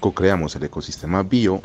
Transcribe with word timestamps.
co-creamos 0.00 0.56
el 0.56 0.64
ecosistema 0.64 1.22
bio 1.22 1.60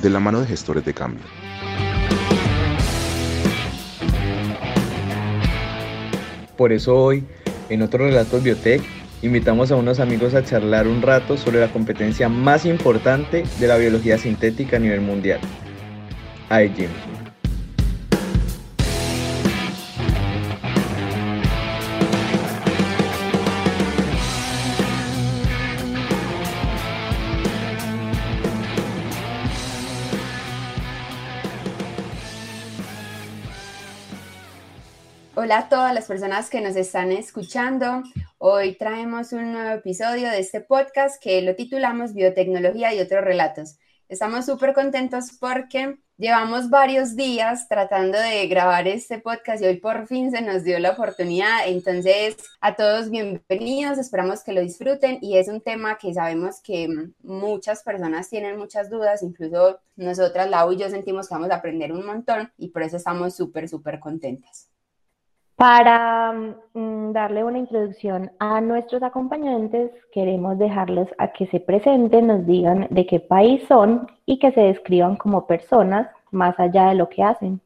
de 0.00 0.10
la 0.10 0.20
mano 0.20 0.40
de 0.40 0.46
gestores 0.46 0.84
de 0.84 0.94
cambio. 0.94 1.24
Por 6.56 6.72
eso 6.72 6.96
hoy, 6.96 7.24
en 7.68 7.82
otro 7.82 8.04
Relatos 8.04 8.42
Biotech, 8.42 8.82
invitamos 9.22 9.72
a 9.72 9.76
unos 9.76 10.00
amigos 10.00 10.34
a 10.34 10.44
charlar 10.44 10.86
un 10.86 11.02
rato 11.02 11.36
sobre 11.36 11.60
la 11.60 11.72
competencia 11.72 12.28
más 12.28 12.64
importante 12.66 13.44
de 13.58 13.66
la 13.66 13.76
biología 13.76 14.18
sintética 14.18 14.76
a 14.76 14.80
nivel 14.80 15.00
mundial, 15.00 15.40
iGym. 16.50 17.21
Hola 35.52 35.60
a 35.60 35.68
todas 35.68 35.94
las 35.94 36.06
personas 36.06 36.48
que 36.48 36.62
nos 36.62 36.76
están 36.76 37.12
escuchando. 37.12 38.02
Hoy 38.38 38.74
traemos 38.74 39.34
un 39.34 39.52
nuevo 39.52 39.68
episodio 39.68 40.30
de 40.30 40.38
este 40.38 40.62
podcast 40.62 41.22
que 41.22 41.42
lo 41.42 41.54
titulamos 41.54 42.14
Biotecnología 42.14 42.94
y 42.94 43.00
otros 43.00 43.22
relatos. 43.22 43.76
Estamos 44.08 44.46
súper 44.46 44.72
contentos 44.72 45.32
porque 45.38 45.98
llevamos 46.16 46.70
varios 46.70 47.16
días 47.16 47.68
tratando 47.68 48.18
de 48.18 48.46
grabar 48.46 48.88
este 48.88 49.18
podcast 49.18 49.62
y 49.62 49.66
hoy 49.66 49.76
por 49.76 50.06
fin 50.06 50.30
se 50.30 50.40
nos 50.40 50.64
dio 50.64 50.78
la 50.78 50.92
oportunidad. 50.92 51.66
Entonces, 51.66 52.38
a 52.62 52.74
todos 52.74 53.10
bienvenidos, 53.10 53.98
esperamos 53.98 54.42
que 54.42 54.54
lo 54.54 54.62
disfruten 54.62 55.18
y 55.20 55.36
es 55.36 55.48
un 55.48 55.60
tema 55.60 55.98
que 55.98 56.14
sabemos 56.14 56.62
que 56.62 56.88
muchas 57.22 57.82
personas 57.82 58.30
tienen 58.30 58.56
muchas 58.56 58.88
dudas, 58.88 59.22
incluso 59.22 59.80
nosotras, 59.96 60.48
Lau 60.48 60.72
y 60.72 60.78
yo 60.78 60.88
sentimos 60.88 61.28
que 61.28 61.34
vamos 61.34 61.50
a 61.50 61.56
aprender 61.56 61.92
un 61.92 62.06
montón 62.06 62.50
y 62.56 62.68
por 62.68 62.84
eso 62.84 62.96
estamos 62.96 63.36
súper, 63.36 63.68
súper 63.68 64.00
contentas. 64.00 64.71
Para 65.56 66.32
mm, 66.32 67.12
darle 67.12 67.44
una 67.44 67.58
introducción 67.58 68.32
a 68.38 68.60
nuestros 68.60 69.02
acompañantes, 69.02 69.90
queremos 70.12 70.58
dejarlos 70.58 71.08
a 71.18 71.32
que 71.32 71.46
se 71.48 71.60
presenten, 71.60 72.26
nos 72.26 72.46
digan 72.46 72.88
de 72.90 73.06
qué 73.06 73.20
país 73.20 73.62
son 73.68 74.06
y 74.26 74.38
que 74.38 74.52
se 74.52 74.60
describan 74.60 75.16
como 75.16 75.46
personas 75.46 76.08
más 76.30 76.58
allá 76.58 76.88
de 76.88 76.94
lo 76.94 77.08
que 77.08 77.22
hacen. 77.22 77.60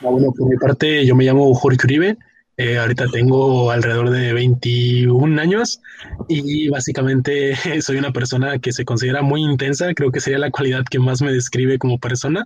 Ah, 0.00 0.08
bueno, 0.10 0.32
por 0.36 0.48
mi 0.48 0.56
parte, 0.56 1.06
yo 1.06 1.14
me 1.14 1.24
llamo 1.24 1.54
Jorge 1.54 1.78
Uribe. 1.84 2.16
Eh, 2.58 2.78
ahorita 2.78 3.06
tengo 3.10 3.70
alrededor 3.70 4.10
de 4.10 4.34
21 4.34 5.40
años 5.40 5.80
y 6.28 6.68
básicamente 6.68 7.54
soy 7.80 7.96
una 7.96 8.12
persona 8.12 8.58
que 8.58 8.72
se 8.72 8.84
considera 8.84 9.22
muy 9.22 9.42
intensa. 9.42 9.94
Creo 9.94 10.10
que 10.10 10.20
sería 10.20 10.38
la 10.38 10.50
cualidad 10.50 10.84
que 10.90 10.98
más 10.98 11.22
me 11.22 11.32
describe 11.32 11.78
como 11.78 11.98
persona. 11.98 12.44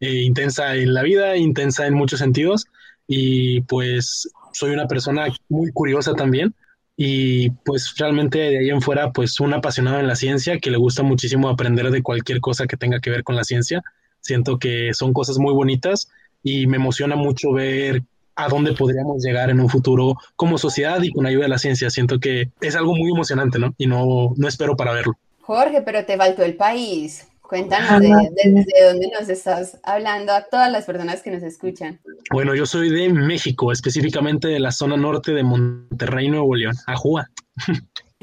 Eh, 0.00 0.22
intensa 0.22 0.74
en 0.74 0.92
la 0.92 1.02
vida, 1.02 1.36
intensa 1.36 1.86
en 1.86 1.94
muchos 1.94 2.18
sentidos 2.18 2.66
y 3.06 3.60
pues 3.62 4.28
soy 4.52 4.70
una 4.70 4.86
persona 4.86 5.26
muy 5.48 5.72
curiosa 5.72 6.14
también 6.14 6.54
y 6.96 7.50
pues 7.50 7.94
realmente 7.98 8.38
de 8.38 8.58
ahí 8.58 8.70
en 8.70 8.80
fuera 8.80 9.12
pues 9.12 9.40
un 9.40 9.52
apasionado 9.52 9.98
en 9.98 10.06
la 10.06 10.16
ciencia 10.16 10.58
que 10.58 10.70
le 10.70 10.78
gusta 10.78 11.02
muchísimo 11.02 11.48
aprender 11.48 11.90
de 11.90 12.02
cualquier 12.02 12.40
cosa 12.40 12.66
que 12.66 12.76
tenga 12.76 13.00
que 13.00 13.10
ver 13.10 13.24
con 13.24 13.36
la 13.36 13.44
ciencia. 13.44 13.82
Siento 14.20 14.58
que 14.58 14.94
son 14.94 15.12
cosas 15.12 15.38
muy 15.38 15.52
bonitas 15.52 16.08
y 16.42 16.66
me 16.66 16.76
emociona 16.76 17.16
mucho 17.16 17.52
ver 17.52 18.02
a 18.36 18.48
dónde 18.48 18.72
podríamos 18.72 19.22
llegar 19.22 19.50
en 19.50 19.60
un 19.60 19.68
futuro 19.68 20.16
como 20.36 20.58
sociedad 20.58 21.02
y 21.02 21.12
con 21.12 21.26
ayuda 21.26 21.44
de 21.44 21.48
la 21.48 21.58
ciencia. 21.58 21.90
Siento 21.90 22.20
que 22.20 22.50
es 22.60 22.76
algo 22.76 22.94
muy 22.94 23.10
emocionante, 23.10 23.58
¿no? 23.58 23.74
Y 23.76 23.86
no, 23.86 24.32
no 24.36 24.48
espero 24.48 24.76
para 24.76 24.92
verlo. 24.92 25.14
Jorge, 25.40 25.82
pero 25.82 26.04
te 26.04 26.16
faltó 26.16 26.42
el 26.42 26.54
país. 26.54 27.26
Cuéntanos 27.48 28.00
desde 28.00 28.84
dónde 28.86 29.10
nos 29.12 29.28
estás 29.28 29.78
hablando 29.82 30.32
a 30.32 30.44
todas 30.44 30.72
las 30.72 30.86
personas 30.86 31.22
que 31.22 31.30
nos 31.30 31.42
escuchan. 31.42 32.00
Bueno, 32.32 32.54
yo 32.54 32.64
soy 32.64 32.88
de 32.88 33.10
México, 33.10 33.70
específicamente 33.70 34.48
de 34.48 34.58
la 34.58 34.72
zona 34.72 34.96
norte 34.96 35.32
de 35.32 35.42
Monterrey, 35.42 36.28
Nuevo 36.28 36.54
León, 36.54 36.74
Ajúa. 36.86 37.28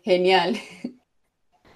Genial. 0.04 0.58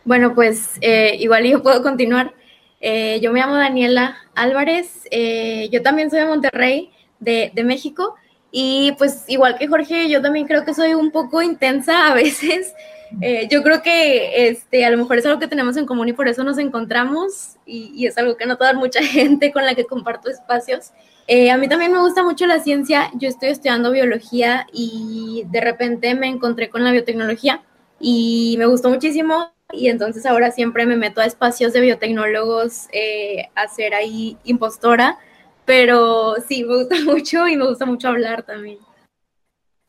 Bueno, 0.05 0.33
pues 0.33 0.77
eh, 0.81 1.17
igual 1.19 1.45
yo 1.45 1.61
puedo 1.61 1.83
continuar. 1.83 2.33
Eh, 2.81 3.19
yo 3.21 3.31
me 3.31 3.39
llamo 3.39 3.55
Daniela 3.55 4.17
Álvarez, 4.33 5.03
eh, 5.11 5.69
yo 5.71 5.83
también 5.83 6.09
soy 6.09 6.21
de 6.21 6.25
Monterrey, 6.25 6.91
de, 7.19 7.51
de 7.53 7.63
México, 7.63 8.15
y 8.51 8.93
pues 8.97 9.25
igual 9.27 9.57
que 9.57 9.67
Jorge, 9.67 10.09
yo 10.09 10.19
también 10.21 10.47
creo 10.47 10.65
que 10.65 10.73
soy 10.73 10.95
un 10.95 11.11
poco 11.11 11.43
intensa 11.43 12.07
a 12.07 12.13
veces. 12.15 12.73
Eh, 13.21 13.47
yo 13.49 13.63
creo 13.63 13.81
que 13.81 14.47
este, 14.47 14.85
a 14.85 14.89
lo 14.89 14.97
mejor 14.97 15.17
es 15.17 15.25
algo 15.25 15.39
que 15.39 15.47
tenemos 15.47 15.77
en 15.77 15.85
común 15.85 16.09
y 16.09 16.13
por 16.13 16.27
eso 16.27 16.43
nos 16.43 16.57
encontramos 16.57 17.57
y, 17.65 18.05
es 18.05 18.17
algo 18.17 18.35
que 18.35 18.45
no 18.45 18.57
toda 18.57 18.73
mucha 18.75 19.01
gente 19.03 19.51
con 19.51 19.65
la 19.65 19.75
que 19.75 19.85
comparto 19.85 20.29
espacios. 20.29 20.91
Eh, 21.27 21.49
a 21.49 21.57
mí 21.57 21.67
también 21.67 21.91
me 21.91 21.99
gusta 21.99 22.23
mucho 22.23 22.45
la 22.45 22.59
ciencia, 22.59 23.09
yo 23.15 23.27
estoy 23.27 23.49
estudiando 23.49 23.91
biología 23.91 24.67
y 24.71 25.43
de 25.47 25.61
repente 25.61 26.13
me 26.13 26.27
encontré 26.27 26.69
con 26.69 26.83
la 26.83 26.91
biotecnología 26.91 27.63
y 27.99 28.55
me 28.59 28.67
gustó 28.67 28.89
muchísimo 28.89 29.51
y 29.71 29.89
entonces 29.89 30.25
ahora 30.25 30.51
siempre 30.51 30.85
me 30.85 30.97
meto 30.97 31.21
a 31.21 31.25
espacios 31.25 31.73
de 31.73 31.81
biotecnólogos 31.81 32.87
eh, 32.91 33.49
a 33.55 33.67
ser 33.67 33.95
ahí 33.95 34.37
impostora, 34.43 35.17
pero 35.65 36.35
sí, 36.47 36.63
me 36.63 36.77
gusta 36.77 36.95
mucho 37.05 37.47
y 37.47 37.57
me 37.57 37.67
gusta 37.67 37.85
mucho 37.85 38.09
hablar 38.09 38.43
también. 38.43 38.77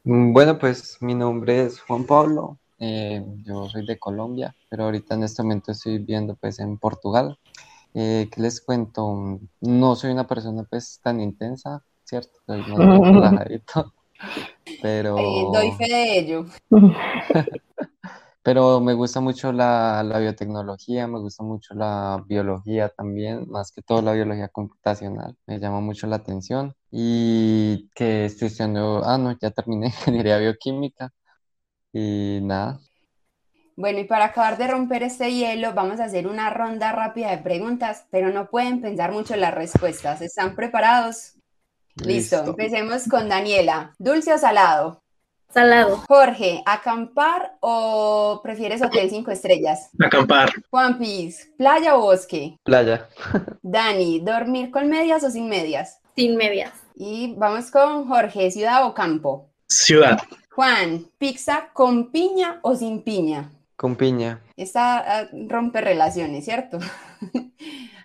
Bueno, 0.04 0.56
pues 0.58 0.98
mi 1.00 1.14
nombre 1.14 1.64
es 1.64 1.80
Juan 1.80 2.04
Pablo, 2.04 2.58
eh, 2.78 3.24
yo 3.44 3.68
soy 3.68 3.86
de 3.86 3.98
Colombia, 3.98 4.54
pero 4.68 4.84
ahorita 4.84 5.14
en 5.14 5.24
este 5.24 5.42
momento 5.42 5.72
estoy 5.72 5.98
viviendo 5.98 6.36
pues 6.36 6.58
en 6.58 6.78
Portugal. 6.78 7.38
Eh, 7.94 8.28
¿Qué 8.30 8.42
les 8.42 8.60
cuento? 8.60 9.40
No 9.60 9.96
soy 9.96 10.12
una 10.12 10.26
persona 10.26 10.64
pues 10.64 11.00
tan 11.02 11.20
intensa, 11.20 11.82
¿cierto? 12.04 12.38
Soy 12.46 12.62
relajadito, 12.76 13.92
pero... 14.82 15.16
doy 15.52 15.72
fe 15.72 15.88
de 15.88 16.18
ello. 16.18 16.46
pero 18.42 18.80
me 18.80 18.94
gusta 18.94 19.20
mucho 19.20 19.50
la, 19.50 20.04
la, 20.04 20.18
biotecnología, 20.18 21.08
me 21.08 21.18
gusta 21.18 21.42
mucho 21.42 21.74
la 21.74 22.22
biología 22.28 22.90
también, 22.90 23.48
más 23.48 23.72
que 23.72 23.82
todo 23.82 24.02
la 24.02 24.12
biología 24.12 24.48
computacional, 24.48 25.36
me 25.46 25.58
llama 25.58 25.80
mucho 25.80 26.06
la 26.06 26.16
atención. 26.16 26.74
Y 26.90 27.88
que 27.94 28.26
estoy 28.26 28.48
estudiando, 28.48 29.02
ah, 29.04 29.18
no, 29.18 29.36
ya 29.40 29.50
terminé 29.50 29.86
ingeniería 29.86 30.38
bioquímica, 30.38 31.12
y 31.96 32.40
nada. 32.42 32.78
Bueno, 33.74 33.98
y 34.00 34.04
para 34.04 34.26
acabar 34.26 34.58
de 34.58 34.68
romper 34.68 35.02
este 35.02 35.32
hielo, 35.32 35.72
vamos 35.74 36.00
a 36.00 36.04
hacer 36.04 36.26
una 36.26 36.50
ronda 36.50 36.92
rápida 36.92 37.30
de 37.30 37.38
preguntas, 37.38 38.06
pero 38.10 38.30
no 38.30 38.48
pueden 38.48 38.80
pensar 38.80 39.12
mucho 39.12 39.36
las 39.36 39.54
respuestas. 39.54 40.20
¿Están 40.22 40.54
preparados? 40.54 41.34
Listo. 41.96 42.44
Empecemos 42.44 43.04
con 43.08 43.28
Daniela. 43.28 43.94
¿Dulce 43.98 44.32
o 44.34 44.38
salado? 44.38 45.02
Salado. 45.52 46.02
Jorge, 46.08 46.62
¿acampar 46.66 47.56
o 47.60 48.40
prefieres 48.42 48.82
hotel 48.82 49.08
cinco 49.08 49.30
estrellas? 49.30 49.88
Acampar. 50.04 50.50
Juan 50.70 50.98
Piz, 50.98 51.50
¿playa 51.56 51.96
o 51.96 52.00
bosque? 52.00 52.58
Playa. 52.62 53.08
Dani, 53.62 54.20
¿dormir 54.20 54.70
con 54.70 54.88
medias 54.88 55.24
o 55.24 55.30
sin 55.30 55.48
medias? 55.48 56.00
Sin 56.14 56.36
medias. 56.36 56.72
Y 56.94 57.34
vamos 57.36 57.70
con 57.70 58.06
Jorge, 58.06 58.50
¿ciudad 58.50 58.86
o 58.86 58.92
campo? 58.92 59.50
Ciudad. 59.68 60.18
Juan, 60.56 61.06
¿pizza 61.18 61.68
con 61.74 62.10
piña 62.10 62.60
o 62.62 62.74
sin 62.74 63.02
piña? 63.02 63.52
Con 63.76 63.94
piña. 63.94 64.40
Esta 64.56 65.20
ah, 65.20 65.28
rompe 65.48 65.82
relaciones, 65.82 66.44
¿cierto? 66.44 66.78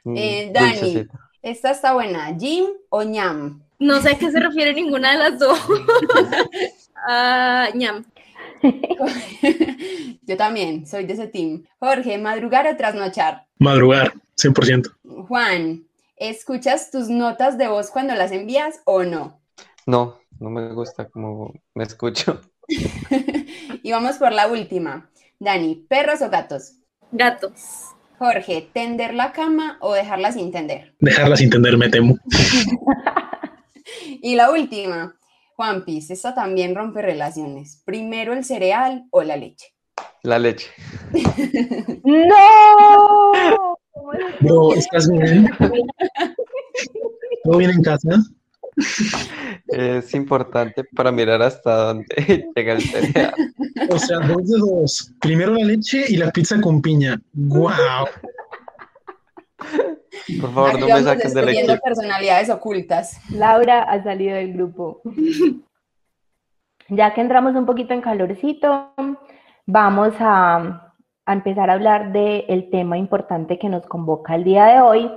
Mm, 0.04 0.18
eh, 0.18 0.50
Dani, 0.52 1.06
esta 1.44 1.70
está 1.70 1.94
buena. 1.94 2.36
¿Jim 2.36 2.66
o 2.90 3.04
ñam? 3.04 3.62
No 3.78 4.02
sé 4.02 4.14
a 4.14 4.18
qué 4.18 4.32
se 4.32 4.40
refiere 4.40 4.74
ninguna 4.74 5.12
de 5.12 5.18
las 5.20 5.38
dos. 5.38 5.60
uh, 5.70 7.70
ñam. 7.78 8.03
Yo 10.24 10.38
también, 10.38 10.88
soy 10.88 11.06
de 11.06 11.14
ese 11.14 11.28
team. 11.28 11.66
Jorge, 11.78 12.18
¿madrugar 12.18 12.66
o 12.66 12.76
trasnochar? 12.76 13.46
Madrugar, 13.59 14.16
100%. 14.38 14.92
Juan, 15.28 15.84
¿escuchas 16.18 16.90
tus 16.90 17.09
notas 17.09 17.59
de 17.59 17.68
voz 17.68 17.92
cuando 17.92 18.16
las 18.16 18.32
envías 18.32 18.82
o 18.86 19.04
no? 19.04 19.40
No, 19.86 20.18
no 20.41 20.49
me 20.49 20.73
gusta 20.73 21.08
como 21.08 21.53
me 21.76 21.84
escucho. 21.84 22.41
y 23.84 23.91
vamos 23.91 24.17
por 24.17 24.32
la 24.32 24.47
última. 24.47 25.11
Dani, 25.40 25.85
¿perros 25.88 26.22
o 26.22 26.29
gatos? 26.29 26.78
Gatos. 27.11 27.85
Jorge, 28.17 28.70
¿tender 28.73 29.14
la 29.14 29.34
cama 29.34 29.78
o 29.82 29.93
dejarla 29.93 30.32
sin 30.32 30.52
tender? 30.52 30.96
Dejarla 30.99 31.35
sin 31.35 31.52
tender, 31.52 31.78
me 31.78 31.90
temo. 31.90 32.17
y 34.22 34.35
la 34.35 34.52
última, 34.52 35.16
Juan 35.55 35.85
Pis, 35.85 36.09
esta 36.09 36.34
también 36.34 36.76
rompe 36.76 37.03
relaciones. 37.03 37.84
¿Primero 37.85 38.34
el 38.34 38.44
cereal 38.44 39.05
o 39.11 39.22
la 39.22 39.37
leche? 39.37 39.67
La 40.23 40.40
leche. 40.40 40.67
¡No! 42.03 43.32
No, 44.41 44.73
¿estás 44.73 45.09
bien? 45.09 45.49
¿Todo 47.44 47.58
bien 47.58 47.72
en 47.72 47.84
casa? 47.84 48.23
es 49.68 50.14
importante 50.14 50.84
para 50.96 51.12
mirar 51.12 51.41
hasta 51.41 51.76
dónde 51.94 52.46
llega 52.56 52.73
el 52.73 52.82
cereal. 52.82 53.34
O 53.90 53.97
sea, 53.97 54.20
dos 54.20 54.47
de 54.50 54.59
dos. 54.59 55.14
Primero 55.20 55.53
la 55.53 55.66
leche 55.66 56.06
y 56.08 56.18
la 56.18 56.32
pizza 56.32 56.59
con 56.62 56.82
piña. 56.82 57.20
¡Guau! 57.34 58.06
Por 60.40 60.53
favor, 60.53 60.70
Aquí 60.72 60.79
no 60.79 60.88
me 60.88 61.03
saquen 61.03 61.34
del 61.34 61.34
descubriendo 61.34 61.73
equipo. 61.73 61.85
personalidades 61.85 62.50
ocultas. 62.50 63.20
Laura 63.32 63.84
ha 63.84 64.03
salido 64.03 64.35
del 64.35 64.53
grupo. 64.53 65.02
Ya 66.90 67.14
que 67.14 67.22
entramos 67.22 67.56
un 67.56 67.66
poquito 67.66 67.94
en 67.94 68.02
calorcito, 68.02 68.94
vamos 69.66 70.14
a, 70.20 70.94
a 71.26 71.34
empezar 71.34 71.70
a 71.70 71.73
hablar 71.73 72.12
del 72.12 72.70
tema 72.70 72.97
importante 72.97 73.58
que 73.59 73.70
nos 73.70 73.85
convoca 73.85 74.35
el 74.35 74.44
día 74.44 74.66
de 74.66 74.82
hoy. 74.82 75.12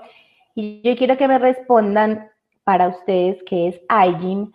Y 0.54 0.82
yo 0.88 0.96
quiero 0.96 1.16
que 1.16 1.26
me 1.26 1.38
respondan 1.38 2.30
para 2.64 2.88
ustedes 2.88 3.42
qué 3.46 3.68
es 3.68 3.80
iGym 3.88 4.50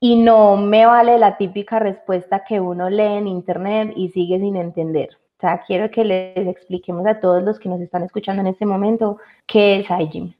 y 0.00 0.16
no 0.16 0.56
me 0.56 0.84
vale 0.84 1.18
la 1.18 1.36
típica 1.36 1.78
respuesta 1.78 2.42
que 2.46 2.58
uno 2.58 2.90
lee 2.90 3.18
en 3.18 3.28
internet 3.28 3.92
y 3.94 4.08
sigue 4.08 4.40
sin 4.40 4.56
entender. 4.56 5.10
O 5.38 5.40
sea, 5.40 5.62
quiero 5.66 5.90
que 5.90 6.04
les 6.04 6.46
expliquemos 6.48 7.06
a 7.06 7.20
todos 7.20 7.42
los 7.42 7.58
que 7.58 7.68
nos 7.68 7.80
están 7.80 8.02
escuchando 8.02 8.40
en 8.40 8.48
este 8.48 8.66
momento 8.66 9.18
qué 9.46 9.80
es 9.80 9.86
iGym. 9.88 10.32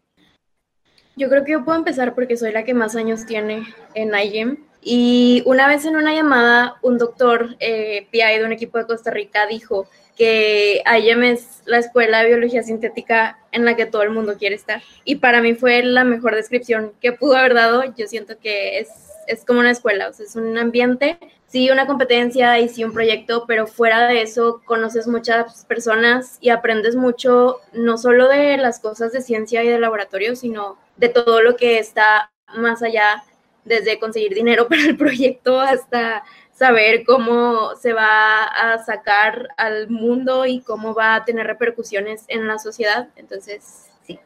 Yo 1.15 1.29
creo 1.29 1.45
que 1.45 1.53
yo 1.53 1.65
puedo 1.65 1.79
empezar 1.79 2.15
porque 2.15 2.37
soy 2.37 2.53
la 2.53 2.65
que 2.65 2.75
más 2.75 2.97
años 2.97 3.27
tiene 3.27 3.63
en 3.95 4.15
iGym. 4.15 4.57
Y 4.81 5.43
una 5.47 5.69
vez 5.69 5.85
en 5.85 5.95
una 5.95 6.13
llamada, 6.13 6.77
un 6.83 6.99
doctor 6.99 7.55
eh, 7.61 8.09
PI 8.11 8.39
de 8.39 8.45
un 8.45 8.53
equipo 8.53 8.79
de 8.79 8.87
Costa 8.87 9.11
Rica 9.11 9.47
dijo 9.47 9.87
que 10.17 10.83
iGym 10.99 11.23
es 11.25 11.63
la 11.65 11.79
escuela 11.79 12.21
de 12.21 12.29
biología 12.29 12.63
sintética 12.63 13.39
en 13.51 13.65
la 13.65 13.77
que 13.77 13.87
todo 13.87 14.03
el 14.03 14.11
mundo 14.11 14.37
quiere 14.39 14.55
estar. 14.55 14.83
Y 15.05 15.17
para 15.17 15.41
mí 15.41 15.55
fue 15.55 15.83
la 15.83 16.05
mejor 16.05 16.35
descripción 16.35 16.93
que 17.01 17.13
pudo 17.13 17.37
haber 17.37 17.55
dado. 17.55 17.83
Yo 17.97 18.07
siento 18.07 18.39
que 18.39 18.79
es, 18.79 18.89
es 19.27 19.45
como 19.45 19.61
una 19.61 19.71
escuela, 19.71 20.09
o 20.09 20.13
sea, 20.13 20.27
es 20.27 20.37
un 20.37 20.57
ambiente, 20.59 21.19
sí 21.47 21.71
una 21.71 21.87
competencia 21.87 22.59
y 22.59 22.69
sí 22.69 22.83
un 22.83 22.93
proyecto, 22.93 23.45
pero 23.47 23.67
fuera 23.67 24.07
de 24.07 24.23
eso 24.23 24.63
conoces 24.65 25.07
muchas 25.07 25.65
personas 25.67 26.39
y 26.41 26.51
aprendes 26.51 26.97
mucho, 26.97 27.61
no 27.73 27.99
solo 27.99 28.29
de 28.29 28.57
las 28.57 28.81
cosas 28.81 29.13
de 29.13 29.21
ciencia 29.21 29.63
y 29.63 29.69
de 29.69 29.79
laboratorio, 29.79 30.35
sino 30.35 30.79
de 30.97 31.09
todo 31.09 31.43
lo 31.43 31.57
que 31.57 31.79
está 31.79 32.33
más 32.55 32.83
allá, 32.83 33.23
desde 33.65 33.99
conseguir 33.99 34.35
dinero 34.35 34.67
para 34.69 34.83
el 34.83 34.97
proyecto 34.97 35.61
hasta 35.61 36.25
saber 36.63 37.03
cómo 37.05 37.75
se 37.75 37.93
va 37.93 38.45
a 38.45 38.79
sacar 38.85 39.49
al 39.57 39.91
mundo 39.91 40.47
y 40.47 40.61
cómo 40.61 40.95
va 40.95 41.17
a 41.17 41.25
tener 41.25 41.45
repercusiones 41.45 42.25
en 42.29 42.47
la 42.47 42.61
sociedad. 42.61 43.09
Entonces, 43.17 43.89
sí. 44.07 44.21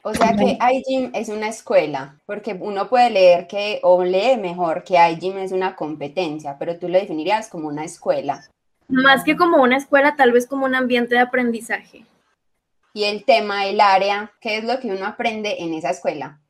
O 0.00 0.14
sea 0.14 0.34
que 0.34 0.56
iGym 0.58 1.10
es 1.12 1.28
una 1.28 1.48
escuela, 1.48 2.16
porque 2.24 2.56
uno 2.58 2.88
puede 2.88 3.10
leer 3.10 3.46
que, 3.48 3.80
o 3.82 4.02
lee 4.02 4.38
mejor 4.38 4.82
que 4.82 4.94
iGym 4.94 5.36
es 5.36 5.52
una 5.52 5.76
competencia, 5.76 6.56
pero 6.58 6.78
tú 6.78 6.88
lo 6.88 6.98
definirías 6.98 7.50
como 7.50 7.68
una 7.68 7.84
escuela. 7.84 8.48
Más 8.88 9.22
que 9.22 9.36
como 9.36 9.62
una 9.62 9.76
escuela, 9.76 10.16
tal 10.16 10.32
vez 10.32 10.46
como 10.46 10.64
un 10.64 10.74
ambiente 10.74 11.16
de 11.16 11.20
aprendizaje. 11.20 12.06
Y 12.94 13.04
el 13.04 13.26
tema, 13.26 13.66
el 13.66 13.78
área, 13.78 14.32
¿qué 14.40 14.56
es 14.56 14.64
lo 14.64 14.80
que 14.80 14.90
uno 14.90 15.04
aprende 15.04 15.56
en 15.58 15.74
esa 15.74 15.90
escuela? 15.90 16.40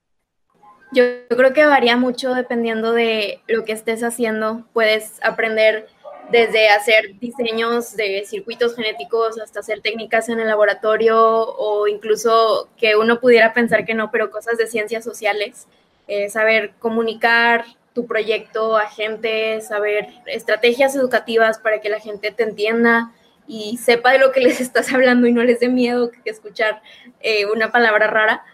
Yo 0.93 1.05
creo 1.29 1.55
que 1.55 1.65
varía 1.65 1.97
mucho 1.97 2.35
dependiendo 2.35 2.93
de 2.93 3.41
lo 3.47 3.65
que 3.65 3.73
estés 3.73 4.03
haciendo. 4.03 4.65
Puedes 4.75 5.19
aprender 5.23 5.87
desde 6.31 6.69
hacer 6.69 7.19
diseños 7.19 7.97
de 7.97 8.25
circuitos 8.27 8.77
genéticos 8.77 9.41
hasta 9.41 9.61
hacer 9.61 9.81
técnicas 9.81 10.29
en 10.29 10.39
el 10.39 10.49
laboratorio 10.49 11.19
o 11.19 11.89
incluso 11.89 12.69
que 12.77 12.97
uno 12.97 13.21
pudiera 13.21 13.55
pensar 13.55 13.85
que 13.85 13.94
no, 13.94 14.11
pero 14.11 14.31
cosas 14.31 14.59
de 14.59 14.67
ciencias 14.67 15.03
sociales. 15.03 15.67
Eh, 16.09 16.29
saber 16.29 16.73
comunicar 16.79 17.65
tu 17.94 18.06
proyecto 18.06 18.77
a 18.77 18.87
gente, 18.87 19.61
saber 19.62 20.09
estrategias 20.27 20.94
educativas 20.94 21.59
para 21.59 21.81
que 21.81 21.89
la 21.89 22.00
gente 22.00 22.33
te 22.33 22.43
entienda 22.43 23.12
y 23.47 23.79
sepa 23.79 24.12
de 24.12 24.19
lo 24.19 24.33
que 24.33 24.41
les 24.41 24.61
estás 24.61 24.93
hablando 24.93 25.27
y 25.27 25.33
no 25.33 25.43
les 25.43 25.61
dé 25.61 25.69
miedo 25.69 26.11
que 26.11 26.31
escuchar 26.31 26.83
eh, 27.21 27.47
una 27.47 27.73
palabra 27.73 28.09
rara. 28.09 28.44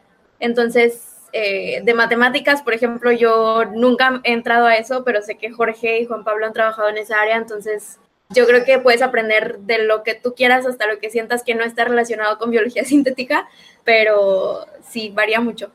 Entonces, 0.40 1.07
eh, 1.32 1.82
de 1.84 1.94
matemáticas, 1.94 2.62
por 2.62 2.74
ejemplo, 2.74 3.12
yo 3.12 3.64
nunca 3.66 4.20
he 4.24 4.32
entrado 4.32 4.66
a 4.66 4.76
eso, 4.76 5.04
pero 5.04 5.22
sé 5.22 5.36
que 5.36 5.50
Jorge 5.50 6.00
y 6.00 6.06
Juan 6.06 6.24
Pablo 6.24 6.46
han 6.46 6.52
trabajado 6.52 6.88
en 6.88 6.98
esa 6.98 7.20
área, 7.20 7.36
entonces 7.36 7.98
yo 8.30 8.46
creo 8.46 8.64
que 8.64 8.78
puedes 8.78 9.02
aprender 9.02 9.58
de 9.60 9.84
lo 9.84 10.02
que 10.02 10.14
tú 10.14 10.34
quieras 10.34 10.66
hasta 10.66 10.86
lo 10.86 10.98
que 10.98 11.10
sientas 11.10 11.42
que 11.42 11.54
no 11.54 11.64
está 11.64 11.84
relacionado 11.84 12.38
con 12.38 12.50
biología 12.50 12.84
sintética, 12.86 13.48
pero 13.84 14.66
sí, 14.88 15.12
varía 15.14 15.40
mucho. 15.40 15.70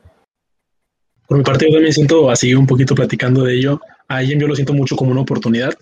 Por 1.26 1.38
mi 1.38 1.44
parte, 1.44 1.66
yo 1.66 1.72
también 1.72 1.92
siento 1.92 2.30
así 2.30 2.54
un 2.54 2.66
poquito 2.66 2.94
platicando 2.94 3.44
de 3.44 3.54
ello. 3.54 3.80
A 4.08 4.22
IEM 4.22 4.38
yo 4.38 4.46
lo 4.46 4.54
siento 4.54 4.74
mucho 4.74 4.94
como 4.94 5.10
una 5.10 5.22
oportunidad. 5.22 5.72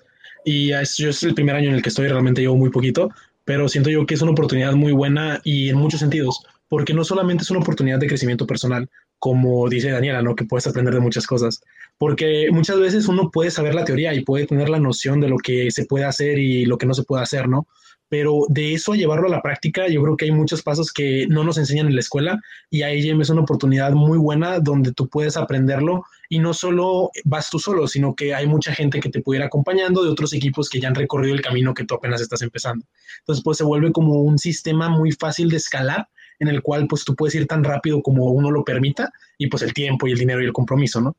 Y 0.44 0.72
es, 0.72 0.96
yo 0.96 1.10
es 1.10 1.22
el 1.24 1.34
primer 1.34 1.56
año 1.56 1.68
en 1.68 1.74
el 1.74 1.82
que 1.82 1.88
estoy, 1.88 2.08
realmente 2.08 2.40
llevo 2.40 2.56
muy 2.56 2.70
poquito, 2.70 3.10
pero 3.44 3.68
siento 3.68 3.90
yo 3.90 4.06
que 4.06 4.14
es 4.14 4.22
una 4.22 4.32
oportunidad 4.32 4.72
muy 4.72 4.92
buena 4.92 5.40
y 5.44 5.68
en 5.68 5.76
muchos 5.76 6.00
sentidos, 6.00 6.44
porque 6.68 6.94
no 6.94 7.04
solamente 7.04 7.42
es 7.42 7.50
una 7.50 7.60
oportunidad 7.60 7.98
de 7.98 8.06
crecimiento 8.06 8.46
personal, 8.46 8.88
como 9.22 9.68
dice 9.68 9.88
Daniela, 9.88 10.20
¿no? 10.20 10.34
Que 10.34 10.44
puedes 10.44 10.66
aprender 10.66 10.94
de 10.94 10.98
muchas 10.98 11.28
cosas. 11.28 11.60
Porque 11.96 12.48
muchas 12.50 12.80
veces 12.80 13.06
uno 13.06 13.30
puede 13.30 13.52
saber 13.52 13.72
la 13.72 13.84
teoría 13.84 14.12
y 14.12 14.24
puede 14.24 14.48
tener 14.48 14.68
la 14.68 14.80
noción 14.80 15.20
de 15.20 15.28
lo 15.28 15.36
que 15.36 15.70
se 15.70 15.84
puede 15.84 16.04
hacer 16.04 16.40
y 16.40 16.64
lo 16.64 16.76
que 16.76 16.86
no 16.86 16.94
se 16.94 17.04
puede 17.04 17.22
hacer, 17.22 17.48
¿no? 17.48 17.68
Pero 18.08 18.40
de 18.48 18.74
eso 18.74 18.94
a 18.94 18.96
llevarlo 18.96 19.28
a 19.28 19.30
la 19.30 19.40
práctica, 19.40 19.86
yo 19.86 20.02
creo 20.02 20.16
que 20.16 20.24
hay 20.24 20.32
muchos 20.32 20.64
pasos 20.64 20.92
que 20.92 21.28
no 21.28 21.44
nos 21.44 21.56
enseñan 21.56 21.86
en 21.86 21.94
la 21.94 22.00
escuela 22.00 22.40
y 22.68 22.82
IGM 22.82 23.20
es 23.20 23.30
una 23.30 23.42
oportunidad 23.42 23.92
muy 23.92 24.18
buena 24.18 24.58
donde 24.58 24.92
tú 24.92 25.08
puedes 25.08 25.36
aprenderlo 25.36 26.02
y 26.28 26.40
no 26.40 26.52
solo 26.52 27.12
vas 27.24 27.48
tú 27.48 27.60
solo, 27.60 27.86
sino 27.86 28.16
que 28.16 28.34
hay 28.34 28.48
mucha 28.48 28.74
gente 28.74 28.98
que 28.98 29.08
te 29.08 29.20
puede 29.20 29.38
ir 29.38 29.44
acompañando 29.44 30.02
de 30.02 30.10
otros 30.10 30.32
equipos 30.32 30.68
que 30.68 30.80
ya 30.80 30.88
han 30.88 30.96
recorrido 30.96 31.36
el 31.36 31.42
camino 31.42 31.74
que 31.74 31.84
tú 31.84 31.94
apenas 31.94 32.20
estás 32.20 32.42
empezando. 32.42 32.84
Entonces, 33.20 33.44
pues 33.44 33.56
se 33.56 33.64
vuelve 33.64 33.92
como 33.92 34.14
un 34.14 34.36
sistema 34.36 34.88
muy 34.88 35.12
fácil 35.12 35.48
de 35.48 35.58
escalar 35.58 36.08
en 36.38 36.48
el 36.48 36.62
cual 36.62 36.86
pues 36.88 37.04
tú 37.04 37.14
puedes 37.14 37.34
ir 37.34 37.46
tan 37.46 37.64
rápido 37.64 38.02
como 38.02 38.26
uno 38.26 38.50
lo 38.50 38.64
permita 38.64 39.12
y 39.38 39.48
pues 39.48 39.62
el 39.62 39.72
tiempo 39.72 40.06
y 40.06 40.12
el 40.12 40.18
dinero 40.18 40.42
y 40.42 40.46
el 40.46 40.52
compromiso, 40.52 41.00
¿no? 41.00 41.16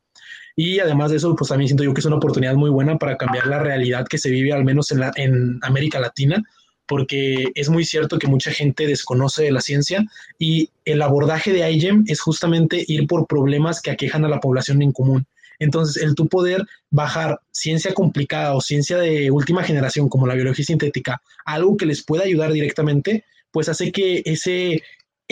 Y 0.56 0.80
además 0.80 1.12
de 1.12 1.18
eso, 1.18 1.36
pues 1.36 1.50
también 1.50 1.68
siento 1.68 1.83
yo 1.83 1.94
que 1.94 2.00
es 2.00 2.06
una 2.06 2.18
oportunidad 2.18 2.54
muy 2.54 2.69
buena 2.69 2.98
para 2.98 3.18
cambiar 3.18 3.48
la 3.48 3.60
realidad 3.60 4.06
que 4.07 4.19
se 4.19 4.30
vive 4.30 4.54
al 4.54 4.63
menos 4.63 4.92
en, 4.92 5.01
en 5.15 5.60
América 5.63 6.00
Latina, 6.00 6.44
porque 6.86 7.45
es 7.56 7.69
muy 7.69 7.86
cierto 7.86 8.19
que 8.19 8.27
mucha 8.27 8.51
gente 8.51 8.86
desconoce 8.86 9.44
de 9.44 9.51
la 9.51 9.62
ciencia 9.62 10.06
y 10.38 10.69
el 10.86 11.01
abordaje 11.01 11.51
de 11.51 11.71
IGEM 11.71 12.04
es 12.07 12.21
justamente 12.21 12.83
ir 12.88 13.07
por 13.07 13.25
problemas 13.25 13.81
que 13.81 13.92
aquejan 13.92 14.25
a 14.25 14.30
la 14.30 14.39
población 14.39 14.81
en 14.81 14.92
común. 14.92 15.25
Entonces, 15.60 16.04
el 16.04 16.15
tú 16.15 16.27
poder 16.27 16.65
bajar 16.89 17.39
ciencia 17.51 17.94
complicada 17.94 18.54
o 18.54 18.62
ciencia 18.62 18.98
de 18.98 19.32
última 19.32 19.63
generación 19.63 20.10
como 20.10 20.27
la 20.27 20.36
biología 20.36 20.65
sintética 20.65 21.22
algo 21.46 21.77
que 21.77 21.86
les 21.86 22.03
pueda 22.03 22.24
ayudar 22.24 22.51
directamente, 22.51 23.24
pues 23.51 23.70
hace 23.70 23.91
que 23.91 24.22
ese, 24.25 24.82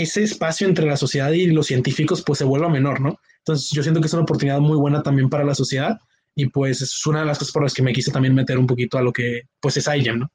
ese 0.01 0.23
espacio 0.23 0.67
entre 0.67 0.85
la 0.85 0.97
sociedad 0.97 1.31
y 1.31 1.47
los 1.47 1.67
científicos 1.67 2.23
pues 2.25 2.39
se 2.39 2.45
vuelva 2.45 2.69
menor, 2.69 3.01
¿no? 3.01 3.19
Entonces 3.39 3.69
yo 3.71 3.81
siento 3.83 4.01
que 4.01 4.07
es 4.07 4.13
una 4.13 4.23
oportunidad 4.23 4.59
muy 4.59 4.77
buena 4.77 5.03
también 5.03 5.29
para 5.29 5.43
la 5.43 5.55
sociedad 5.55 5.97
y 6.35 6.47
pues 6.47 6.81
es 6.81 7.05
una 7.05 7.21
de 7.21 7.25
las 7.25 7.39
cosas 7.39 7.53
por 7.53 7.63
las 7.63 7.73
que 7.73 7.81
me 7.81 7.93
quise 7.93 8.11
también 8.11 8.35
meter 8.35 8.57
un 8.57 8.67
poquito 8.67 8.97
a 8.97 9.01
lo 9.01 9.11
que 9.11 9.43
pues 9.59 9.77
es 9.77 9.87
iGEM, 9.87 10.19
¿no? 10.19 10.31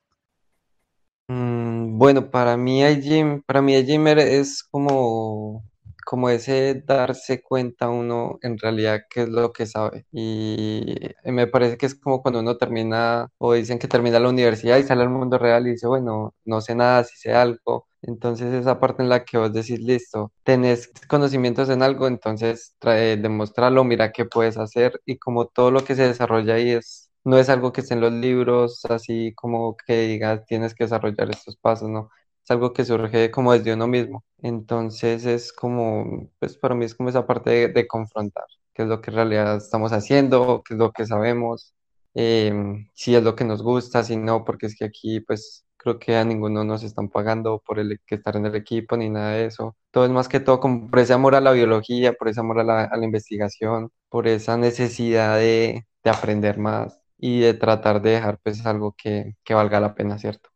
Mm, 1.29 1.99
bueno, 1.99 2.31
para 2.31 2.57
mí 2.57 2.85
iGym, 2.85 3.43
para 3.43 3.63
mí 3.63 3.75
iGym 3.77 4.07
es 4.09 4.63
como, 4.63 5.65
como 6.07 6.31
ese 6.31 6.83
darse 6.87 7.43
cuenta 7.43 7.89
uno 7.91 8.39
en 8.43 8.59
realidad 8.59 9.03
qué 9.11 9.23
es 9.25 9.29
lo 9.29 9.53
que 9.53 9.67
sabe. 9.67 10.07
Y 10.13 10.95
me 11.25 11.49
parece 11.49 11.77
que 11.77 11.87
es 11.87 11.95
como 11.97 12.23
cuando 12.23 12.41
uno 12.41 12.57
termina, 12.57 13.29
o 13.39 13.55
dicen 13.55 13.79
que 13.81 13.89
termina 13.89 14.21
la 14.21 14.29
universidad 14.29 14.79
y 14.79 14.85
sale 14.85 15.03
al 15.03 15.11
mundo 15.11 15.39
real 15.39 15.67
y 15.67 15.71
dice, 15.73 15.89
bueno, 15.89 16.35
no 16.45 16.61
sé 16.61 16.75
nada, 16.77 17.05
si 17.05 17.17
sé 17.19 17.33
algo. 17.35 17.89
Entonces 18.03 18.55
esa 18.55 18.79
parte 18.81 19.03
en 19.03 19.09
la 19.09 19.25
que 19.25 19.39
vos 19.39 19.53
decís, 19.53 19.81
listo, 19.81 20.33
tenés 20.45 20.91
conocimientos 21.09 21.69
en 21.71 21.83
algo, 21.83 22.07
entonces 22.07 22.77
trae, 22.79 23.17
demostrarlo, 23.17 23.83
mira 23.85 24.13
qué 24.13 24.25
puedes 24.27 24.57
hacer 24.59 25.01
y 25.05 25.19
como 25.19 25.47
todo 25.47 25.71
lo 25.73 25.83
que 25.85 25.97
se 25.97 26.07
desarrolla 26.07 26.55
ahí 26.55 26.71
es, 26.71 27.11
no 27.25 27.39
es 27.39 27.49
algo 27.49 27.73
que 27.73 27.81
esté 27.81 27.95
en 27.95 28.01
los 28.03 28.13
libros, 28.13 28.85
así 28.87 29.33
como 29.35 29.77
que 29.77 30.03
digas, 30.07 30.45
tienes 30.47 30.75
que 30.75 30.85
desarrollar 30.85 31.31
estos 31.31 31.57
pasos, 31.57 31.89
¿no? 31.91 32.11
Es 32.47 32.51
algo 32.53 32.73
que 32.73 32.85
surge 32.85 33.33
como 33.33 33.53
desde 33.53 33.75
uno 33.75 33.89
mismo. 33.89 34.25
Entonces 34.39 35.27
es 35.27 35.53
como, 35.53 36.31
pues 36.39 36.57
para 36.57 36.77
mí 36.77 36.85
es 36.85 36.95
como 36.95 37.09
esa 37.09 37.27
parte 37.27 37.51
de, 37.51 37.69
de 37.69 37.89
confrontar, 37.89 38.45
qué 38.73 38.83
es 38.83 38.89
lo 38.89 39.01
que 39.01 39.11
en 39.11 39.17
realidad 39.17 39.57
estamos 39.57 39.93
haciendo, 39.93 40.63
qué 40.65 40.75
es 40.75 40.79
lo 40.79 40.93
que 40.93 41.07
sabemos, 41.07 41.75
em, 42.15 42.89
si 42.95 43.17
es 43.17 43.23
lo 43.25 43.35
que 43.35 43.45
nos 43.45 43.63
gusta, 43.63 44.05
si 44.05 44.17
no, 44.17 44.45
porque 44.45 44.67
es 44.67 44.77
que 44.79 44.85
aquí 44.85 45.21
pues 45.21 45.67
creo 45.77 45.99
que 45.99 46.17
a 46.17 46.25
ninguno 46.25 46.63
nos 46.65 46.85
están 46.85 47.09
pagando 47.09 47.61
por 47.67 47.81
el 47.81 48.01
que 48.07 48.15
estar 48.17 48.37
en 48.37 48.47
el 48.47 48.55
equipo 48.55 48.97
ni 48.97 49.11
nada 49.11 49.33
de 49.33 49.47
eso. 49.47 49.77
Todo 49.91 50.05
es 50.05 50.11
más 50.13 50.29
que 50.29 50.39
todo 50.41 50.61
como 50.61 50.89
por 50.89 51.01
ese 51.01 51.15
amor 51.15 51.35
a 51.35 51.41
la 51.41 51.51
biología, 51.53 52.13
por 52.13 52.29
ese 52.29 52.41
amor 52.41 52.61
a 52.61 52.65
la, 52.65 52.85
a 52.85 52.97
la 52.97 53.05
investigación, 53.05 53.91
por 54.09 54.29
esa 54.29 54.57
necesidad 54.57 55.37
de, 55.37 55.87
de, 56.05 56.11
aprender 56.11 56.59
más 56.59 57.01
y 57.19 57.41
de 57.41 57.55
tratar 57.55 58.01
de 58.03 58.11
dejar 58.11 58.39
pues 58.43 58.65
algo 58.67 58.95
que, 58.97 59.35
que 59.45 59.55
valga 59.55 59.81
la 59.81 59.95
pena, 59.97 60.19
¿cierto? 60.19 60.51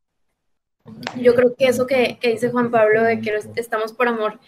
Yo 1.16 1.34
creo 1.34 1.54
que 1.56 1.66
eso 1.66 1.86
que, 1.86 2.18
que, 2.20 2.30
dice 2.30 2.50
Juan 2.50 2.70
Pablo 2.70 3.02
de 3.02 3.20
que 3.20 3.38
estamos 3.56 3.92
por 3.92 4.08
amor, 4.08 4.38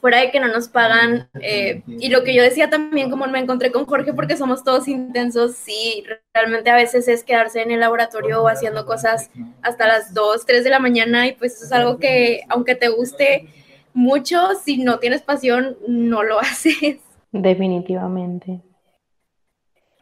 fuera 0.00 0.20
de 0.20 0.30
que 0.30 0.40
no 0.40 0.48
nos 0.48 0.68
pagan. 0.68 1.28
Eh, 1.40 1.82
y 1.86 2.08
lo 2.08 2.22
que 2.22 2.34
yo 2.34 2.42
decía 2.42 2.70
también, 2.70 3.10
como 3.10 3.26
me 3.26 3.38
encontré 3.38 3.72
con 3.72 3.86
Jorge, 3.86 4.12
porque 4.12 4.36
somos 4.36 4.64
todos 4.64 4.88
intensos, 4.88 5.56
sí, 5.56 6.04
realmente 6.32 6.70
a 6.70 6.76
veces 6.76 7.08
es 7.08 7.24
quedarse 7.24 7.62
en 7.62 7.70
el 7.70 7.80
laboratorio 7.80 8.46
haciendo 8.48 8.86
cosas 8.86 9.30
hasta 9.62 9.86
las 9.86 10.14
2, 10.14 10.46
3 10.46 10.64
de 10.64 10.70
la 10.70 10.78
mañana 10.78 11.26
y 11.26 11.32
pues 11.32 11.56
eso 11.56 11.64
es 11.64 11.72
algo 11.72 11.98
que, 11.98 12.42
aunque 12.48 12.74
te 12.74 12.88
guste 12.88 13.48
mucho, 13.92 14.54
si 14.62 14.78
no 14.78 14.98
tienes 14.98 15.22
pasión, 15.22 15.76
no 15.86 16.22
lo 16.22 16.38
haces. 16.40 16.98
Definitivamente. 17.32 18.62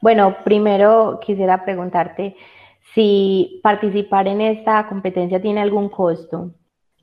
Bueno, 0.02 0.36
primero 0.44 1.18
quisiera 1.24 1.64
preguntarte 1.64 2.36
si 2.96 3.60
participar 3.62 4.26
en 4.26 4.40
esta 4.40 4.88
competencia 4.88 5.40
tiene 5.40 5.60
algún 5.60 5.90
costo. 5.90 6.50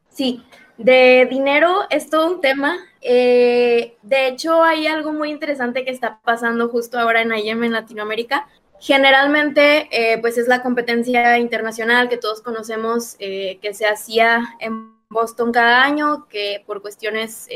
Sí, 0.10 0.44
de 0.78 1.28
dinero 1.30 1.82
es 1.92 2.10
todo 2.10 2.34
un 2.34 2.42
tema. 2.42 2.78
Eh, 3.00 3.96
de 4.02 4.28
hecho, 4.28 4.64
hay 4.64 4.88
algo 4.88 5.14
muy 5.14 5.30
interesante 5.30 5.86
que 5.86 5.92
está 5.92 6.20
pasando 6.24 6.68
justo 6.70 6.98
ahora 6.98 7.22
en 7.22 7.32
IEM 7.32 7.66
en 7.66 7.74
Latinoamérica. 7.74 8.48
Generalmente, 8.80 9.88
eh, 9.92 10.18
pues 10.18 10.40
es 10.40 10.48
la 10.48 10.64
competencia 10.64 11.38
internacional 11.38 12.10
que 12.10 12.18
todos 12.18 12.42
conocemos 12.42 13.16
eh, 13.20 13.60
que 13.62 13.76
se 13.76 13.86
hacía 13.86 14.56
en 14.60 14.94
Boston 15.10 15.52
cada 15.52 15.84
año, 15.84 16.28
que 16.28 16.64
por 16.66 16.82
cuestiones 16.82 17.48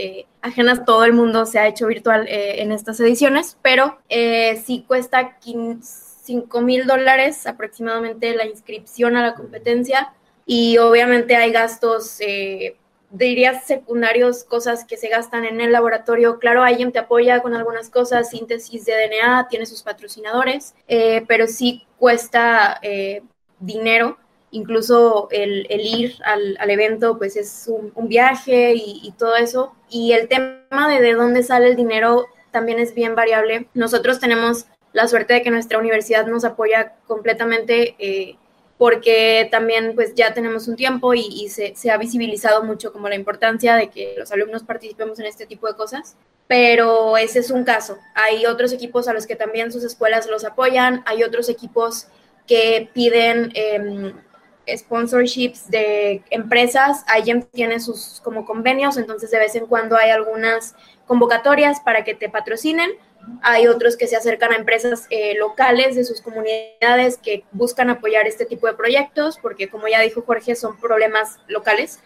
ajenas 0.44 0.86
todo 0.86 1.06
el 1.06 1.14
mundo 1.14 1.48
se 1.48 1.58
ha 1.58 1.68
hecho 1.68 1.88
virtual 1.88 2.28
en 2.30 2.72
estas 2.72 3.00
ediciones, 3.00 3.58
pero 3.64 3.98
sí 4.64 4.86
cuesta 4.88 5.40
5 6.28 6.62
mil 6.62 6.86
dólares 6.86 7.48
aproximadamente 7.48 8.36
la 8.36 8.46
inscripción 8.46 9.16
a 9.16 9.24
la 9.24 9.34
competencia 9.34 10.14
y 10.46 10.78
obviamente 10.78 11.36
hay 11.36 11.52
gastos 11.52 12.22
diría 13.10 13.60
secundarios, 13.62 14.44
cosas 14.44 14.86
que 14.86 14.98
se 14.98 15.08
gastan 15.10 15.46
en 15.46 15.62
el 15.62 15.72
laboratorio. 15.72 16.40
Claro, 16.40 16.64
alguien 16.64 16.92
te 16.92 17.00
apoya 17.00 17.42
con 17.42 17.54
algunas 17.54 17.90
cosas, 17.90 18.30
síntesis 18.30 18.86
de 18.86 18.94
DNA, 18.94 19.48
tiene 19.50 19.66
sus 19.66 19.84
patrocinadores, 19.84 20.76
eh, 20.88 21.24
pero 21.28 21.48
sí 21.48 21.86
cuesta 21.98 22.80
eh, 22.82 23.22
dinero. 23.60 24.18
Incluso 24.52 25.28
el, 25.32 25.68
ir 25.70 26.16
al, 26.24 26.70
evento, 26.70 27.18
pues 27.18 27.36
es 27.36 27.68
un, 27.68 28.08
viaje 28.08 28.74
y, 28.76 29.02
y, 29.04 29.12
todo 29.12 29.36
eso. 29.36 29.76
Y 29.90 30.14
el 30.14 30.30
tema 30.30 30.88
de 30.90 31.02
de 31.02 31.14
dónde 31.14 31.44
sale 31.44 31.68
el 31.68 31.76
dinero 31.76 32.28
también 32.52 32.80
es 32.80 32.94
bien 32.96 33.14
variable. 33.14 33.68
Nosotros 33.74 34.20
tenemos 34.20 34.66
la 34.94 35.08
suerte 35.08 35.36
de 35.36 35.42
que 35.42 35.52
nuestra 35.52 35.80
universidad 35.80 36.26
nos 36.28 36.44
apoya 36.46 36.94
completamente. 37.06 37.96
Eh, 38.00 38.38
porque 38.78 39.48
también 39.52 39.94
pues 39.96 40.14
ya 40.14 40.34
tenemos 40.34 40.68
un 40.68 40.76
tiempo 40.76 41.14
y, 41.14 41.50
se, 41.50 41.74
ha 41.92 41.98
visibilizado 41.98 42.64
mucho 42.64 42.94
como 42.94 43.10
la 43.10 43.16
importancia 43.16 43.76
de 43.76 43.90
que 43.90 44.16
los 44.18 44.32
alumnos 44.32 44.64
participemos 44.64 45.20
en 45.20 45.26
este 45.26 45.48
tipo 45.48 45.68
de 45.68 45.76
cosas, 45.76 46.16
pero 46.48 47.18
ese 47.18 47.40
es 47.40 47.50
un 47.50 47.64
caso. 47.64 47.98
Hay 48.14 48.46
otros 48.46 48.72
equipos 48.72 49.08
a 49.08 49.14
los 49.14 49.26
que 49.26 49.36
también 49.36 49.72
sus 49.72 49.84
escuelas 49.84 50.28
los 50.28 50.46
apoyan, 50.46 51.04
hay 51.06 51.24
otros 51.24 51.50
equipos 51.50 52.08
que 52.46 52.90
piden 52.94 53.52
em, 53.56 54.14
sponsorships 54.78 55.70
de 55.70 56.22
empresas, 56.30 57.04
alguien 57.08 57.44
tiene 57.52 57.80
sus 57.80 58.22
como 58.24 58.46
convenios, 58.46 58.98
entonces 58.98 59.32
de 59.32 59.40
vez 59.40 59.56
en 59.56 59.66
cuando 59.66 59.98
hay 59.98 60.12
algunas 60.12 60.76
convocatorias 61.08 61.80
para 61.80 62.04
que 62.04 62.14
te 62.14 62.30
patrocinen 62.30 62.92
hay 63.42 63.68
otros 63.68 63.98
que 63.98 64.08
se 64.08 64.16
acercan 64.16 64.52
a 64.52 64.56
empresas 64.56 65.08
eh, 65.10 65.36
locales 65.38 65.96
de 65.96 66.04
sus 66.04 66.22
comunidades 66.22 67.18
que 67.18 67.44
buscan 67.52 67.90
apoyar 67.90 68.28
este 68.28 68.46
tipo 68.46 68.68
de 68.68 68.74
proyectos, 68.74 69.38
porque 69.42 69.70
como 69.70 69.88
ya 69.88 70.02
dijo 70.02 70.22
Jorge, 70.22 70.56
son 70.56 70.80
problemas 70.80 71.40
locales. 71.48 72.00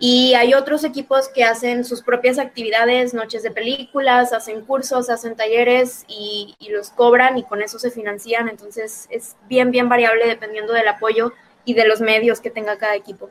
Y 0.00 0.34
hay 0.34 0.54
otros 0.54 0.84
equipos 0.84 1.28
que 1.28 1.42
hacen 1.42 1.84
sus 1.84 2.02
propias 2.02 2.38
actividades, 2.38 3.14
noches 3.14 3.42
de 3.42 3.50
películas, 3.50 4.32
hacen 4.32 4.64
cursos, 4.64 5.10
hacen 5.10 5.34
talleres 5.34 6.04
y, 6.06 6.54
y 6.60 6.68
los 6.68 6.90
cobran 6.90 7.36
y 7.36 7.42
con 7.42 7.62
eso 7.62 7.80
se 7.80 7.90
financian. 7.90 8.48
Entonces 8.48 9.08
es 9.10 9.36
bien, 9.48 9.72
bien 9.72 9.88
variable 9.88 10.26
dependiendo 10.26 10.72
del 10.72 10.86
apoyo 10.86 11.32
y 11.64 11.74
de 11.74 11.86
los 11.86 12.00
medios 12.00 12.40
que 12.40 12.50
tenga 12.50 12.78
cada 12.78 12.94
equipo. 12.94 13.28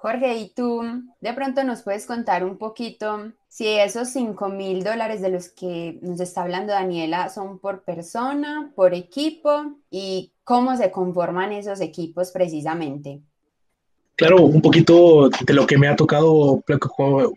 Jorge, 0.00 0.34
¿y 0.38 0.48
tú 0.54 0.82
de 1.20 1.34
pronto 1.34 1.62
nos 1.62 1.82
puedes 1.82 2.06
contar 2.06 2.42
un 2.42 2.56
poquito 2.56 3.34
si 3.48 3.66
esos 3.68 4.08
5 4.08 4.48
mil 4.48 4.82
dólares 4.82 5.20
de 5.20 5.28
los 5.28 5.50
que 5.50 5.98
nos 6.00 6.20
está 6.20 6.40
hablando 6.40 6.72
Daniela 6.72 7.28
son 7.28 7.58
por 7.58 7.84
persona, 7.84 8.72
por 8.74 8.94
equipo 8.94 9.76
y 9.90 10.32
cómo 10.42 10.74
se 10.78 10.90
conforman 10.90 11.52
esos 11.52 11.82
equipos 11.82 12.30
precisamente? 12.30 13.22
Claro, 14.20 14.42
un 14.42 14.60
poquito 14.60 15.30
de 15.30 15.54
lo 15.54 15.66
que 15.66 15.78
me 15.78 15.88
ha 15.88 15.96
tocado 15.96 16.62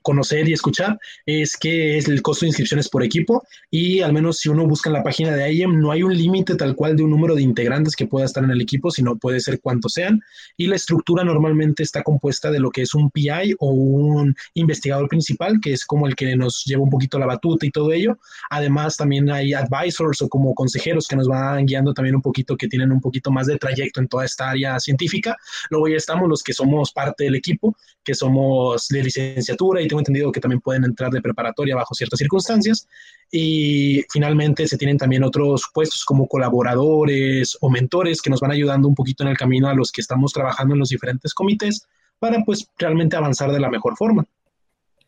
conocer 0.02 0.50
y 0.50 0.52
escuchar 0.52 1.00
es 1.26 1.56
que 1.56 1.98
es 1.98 2.10
el 2.10 2.22
costo 2.22 2.44
de 2.44 2.50
inscripciones 2.50 2.90
por 2.90 3.04
equipo 3.04 3.48
y 3.72 4.02
al 4.02 4.12
menos 4.12 4.40
si 4.40 4.50
uno 4.50 4.68
busca 4.68 4.90
en 4.90 4.96
la 4.96 5.02
página 5.02 5.34
de 5.34 5.50
IEM 5.54 5.80
no 5.80 5.94
hay 5.94 6.04
un 6.04 6.14
límite 6.14 6.56
tal 6.56 6.76
cual 6.76 6.98
de 6.98 7.04
un 7.04 7.12
número 7.12 7.36
de 7.36 7.42
integrantes 7.42 7.96
que 7.96 8.06
pueda 8.06 8.26
estar 8.26 8.44
en 8.44 8.52
el 8.52 8.60
equipo, 8.60 8.92
sino 8.92 9.16
puede 9.16 9.40
ser 9.40 9.62
cuantos 9.62 9.94
sean 9.94 10.20
y 10.58 10.68
la 10.68 10.76
estructura 10.76 11.24
normalmente 11.24 11.84
está 11.84 12.04
compuesta 12.04 12.52
de 12.52 12.60
lo 12.60 12.70
que 12.70 12.82
es 12.82 12.94
un 12.94 13.10
PI 13.12 13.56
o 13.60 13.70
un 13.70 14.36
investigador 14.54 15.08
principal, 15.08 15.62
que 15.62 15.72
es 15.72 15.86
como 15.86 16.06
el 16.06 16.18
que 16.18 16.36
nos 16.36 16.66
lleva 16.66 16.84
un 16.84 16.90
poquito 16.90 17.18
la 17.18 17.28
batuta 17.28 17.66
y 17.66 17.72
todo 17.72 17.94
ello. 17.94 18.20
Además 18.50 18.98
también 18.98 19.32
hay 19.32 19.54
advisors 19.54 20.22
o 20.22 20.28
como 20.28 20.54
consejeros 20.54 21.08
que 21.08 21.16
nos 21.16 21.30
van 21.30 21.66
guiando 21.66 21.94
también 21.94 22.18
un 22.18 22.22
poquito, 22.22 22.58
que 22.58 22.68
tienen 22.68 22.92
un 22.92 23.00
poquito 23.00 23.32
más 23.32 23.48
de 23.48 23.58
trayecto 23.58 24.02
en 24.02 24.10
toda 24.10 24.26
esta 24.26 24.50
área 24.50 24.78
científica. 24.82 25.38
Luego 25.70 25.88
ya 25.88 25.96
estamos 25.96 26.28
los 26.28 26.44
que 26.44 26.52
somos 26.52 26.73
parte 26.94 27.26
del 27.26 27.36
equipo, 27.36 27.76
que 28.04 28.16
somos 28.16 28.88
de 28.88 29.04
licenciatura 29.04 29.82
y 29.82 29.88
tengo 29.88 30.00
entendido 30.00 30.32
que 30.32 30.40
también 30.40 30.62
pueden 30.62 30.84
entrar 30.84 31.12
de 31.12 31.22
preparatoria 31.22 31.76
bajo 31.76 31.94
ciertas 31.94 32.20
circunstancias. 32.20 32.88
Y 33.32 34.04
finalmente 34.12 34.68
se 34.68 34.78
tienen 34.78 34.98
también 34.98 35.24
otros 35.24 35.70
puestos 35.74 36.04
como 36.06 36.28
colaboradores 36.28 37.58
o 37.62 37.70
mentores 37.70 38.22
que 38.22 38.30
nos 38.30 38.40
van 38.40 38.52
ayudando 38.52 38.88
un 38.88 38.96
poquito 38.96 39.24
en 39.24 39.30
el 39.30 39.38
camino 39.38 39.68
a 39.68 39.74
los 39.74 39.92
que 39.92 40.02
estamos 40.02 40.34
trabajando 40.34 40.74
en 40.74 40.80
los 40.80 40.90
diferentes 40.90 41.34
comités 41.34 41.88
para 42.20 42.44
pues 42.44 42.68
realmente 42.78 43.16
avanzar 43.16 43.52
de 43.52 43.60
la 43.60 43.70
mejor 43.70 43.96
forma. 43.98 44.26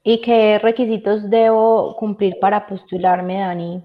¿Y 0.04 0.22
qué 0.22 0.60
requisitos 0.60 1.30
debo 1.30 1.96
cumplir 1.98 2.36
para 2.40 2.68
postularme, 2.68 3.40
Dani? 3.40 3.84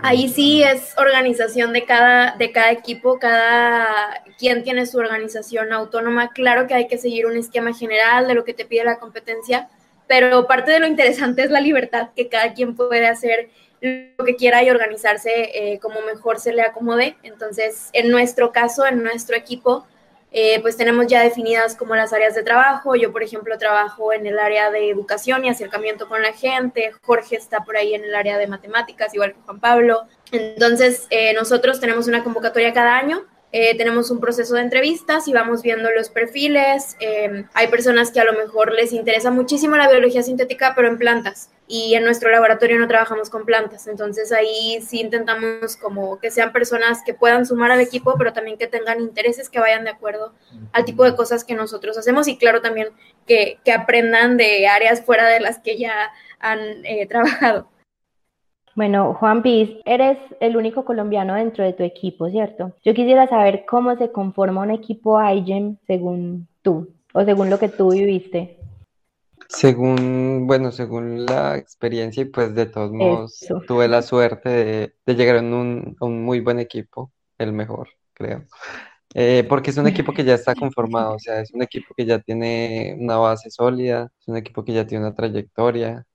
Ahí 0.00 0.28
sí 0.28 0.62
es 0.62 0.94
organización 0.98 1.72
de 1.72 1.84
cada, 1.84 2.36
de 2.36 2.52
cada 2.52 2.70
equipo, 2.72 3.18
cada 3.18 4.22
quien 4.38 4.62
tiene 4.62 4.86
su 4.86 4.98
organización 4.98 5.72
autónoma. 5.72 6.30
Claro 6.32 6.66
que 6.66 6.74
hay 6.74 6.88
que 6.88 6.98
seguir 6.98 7.26
un 7.26 7.36
esquema 7.36 7.72
general 7.72 8.28
de 8.28 8.34
lo 8.34 8.44
que 8.44 8.54
te 8.54 8.66
pide 8.66 8.84
la 8.84 8.98
competencia, 8.98 9.68
pero 10.06 10.46
parte 10.46 10.72
de 10.72 10.80
lo 10.80 10.86
interesante 10.86 11.42
es 11.42 11.50
la 11.50 11.60
libertad 11.60 12.10
que 12.14 12.28
cada 12.28 12.52
quien 12.52 12.76
puede 12.76 13.06
hacer 13.06 13.50
lo 13.80 14.24
que 14.24 14.36
quiera 14.36 14.62
y 14.62 14.70
organizarse 14.70 15.50
eh, 15.54 15.78
como 15.78 16.00
mejor 16.02 16.38
se 16.38 16.52
le 16.52 16.62
acomode. 16.62 17.16
Entonces, 17.22 17.90
en 17.92 18.10
nuestro 18.10 18.52
caso, 18.52 18.86
en 18.86 19.02
nuestro 19.02 19.36
equipo, 19.36 19.86
eh, 20.30 20.60
pues 20.60 20.76
tenemos 20.76 21.06
ya 21.06 21.22
definidas 21.22 21.74
como 21.74 21.94
las 21.94 22.12
áreas 22.12 22.34
de 22.34 22.42
trabajo. 22.42 22.94
Yo, 22.96 23.12
por 23.12 23.22
ejemplo, 23.22 23.56
trabajo 23.58 24.12
en 24.12 24.26
el 24.26 24.38
área 24.38 24.70
de 24.70 24.90
educación 24.90 25.44
y 25.44 25.48
acercamiento 25.48 26.08
con 26.08 26.22
la 26.22 26.32
gente. 26.32 26.92
Jorge 27.02 27.36
está 27.36 27.64
por 27.64 27.76
ahí 27.76 27.94
en 27.94 28.04
el 28.04 28.14
área 28.14 28.36
de 28.36 28.46
matemáticas, 28.46 29.14
igual 29.14 29.32
que 29.32 29.40
Juan 29.40 29.60
Pablo. 29.60 30.02
Entonces, 30.32 31.06
eh, 31.10 31.32
nosotros 31.34 31.80
tenemos 31.80 32.08
una 32.08 32.22
convocatoria 32.22 32.72
cada 32.72 32.96
año 32.96 33.24
eh, 33.50 33.76
tenemos 33.78 34.10
un 34.10 34.20
proceso 34.20 34.54
de 34.54 34.60
entrevistas 34.60 35.26
y 35.26 35.32
vamos 35.32 35.62
viendo 35.62 35.90
los 35.90 36.10
perfiles. 36.10 36.96
Em, 37.00 37.46
hay 37.54 37.68
personas 37.68 38.10
que 38.10 38.20
a 38.20 38.24
lo 38.24 38.34
mejor 38.34 38.72
les 38.72 38.92
interesa 38.92 39.30
muchísimo 39.30 39.76
la 39.76 39.88
biología 39.88 40.22
sintética, 40.22 40.74
pero 40.76 40.88
en 40.88 40.98
plantas. 40.98 41.50
Y 41.66 41.94
en 41.94 42.04
nuestro 42.04 42.30
laboratorio 42.30 42.78
no 42.78 42.88
trabajamos 42.88 43.30
con 43.30 43.46
plantas. 43.46 43.86
Entonces 43.86 44.32
ahí 44.32 44.80
sí 44.86 45.00
intentamos 45.00 45.76
como 45.76 46.18
que 46.18 46.30
sean 46.30 46.52
personas 46.52 47.02
que 47.04 47.14
puedan 47.14 47.46
sumar 47.46 47.70
al 47.70 47.80
equipo, 47.80 48.14
pero 48.18 48.32
también 48.34 48.58
que 48.58 48.66
tengan 48.66 49.00
intereses 49.00 49.48
que 49.48 49.60
vayan 49.60 49.84
de 49.84 49.90
acuerdo 49.90 50.34
al 50.72 50.84
tipo 50.84 51.04
de 51.04 51.16
cosas 51.16 51.44
que 51.44 51.54
nosotros 51.54 51.96
hacemos. 51.96 52.28
Y 52.28 52.36
claro, 52.36 52.60
también 52.60 52.88
que, 53.26 53.58
que 53.64 53.72
aprendan 53.72 54.36
de 54.36 54.66
áreas 54.66 55.02
fuera 55.04 55.26
de 55.26 55.40
las 55.40 55.58
que 55.58 55.78
ya 55.78 56.10
han 56.38 56.84
eh, 56.84 57.06
trabajado. 57.06 57.68
Bueno, 58.78 59.12
Juan 59.14 59.42
Piz, 59.42 59.70
eres 59.86 60.18
el 60.38 60.56
único 60.56 60.84
colombiano 60.84 61.34
dentro 61.34 61.64
de 61.64 61.72
tu 61.72 61.82
equipo, 61.82 62.30
¿cierto? 62.30 62.76
Yo 62.84 62.94
quisiera 62.94 63.26
saber 63.26 63.64
cómo 63.66 63.96
se 63.96 64.12
conforma 64.12 64.62
un 64.62 64.70
equipo 64.70 65.20
IGEM 65.20 65.78
según 65.88 66.46
tú, 66.62 66.94
o 67.12 67.24
según 67.24 67.50
lo 67.50 67.58
que 67.58 67.70
tú 67.70 67.90
viviste. 67.90 68.56
Según, 69.48 70.46
bueno, 70.46 70.70
según 70.70 71.26
la 71.26 71.56
experiencia 71.56 72.22
y 72.22 72.26
pues 72.26 72.54
de 72.54 72.66
todos 72.66 72.92
modos 72.92 73.44
tuve 73.66 73.88
la 73.88 74.00
suerte 74.00 74.92
de, 75.04 75.14
llegar 75.16 75.38
en 75.38 75.52
un, 75.52 76.22
muy 76.22 76.38
buen 76.38 76.60
equipo, 76.60 77.10
el 77.36 77.52
mejor, 77.52 77.88
creo. 78.12 78.44
Eh, 79.12 79.44
porque 79.48 79.70
es 79.70 79.76
un 79.76 79.88
equipo 79.88 80.12
que 80.12 80.22
ya 80.22 80.34
está 80.34 80.54
conformado, 80.54 81.16
o 81.16 81.18
sea, 81.18 81.40
es 81.40 81.52
un 81.52 81.62
equipo 81.62 81.94
que 81.96 82.06
ya 82.06 82.20
tiene 82.20 82.96
una 82.96 83.16
base 83.16 83.50
sólida, 83.50 84.12
es 84.20 84.28
un 84.28 84.36
equipo 84.36 84.64
que 84.64 84.72
ya 84.72 84.86
tiene 84.86 85.04
una 85.04 85.16
trayectoria. 85.16 86.06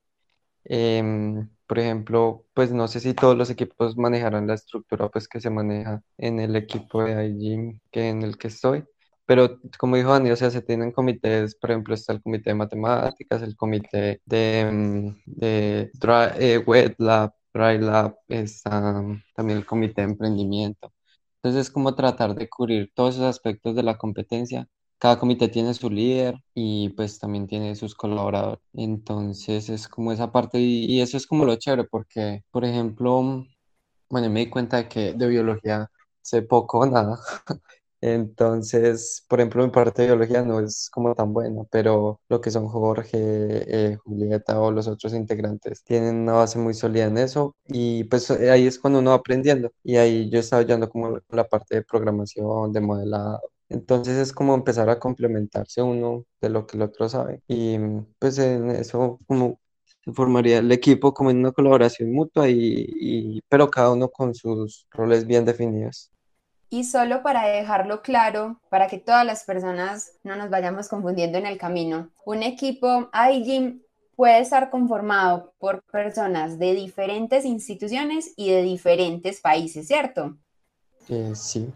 Em, 0.64 1.46
por 1.66 1.78
ejemplo, 1.78 2.44
pues 2.54 2.72
no 2.72 2.88
sé 2.88 3.00
si 3.00 3.14
todos 3.14 3.36
los 3.36 3.50
equipos 3.50 3.96
manejarán 3.96 4.46
la 4.46 4.54
estructura 4.54 5.08
pues 5.10 5.28
que 5.28 5.40
se 5.40 5.50
maneja 5.50 6.02
en 6.18 6.40
el 6.40 6.56
equipo 6.56 7.02
de 7.04 7.26
iGym 7.28 7.80
que 7.90 8.08
en 8.08 8.22
el 8.22 8.36
que 8.38 8.48
estoy, 8.48 8.84
pero 9.26 9.58
como 9.78 9.96
dijo 9.96 10.10
Dani, 10.12 10.30
o 10.30 10.36
sea, 10.36 10.50
se 10.50 10.62
tienen 10.62 10.92
comités, 10.92 11.54
por 11.56 11.70
ejemplo, 11.70 11.94
está 11.94 12.12
el 12.12 12.22
comité 12.22 12.50
de 12.50 12.54
matemáticas, 12.56 13.42
el 13.42 13.56
comité 13.56 14.20
de, 14.26 14.70
mm, 14.70 15.22
de 15.26 15.90
eh, 16.38 16.58
Web 16.66 16.94
Lab, 16.98 17.32
Dry 17.52 17.78
Lab, 17.78 18.16
está 18.28 19.02
también 19.34 19.58
el 19.58 19.66
comité 19.66 20.02
de 20.02 20.08
emprendimiento. 20.10 20.92
Entonces 21.36 21.68
es 21.68 21.70
como 21.72 21.94
tratar 21.94 22.34
de 22.34 22.48
cubrir 22.48 22.90
todos 22.94 23.14
esos 23.14 23.26
aspectos 23.26 23.74
de 23.76 23.82
la 23.82 23.96
competencia. 23.98 24.68
Cada 25.04 25.18
comité 25.18 25.48
tiene 25.48 25.74
su 25.74 25.90
líder 25.90 26.36
y 26.54 26.88
pues 26.90 27.18
también 27.18 27.46
tiene 27.46 27.76
sus 27.76 27.94
colaboradores. 27.94 28.60
Entonces 28.72 29.68
es 29.68 29.86
como 29.86 30.12
esa 30.12 30.32
parte 30.32 30.58
y, 30.58 30.86
y 30.86 31.02
eso 31.02 31.18
es 31.18 31.26
como 31.26 31.44
lo 31.44 31.56
chévere 31.56 31.84
porque, 31.84 32.42
por 32.50 32.64
ejemplo, 32.64 33.44
bueno, 34.10 34.30
me 34.30 34.40
di 34.40 34.50
cuenta 34.50 34.78
de 34.78 34.88
que 34.88 35.12
de 35.14 35.28
biología 35.28 35.90
sé 36.22 36.42
poco 36.42 36.80
o 36.80 36.86
nada. 36.86 37.18
Entonces, 38.02 39.24
por 39.28 39.40
ejemplo, 39.40 39.64
mi 39.64 39.70
parte 39.72 40.02
de 40.02 40.08
biología 40.08 40.42
no 40.42 40.60
es 40.60 40.90
como 40.90 41.14
tan 41.14 41.32
buena, 41.34 41.64
pero 41.70 42.20
lo 42.28 42.40
que 42.40 42.50
son 42.50 42.68
Jorge, 42.68 43.18
eh, 43.18 43.96
Julieta 44.04 44.60
o 44.60 44.70
los 44.72 44.88
otros 44.88 45.14
integrantes 45.14 45.84
tienen 45.84 46.16
una 46.16 46.34
base 46.34 46.58
muy 46.58 46.74
sólida 46.74 47.06
en 47.06 47.18
eso 47.18 47.56
y 47.66 48.04
pues 48.04 48.30
ahí 48.30 48.66
es 48.66 48.78
cuando 48.78 49.00
uno 49.00 49.10
va 49.10 49.16
aprendiendo 49.16 49.70
y 49.82 49.96
ahí 49.96 50.30
yo 50.30 50.38
estaba 50.40 50.62
yendo 50.64 50.88
como 50.90 51.18
la 51.30 51.44
parte 51.48 51.76
de 51.76 51.82
programación, 51.82 52.72
de 52.72 52.80
modelado. 52.82 53.40
Entonces 53.74 54.16
es 54.16 54.32
como 54.32 54.54
empezar 54.54 54.88
a 54.88 54.98
complementarse 54.98 55.82
uno 55.82 56.24
de 56.40 56.48
lo 56.48 56.66
que 56.66 56.76
el 56.76 56.82
otro 56.82 57.08
sabe 57.08 57.42
y 57.48 57.78
pues 58.18 58.38
en 58.38 58.70
eso 58.70 59.18
como 59.26 59.60
se 60.04 60.12
formaría 60.12 60.58
el 60.58 60.72
equipo 60.72 61.12
como 61.12 61.30
en 61.30 61.38
una 61.38 61.52
colaboración 61.52 62.12
mutua 62.12 62.48
y 62.48 63.40
pero 63.48 63.70
cada 63.70 63.92
uno 63.92 64.08
con 64.08 64.34
sus 64.34 64.86
roles 64.90 65.26
bien 65.26 65.44
definidos. 65.44 66.10
Y 66.70 66.82
solo 66.82 67.22
para 67.22 67.46
dejarlo 67.46 68.02
claro, 68.02 68.60
para 68.68 68.88
que 68.88 68.98
todas 68.98 69.24
las 69.24 69.44
personas 69.44 70.18
no 70.24 70.34
nos 70.34 70.50
vayamos 70.50 70.88
confundiendo 70.88 71.38
en 71.38 71.46
el 71.46 71.56
camino, 71.56 72.10
un 72.24 72.42
equipo 72.42 73.10
iGym 73.30 73.80
puede 74.16 74.40
estar 74.40 74.70
conformado 74.70 75.52
por 75.58 75.82
personas 75.84 76.58
de 76.58 76.74
diferentes 76.74 77.44
instituciones 77.44 78.32
y 78.36 78.50
de 78.50 78.62
diferentes 78.62 79.40
países, 79.40 79.86
¿cierto? 79.86 80.36
Eh, 81.08 81.32
sí. 81.34 81.72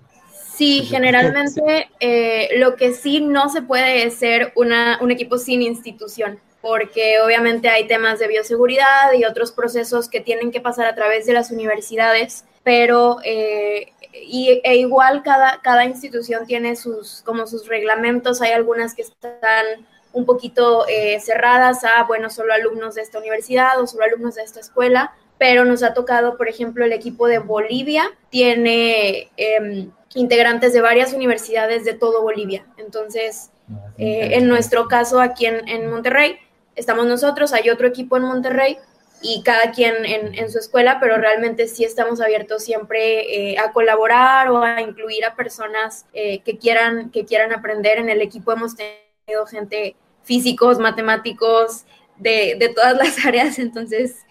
Sí, 0.58 0.84
generalmente 0.84 1.88
eh, 2.00 2.48
lo 2.56 2.74
que 2.74 2.92
sí 2.92 3.20
no 3.20 3.48
se 3.48 3.62
puede 3.62 4.04
es 4.04 4.16
ser 4.16 4.52
una, 4.56 4.98
un 5.00 5.10
equipo 5.10 5.38
sin 5.38 5.62
institución, 5.62 6.40
porque 6.60 7.20
obviamente 7.20 7.68
hay 7.68 7.86
temas 7.86 8.18
de 8.18 8.26
bioseguridad 8.26 9.12
y 9.16 9.24
otros 9.24 9.52
procesos 9.52 10.08
que 10.08 10.20
tienen 10.20 10.50
que 10.50 10.60
pasar 10.60 10.86
a 10.86 10.94
través 10.96 11.26
de 11.26 11.32
las 11.32 11.52
universidades, 11.52 12.44
pero 12.64 13.18
eh, 13.24 13.92
y, 14.12 14.60
e 14.64 14.76
igual 14.76 15.22
cada, 15.22 15.60
cada 15.62 15.84
institución 15.84 16.46
tiene 16.46 16.74
sus, 16.74 17.22
como 17.24 17.46
sus 17.46 17.68
reglamentos, 17.68 18.42
hay 18.42 18.50
algunas 18.50 18.94
que 18.94 19.02
están 19.02 19.64
un 20.12 20.24
poquito 20.26 20.86
eh, 20.88 21.20
cerradas 21.20 21.84
a, 21.84 22.04
bueno, 22.04 22.30
solo 22.30 22.52
alumnos 22.52 22.94
de 22.96 23.02
esta 23.02 23.18
universidad 23.18 23.80
o 23.80 23.86
solo 23.86 24.04
alumnos 24.04 24.34
de 24.34 24.42
esta 24.42 24.60
escuela, 24.60 25.12
pero 25.38 25.64
nos 25.64 25.82
ha 25.82 25.94
tocado, 25.94 26.36
por 26.36 26.48
ejemplo, 26.48 26.84
el 26.84 26.92
equipo 26.92 27.28
de 27.28 27.38
Bolivia 27.38 28.10
tiene 28.30 29.30
em, 29.36 29.90
integrantes 30.14 30.72
de 30.72 30.80
varias 30.80 31.12
universidades 31.12 31.84
de 31.84 31.94
todo 31.94 32.22
Bolivia. 32.22 32.64
Entonces, 32.76 33.50
eh, 33.98 34.30
en 34.32 34.48
nuestro 34.48 34.88
caso 34.88 35.20
aquí 35.20 35.46
en, 35.46 35.68
en 35.68 35.90
Monterrey, 35.90 36.38
estamos 36.76 37.06
nosotros, 37.06 37.52
hay 37.52 37.70
otro 37.70 37.86
equipo 37.86 38.16
en 38.16 38.24
Monterrey 38.24 38.78
y 39.20 39.42
cada 39.42 39.72
quien 39.72 40.04
en, 40.04 40.50
su 40.50 40.58
escuela, 40.58 40.98
pero 41.00 41.16
realmente 41.16 41.66
sí 41.66 41.84
estamos 41.84 42.20
abiertos 42.20 42.62
siempre 42.62 43.50
eh, 43.50 43.58
a 43.58 43.72
colaborar 43.72 44.48
o 44.48 44.62
a 44.62 44.80
incluir 44.80 45.24
a 45.24 45.34
personas 45.34 46.06
eh, 46.12 46.40
que, 46.42 46.56
quieran, 46.56 47.10
que 47.10 47.24
quieran 47.24 47.52
aprender. 47.52 47.98
En 47.98 48.08
el 48.10 48.22
equipo 48.22 48.52
hemos 48.52 48.76
tenido 48.76 49.44
gente 49.46 49.96
físicos, 50.22 50.78
matemáticos, 50.78 51.84
de, 52.16 52.56
de 52.58 52.68
todas 52.68 52.96
las 52.96 53.24
áreas, 53.26 53.58
entonces 53.58 54.24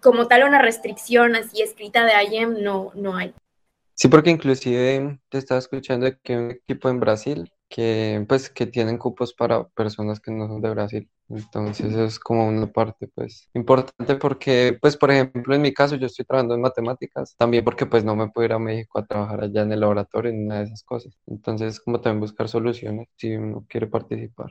como 0.00 0.26
tal 0.26 0.42
una 0.42 0.60
restricción 0.60 1.36
así 1.36 1.62
escrita 1.62 2.04
de 2.04 2.12
IEM 2.24 2.62
no, 2.62 2.90
no 2.94 3.16
hay. 3.16 3.34
Sí, 3.94 4.08
porque 4.08 4.30
inclusive 4.30 5.20
te 5.28 5.38
estaba 5.38 5.58
escuchando 5.60 6.06
que 6.22 6.34
hay 6.34 6.38
un 6.40 6.50
equipo 6.50 6.88
en 6.88 7.00
Brasil 7.00 7.50
que 7.68 8.24
pues 8.28 8.50
que 8.50 8.66
tienen 8.66 8.98
cupos 8.98 9.34
para 9.34 9.64
personas 9.68 10.20
que 10.20 10.30
no 10.32 10.48
son 10.48 10.60
de 10.60 10.70
Brasil. 10.70 11.10
Entonces 11.28 11.94
es 11.94 12.18
como 12.18 12.46
una 12.48 12.66
parte 12.66 13.08
pues 13.14 13.48
importante 13.54 14.16
porque 14.16 14.76
pues 14.80 14.96
por 14.96 15.10
ejemplo 15.10 15.54
en 15.54 15.62
mi 15.62 15.72
caso 15.72 15.96
yo 15.96 16.06
estoy 16.06 16.24
trabajando 16.24 16.54
en 16.54 16.60
matemáticas, 16.60 17.34
también 17.36 17.64
porque 17.64 17.86
pues 17.86 18.04
no 18.04 18.16
me 18.16 18.28
puedo 18.28 18.46
ir 18.46 18.52
a 18.52 18.58
México 18.58 18.98
a 18.98 19.06
trabajar 19.06 19.42
allá 19.44 19.62
en 19.62 19.72
el 19.72 19.80
laboratorio 19.80 20.32
ni 20.32 20.44
una 20.44 20.58
de 20.58 20.64
esas 20.64 20.82
cosas. 20.84 21.16
Entonces 21.26 21.80
como 21.80 22.00
también 22.00 22.20
buscar 22.20 22.48
soluciones 22.48 23.08
si 23.16 23.36
uno 23.36 23.64
quiere 23.68 23.86
participar. 23.86 24.50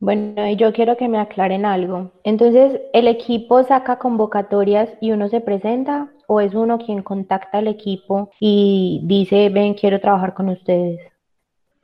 Bueno, 0.00 0.46
y 0.48 0.56
yo 0.56 0.72
quiero 0.72 0.96
que 0.96 1.08
me 1.08 1.18
aclaren 1.18 1.64
algo. 1.64 2.12
Entonces, 2.24 2.80
¿el 2.92 3.08
equipo 3.08 3.62
saca 3.64 3.98
convocatorias 3.98 4.90
y 5.00 5.12
uno 5.12 5.28
se 5.28 5.40
presenta 5.40 6.10
o 6.34 6.40
es 6.40 6.54
uno 6.54 6.78
quien 6.78 7.02
contacta 7.02 7.58
al 7.58 7.68
equipo 7.68 8.30
y 8.40 9.00
dice, 9.04 9.48
ven, 9.50 9.74
quiero 9.74 10.00
trabajar 10.00 10.34
con 10.34 10.48
ustedes? 10.48 11.13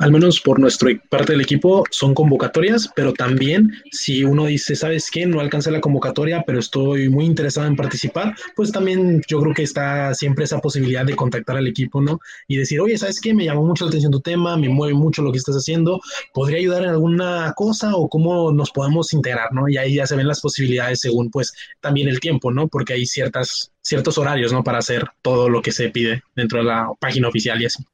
Al 0.01 0.11
menos 0.11 0.41
por 0.41 0.59
nuestra 0.59 0.91
parte 1.11 1.33
del 1.33 1.43
equipo, 1.43 1.85
son 1.91 2.15
convocatorias, 2.15 2.91
pero 2.97 3.13
también 3.13 3.71
si 3.93 4.25
uno 4.25 4.47
dice, 4.47 4.75
¿sabes 4.75 5.11
qué? 5.11 5.27
No 5.27 5.41
alcancé 5.41 5.71
la 5.71 5.81
convocatoria, 5.81 6.43
pero 6.47 6.59
estoy 6.59 7.11
muy 7.11 7.27
interesado 7.27 7.67
en 7.67 7.77
participar, 7.77 8.35
pues 8.57 8.73
también 8.73 9.23
yo 9.29 9.41
creo 9.41 9.55
que 9.55 9.63
está 9.63 10.15
siempre 10.15 10.45
esa 10.45 10.59
posibilidad 10.59 11.05
de 11.05 11.15
contactar 11.15 11.59
al 11.59 11.67
equipo, 11.67 12.01
¿no? 12.01 12.19
Y 12.49 12.57
decir, 12.57 12.81
oye, 12.81 12.97
¿sabes 12.97 13.21
qué? 13.21 13.35
Me 13.35 13.45
llamó 13.45 13.63
mucho 13.63 13.85
la 13.85 13.91
atención 13.91 14.11
tu 14.11 14.21
tema, 14.21 14.57
me 14.57 14.71
mueve 14.71 14.95
mucho 14.95 15.21
lo 15.23 15.33
que 15.33 15.39
estás 15.39 15.57
haciendo, 15.57 16.01
¿podría 16.33 16.59
ayudar 16.59 16.85
en 16.85 16.91
alguna 16.91 17.53
cosa 17.55 17.95
o 17.95 18.09
cómo 18.09 18.53
nos 18.53 18.71
podemos 18.71 19.13
integrar, 19.13 19.53
¿no? 19.53 19.69
Y 19.69 19.77
ahí 19.77 19.97
ya 19.97 20.07
se 20.07 20.17
ven 20.17 20.29
las 20.29 20.41
posibilidades 20.41 21.01
según, 21.01 21.31
pues, 21.31 21.53
también 21.81 22.09
el 22.09 22.21
tiempo, 22.21 22.51
¿no? 22.51 22.69
Porque 22.69 22.95
hay 22.95 23.05
ciertas, 23.05 23.71
ciertos 23.83 24.17
horarios, 24.17 24.51
¿no? 24.51 24.65
Para 24.65 24.79
hacer 24.79 25.05
todo 25.21 25.51
lo 25.51 25.61
que 25.61 25.73
se 25.73 25.91
pide 25.91 26.23
dentro 26.35 26.61
de 26.61 26.65
la 26.65 26.89
página 26.99 27.29
oficial 27.29 27.61
y 27.61 27.67
así. 27.67 27.85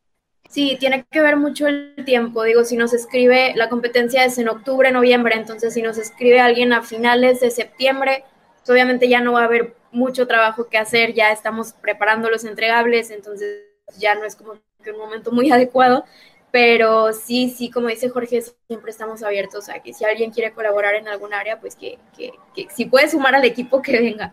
Sí, 0.57 0.79
tiene 0.81 1.05
que 1.11 1.21
ver 1.21 1.37
mucho 1.37 1.66
el 1.66 1.95
tiempo. 2.07 2.42
Digo, 2.42 2.64
si 2.64 2.79
nos 2.79 2.95
escribe, 2.95 3.53
la 3.57 3.69
competencia 3.69 4.25
es 4.25 4.38
en 4.38 4.49
octubre, 4.49 4.90
noviembre, 4.90 5.35
entonces 5.35 5.75
si 5.75 5.83
nos 5.83 5.99
escribe 5.99 6.40
alguien 6.40 6.73
a 6.73 6.83
finales 6.83 7.40
de 7.40 7.51
septiembre, 7.51 8.25
pues 8.57 8.71
obviamente 8.71 9.07
ya 9.07 9.21
no 9.21 9.35
va 9.35 9.42
a 9.42 9.45
haber 9.45 9.77
mucho 9.92 10.27
trabajo 10.27 10.71
que 10.71 10.79
hacer, 10.79 11.12
ya 11.12 11.31
estamos 11.31 11.75
preparando 11.75 12.31
los 12.31 12.47
entregables, 12.47 13.11
entonces 13.11 13.64
ya 13.99 14.14
no 14.14 14.25
es 14.25 14.35
como 14.35 14.55
que 14.83 14.92
un 14.92 14.99
momento 14.99 15.31
muy 15.31 15.51
adecuado, 15.53 16.07
pero 16.51 17.12
sí, 17.12 17.51
sí, 17.51 17.71
como 17.71 17.88
dice 17.88 18.09
Jorge, 18.09 18.42
siempre 18.66 18.90
estamos 18.90 19.23
abiertos 19.23 19.69
a 19.69 19.81
que 19.81 19.92
si 19.92 20.07
alguien 20.07 20.31
quiere 20.31 20.53
colaborar 20.53 20.95
en 20.95 21.07
algún 21.07 21.35
área, 21.35 21.61
pues 21.61 21.77
que, 21.77 21.99
que, 22.16 22.31
que 22.55 22.66
si 22.75 22.87
puede 22.87 23.11
sumar 23.11 23.35
al 23.35 23.45
equipo, 23.45 23.83
que 23.83 24.01
venga. 24.01 24.33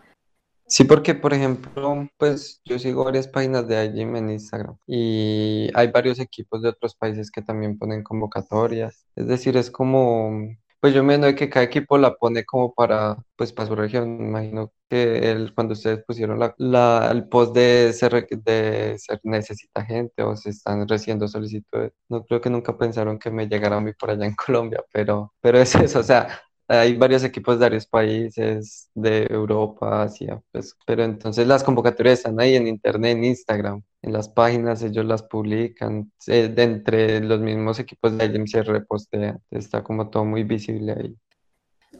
Sí, 0.66 0.84
porque 0.84 1.14
por 1.14 1.34
ejemplo, 1.34 2.08
pues 2.16 2.60
yo 2.64 2.78
sigo 2.78 3.04
varias 3.04 3.28
páginas 3.28 3.68
de 3.68 3.84
IGM 3.84 4.18
en 4.18 4.30
Instagram 4.30 4.76
y 4.86 5.70
hay 5.74 5.88
varios 5.88 6.18
equipos 6.18 6.62
de 6.62 6.70
otros 6.70 6.94
países 6.96 7.30
que 7.30 7.42
también 7.42 7.78
ponen 7.78 8.02
convocatorias. 8.02 9.06
Es 9.14 9.26
decir, 9.28 9.56
es 9.58 9.70
como, 9.70 10.32
pues 10.80 10.94
yo 10.94 11.04
me 11.04 11.18
doy 11.18 11.34
que 11.34 11.50
cada 11.50 11.64
equipo 11.66 11.98
la 11.98 12.14
pone 12.16 12.44
como 12.46 12.72
para, 12.74 13.16
pues 13.36 13.52
para 13.52 13.68
su 13.68 13.74
región. 13.76 14.16
Me 14.18 14.24
imagino 14.28 14.72
que 14.88 15.30
el, 15.30 15.54
cuando 15.54 15.74
ustedes 15.74 16.02
pusieron 16.04 16.38
la, 16.40 16.54
la, 16.58 17.10
el 17.12 17.28
post 17.28 17.54
de 17.54 17.92
ser, 17.92 18.26
de 18.26 18.96
ser 18.98 19.20
necesita 19.22 19.84
gente 19.84 20.22
o 20.22 20.34
se 20.34 20.50
están 20.50 20.88
recibiendo 20.88 21.28
solicitudes, 21.28 21.92
no 22.08 22.24
creo 22.24 22.40
que 22.40 22.50
nunca 22.50 22.76
pensaron 22.78 23.18
que 23.18 23.30
me 23.30 23.46
llegara 23.48 23.76
a 23.76 23.80
mí 23.82 23.92
por 23.92 24.10
allá 24.10 24.24
en 24.26 24.34
Colombia, 24.46 24.82
pero, 24.92 25.34
pero 25.40 25.58
es 25.58 25.74
eso, 25.74 26.00
o 26.00 26.02
sea, 26.02 26.28
hay 26.68 26.96
varios 26.96 27.24
equipos 27.24 27.58
de 27.58 27.66
varios 27.66 27.86
países, 27.86 28.90
de 28.94 29.26
Europa, 29.30 30.02
Asia, 30.02 30.40
pues, 30.50 30.76
pero 30.86 31.04
entonces 31.04 31.46
las 31.46 31.62
convocatorias 31.62 32.18
están 32.18 32.40
ahí 32.40 32.54
en 32.56 32.66
internet, 32.66 33.16
en 33.16 33.24
Instagram, 33.24 33.82
en 34.02 34.12
las 34.12 34.28
páginas, 34.28 34.82
ellos 34.82 35.04
las 35.04 35.22
publican, 35.22 36.10
de 36.26 36.62
entre 36.62 37.20
los 37.20 37.40
mismos 37.40 37.78
equipos 37.78 38.16
de 38.16 38.26
IEM 38.26 38.46
se 38.46 38.62
repostean, 38.62 39.40
está 39.50 39.82
como 39.82 40.08
todo 40.08 40.24
muy 40.24 40.44
visible 40.44 40.92
ahí. 40.92 41.16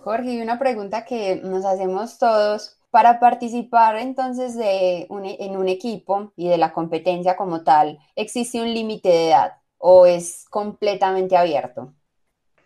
Jorge, 0.00 0.35
y 0.35 0.42
una 0.42 0.59
pregunta 0.59 1.05
que 1.05 1.37
nos 1.37 1.64
hacemos 1.64 2.18
todos, 2.18 2.79
para 2.90 3.18
participar 3.18 3.96
entonces 3.96 4.57
de 4.57 5.09
en 5.11 5.57
un 5.57 5.68
equipo 5.68 6.33
y 6.37 6.48
de 6.48 6.59
la 6.59 6.72
competencia 6.72 7.37
como 7.37 7.64
tal, 7.64 7.98
¿existe 8.14 8.61
un 8.61 8.72
límite 8.72 9.09
de 9.09 9.29
edad 9.29 9.53
o 9.79 10.07
es 10.07 10.44
completamente 10.48 11.37
abierto? 11.37 11.92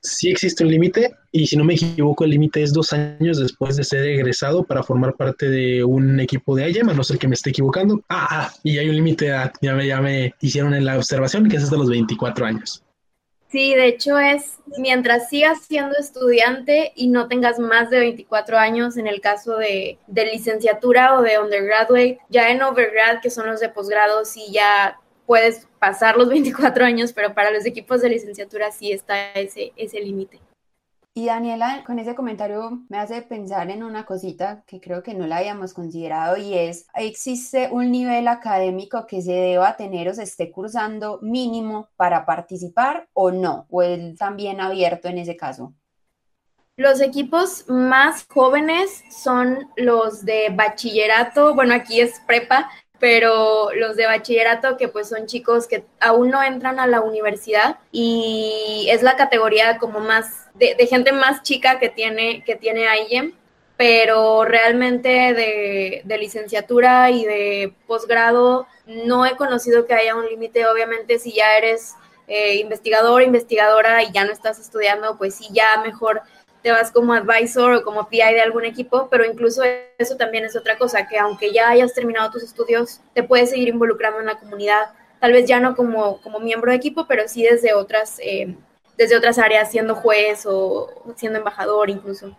Sí 0.03 0.31
existe 0.31 0.65
un 0.65 0.71
límite 0.71 1.15
y 1.33 1.47
si 1.47 1.57
no 1.57 1.65
me 1.65 1.75
equivoco 1.75 2.25
el 2.25 2.31
límite 2.31 2.63
es 2.63 2.73
dos 2.73 2.93
años 2.93 3.39
después 3.39 3.77
de 3.77 3.85
ser 3.85 4.05
egresado 4.07 4.65
para 4.65 4.83
formar 4.83 5.15
parte 5.15 5.49
de 5.49 5.85
un 5.85 6.21
equipo 6.21 6.57
de 6.57 6.71
IEM, 6.71 6.91
a 6.91 6.95
no 6.95 7.05
ser 7.05 7.19
que 7.19 7.29
me 7.29 7.35
esté 7.35 7.51
equivocando. 7.51 8.03
Ah, 8.09 8.29
ah 8.31 8.53
y 8.63 8.79
hay 8.79 8.89
un 8.89 8.97
límite, 8.97 9.33
ya 9.61 9.75
me, 9.75 9.87
ya 9.87 10.01
me 10.01 10.35
hicieron 10.41 10.75
en 10.75 10.85
la 10.85 10.97
observación 10.97 11.49
que 11.49 11.57
es 11.57 11.65
hasta 11.65 11.77
los 11.77 11.91
24 11.91 12.47
años. 12.47 12.83
Sí, 13.51 13.75
de 13.75 13.87
hecho 13.87 14.19
es 14.19 14.59
mientras 14.77 15.31
sigas 15.31 15.63
siendo 15.63 15.97
estudiante 15.97 16.93
y 16.95 17.09
no 17.09 17.29
tengas 17.29 17.59
más 17.59 17.89
de 17.89 17.99
24 18.01 18.59
años 18.59 18.99
en 18.99 19.07
el 19.07 19.23
caso 19.23 19.57
de, 19.57 19.99
de 20.07 20.27
licenciatura 20.27 21.19
o 21.19 21.23
de 21.23 21.39
undergraduate, 21.39 22.19
ya 22.29 22.51
en 22.51 22.61
overgrad, 22.61 23.21
que 23.23 23.31
son 23.31 23.47
los 23.47 23.61
de 23.61 23.71
posgrado, 23.71 24.27
sí 24.27 24.49
ya 24.53 24.99
puedes 25.29 25.69
pasar 25.79 26.17
los 26.17 26.29
24 26.31 26.85
años, 26.85 27.13
pero 27.13 27.35
para 27.35 27.53
los 27.53 27.67
equipos 27.67 28.01
de 28.01 28.09
licenciatura 28.09 28.73
sí 28.73 28.91
está 28.91 29.33
ese, 29.33 29.73
ese 29.77 30.01
límite. 30.01 30.41
Y 31.15 31.27
Daniela, 31.27 31.83
con 31.85 31.99
ese 31.99 32.15
comentario 32.15 32.85
me 32.89 32.99
hace 32.99 33.23
pensar 33.23 33.71
en 33.71 33.83
una 33.83 34.07
cosita 34.07 34.63
que 34.67 34.81
creo 34.81 35.03
que 35.03 35.15
no 35.15 35.27
la 35.27 35.39
habíamos 35.39 35.75
considerado 35.75 36.37
y 36.37 36.55
es, 36.55 36.87
¿existe 36.95 37.69
un 37.73 37.91
nivel 37.91 38.29
académico 38.29 39.05
que 39.07 39.21
se 39.21 39.33
deba 39.33 39.77
tener 39.77 40.09
o 40.09 40.15
se 40.15 40.23
esté 40.23 40.53
cursando 40.53 41.19
mínimo 41.21 41.89
para 41.97 42.25
participar 42.25 43.09
o 43.15 43.33
no? 43.33 43.67
¿O 43.69 43.83
es 43.83 44.17
también 44.17 44.61
abierto 44.61 45.09
en 45.09 45.19
ese 45.19 45.37
caso? 45.37 45.75
Los 46.77 47.01
equipos 47.01 47.65
más 47.69 48.25
jóvenes 48.29 49.03
son 49.11 49.69
los 49.75 50.25
de 50.25 50.51
bachillerato, 50.55 51.53
bueno, 51.57 51.75
aquí 51.75 52.01
es 52.01 52.21
prepa, 52.25 52.71
pero 52.99 53.71
los 53.75 53.97
de 53.97 54.07
bachillerato 54.07 54.77
que 54.77 54.89
pues 54.89 55.09
son 55.09 55.27
chicos 55.27 55.67
que 55.67 55.85
aún 56.01 56.31
no 56.31 56.43
entran 56.43 56.81
a 56.81 56.87
la 56.87 57.01
universidad 57.01 57.79
y 57.93 58.89
es 58.91 59.03
la 59.03 59.17
categoría 59.17 59.79
como 59.79 60.01
más 60.01 60.47
de, 60.55 60.75
gente 60.89 61.13
más 61.13 61.43
chica 61.43 61.79
que 61.79 61.89
tiene, 61.89 62.43
que 62.45 62.57
tiene 62.57 62.87
IEM, 63.09 63.33
pero 63.77 64.45
realmente 64.45 65.09
de, 65.09 66.03
de 66.05 66.19
licenciatura 66.19 67.11
y 67.11 67.25
de 67.25 67.73
posgrado 67.87 68.67
no 68.87 69.25
he 69.25 69.37
conocido 69.37 69.87
que 69.87 69.95
haya 69.95 70.17
un 70.17 70.27
límite, 70.27 70.67
obviamente 70.67 71.19
si 71.19 71.33
ya 71.33 71.57
eres 71.57 71.95
eh, 72.31 72.57
investigador, 72.57 73.23
investigadora 73.23 74.03
y 74.03 74.13
ya 74.13 74.27
no 74.27 74.33
estás 74.33 74.59
estudiando, 74.59 75.17
pues 75.17 75.37
sí, 75.37 75.49
ya 75.51 75.81
mejor 75.81 76.21
te 76.63 76.71
vas 76.71 76.91
como 76.91 77.13
advisor 77.13 77.75
o 77.75 77.85
como 77.85 78.09
PI 78.09 78.35
de 78.35 78.41
algún 78.41 78.65
equipo, 78.65 79.09
pero 79.11 79.25
incluso 79.25 79.63
eso 79.99 80.17
también 80.17 80.45
es 80.45 80.57
otra 80.57 80.77
cosa, 80.79 81.07
que 81.07 81.19
aunque 81.19 81.53
ya 81.53 81.69
hayas 81.69 81.95
terminado 81.95 82.31
tus 82.31 82.43
estudios, 82.43 83.01
te 83.15 83.23
puedes 83.23 83.51
seguir 83.51 83.69
involucrando 83.69 84.21
en 84.21 84.27
la 84.27 84.39
comunidad, 84.39 84.91
tal 85.21 85.33
vez 85.33 85.47
ya 85.47 85.61
no 85.61 85.75
como, 85.75 86.21
como 86.21 86.41
miembro 86.41 86.71
de 86.71 86.77
equipo, 86.77 87.07
pero 87.07 87.23
sí 87.27 87.43
desde 87.43 87.75
otras, 87.75 88.21
eh, 88.23 88.57
desde 88.97 89.17
otras 89.17 89.39
áreas, 89.39 89.71
siendo 89.71 89.95
juez 89.95 90.45
o 90.47 90.89
siendo 91.17 91.39
embajador 91.39 91.91
incluso. 91.91 92.37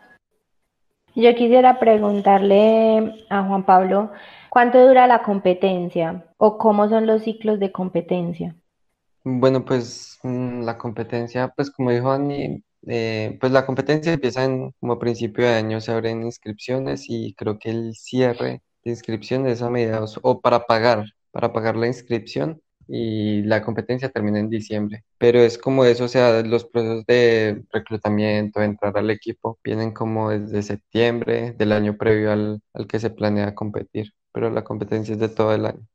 Yo 1.15 1.33
quisiera 1.35 1.79
preguntarle 1.79 3.25
a 3.29 3.43
Juan 3.43 3.65
Pablo, 3.65 4.11
¿cuánto 4.49 4.85
dura 4.85 5.07
la 5.07 5.23
competencia 5.23 6.25
o 6.37 6.57
cómo 6.57 6.87
son 6.87 7.07
los 7.07 7.23
ciclos 7.23 7.59
de 7.59 7.71
competencia? 7.71 8.55
Bueno, 9.23 9.65
pues 9.65 10.19
mm, 10.23 10.63
la 10.63 10.77
competencia, 10.77 11.49
pues 11.55 11.71
como 11.71 11.91
dijo 11.91 12.11
Ani, 12.11 12.63
eh, 12.87 13.37
pues 13.39 13.51
la 13.51 13.65
competencia 13.65 14.13
empieza 14.13 14.43
en, 14.45 14.71
como 14.79 14.99
principio 14.99 15.45
de 15.45 15.53
año, 15.53 15.81
se 15.81 15.91
abren 15.91 16.23
inscripciones 16.23 17.05
y 17.09 17.33
creo 17.35 17.59
que 17.59 17.69
el 17.69 17.95
cierre 17.95 18.61
de 18.83 18.91
inscripciones 18.91 19.61
a 19.61 19.69
mediados 19.69 20.19
o 20.21 20.41
para 20.41 20.65
pagar, 20.65 21.05
para 21.31 21.53
pagar 21.53 21.75
la 21.75 21.87
inscripción 21.87 22.61
y 22.87 23.43
la 23.43 23.61
competencia 23.61 24.09
termina 24.09 24.39
en 24.39 24.49
diciembre. 24.49 25.03
Pero 25.17 25.39
es 25.39 25.57
como 25.57 25.85
eso, 25.85 26.05
o 26.05 26.07
sea, 26.07 26.41
los 26.41 26.65
procesos 26.65 27.05
de 27.05 27.63
reclutamiento, 27.71 28.61
entrar 28.61 28.97
al 28.97 29.11
equipo, 29.11 29.59
vienen 29.63 29.91
como 29.91 30.31
desde 30.31 30.63
septiembre 30.63 31.53
del 31.57 31.71
año 31.71 31.97
previo 31.97 32.31
al, 32.31 32.61
al 32.73 32.87
que 32.87 32.99
se 32.99 33.11
planea 33.11 33.53
competir, 33.53 34.13
pero 34.31 34.49
la 34.49 34.63
competencia 34.63 35.13
es 35.13 35.19
de 35.19 35.29
todo 35.29 35.53
el 35.53 35.65
año. 35.67 35.87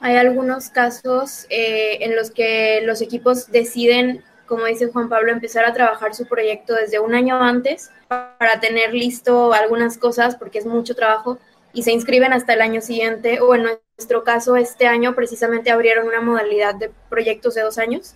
Hay 0.00 0.16
algunos 0.16 0.70
casos 0.70 1.46
eh, 1.50 2.04
en 2.04 2.14
los 2.14 2.30
que 2.30 2.80
los 2.82 3.00
equipos 3.00 3.50
deciden 3.50 4.22
como 4.48 4.64
dice 4.64 4.88
Juan 4.88 5.08
Pablo, 5.08 5.30
empezar 5.30 5.64
a 5.64 5.74
trabajar 5.74 6.14
su 6.14 6.26
proyecto 6.26 6.74
desde 6.74 6.98
un 6.98 7.14
año 7.14 7.40
antes 7.40 7.90
para 8.08 8.58
tener 8.60 8.94
listo 8.94 9.52
algunas 9.52 9.98
cosas, 9.98 10.36
porque 10.36 10.58
es 10.58 10.66
mucho 10.66 10.94
trabajo, 10.94 11.38
y 11.72 11.82
se 11.82 11.92
inscriben 11.92 12.32
hasta 12.32 12.54
el 12.54 12.62
año 12.62 12.80
siguiente, 12.80 13.40
o 13.40 13.54
en 13.54 13.64
nuestro 13.64 14.24
caso, 14.24 14.56
este 14.56 14.86
año 14.86 15.14
precisamente 15.14 15.70
abrieron 15.70 16.06
una 16.08 16.20
modalidad 16.20 16.74
de 16.74 16.90
proyectos 17.10 17.54
de 17.54 17.62
dos 17.62 17.78
años. 17.78 18.14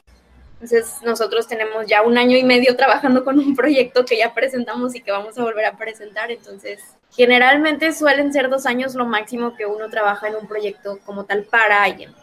Entonces, 0.55 1.03
nosotros 1.03 1.49
tenemos 1.49 1.87
ya 1.87 2.03
un 2.03 2.17
año 2.17 2.37
y 2.37 2.45
medio 2.45 2.77
trabajando 2.79 3.25
con 3.25 3.39
un 3.39 3.55
proyecto 3.55 4.05
que 4.05 4.17
ya 4.17 4.33
presentamos 4.33 4.95
y 4.95 5.03
que 5.03 5.13
vamos 5.13 5.37
a 5.37 5.43
volver 5.43 5.67
a 5.67 5.77
presentar. 5.77 6.31
Entonces, 6.31 6.81
generalmente 7.11 7.93
suelen 7.93 8.33
ser 8.33 8.49
dos 8.49 8.65
años 8.65 8.95
lo 8.95 9.05
máximo 9.05 9.55
que 9.55 9.67
uno 9.67 9.91
trabaja 9.91 10.29
en 10.29 10.37
un 10.37 10.49
proyecto 10.49 10.99
como 11.05 11.25
tal 11.25 11.45
para 11.45 11.83
alguien. 11.83 12.15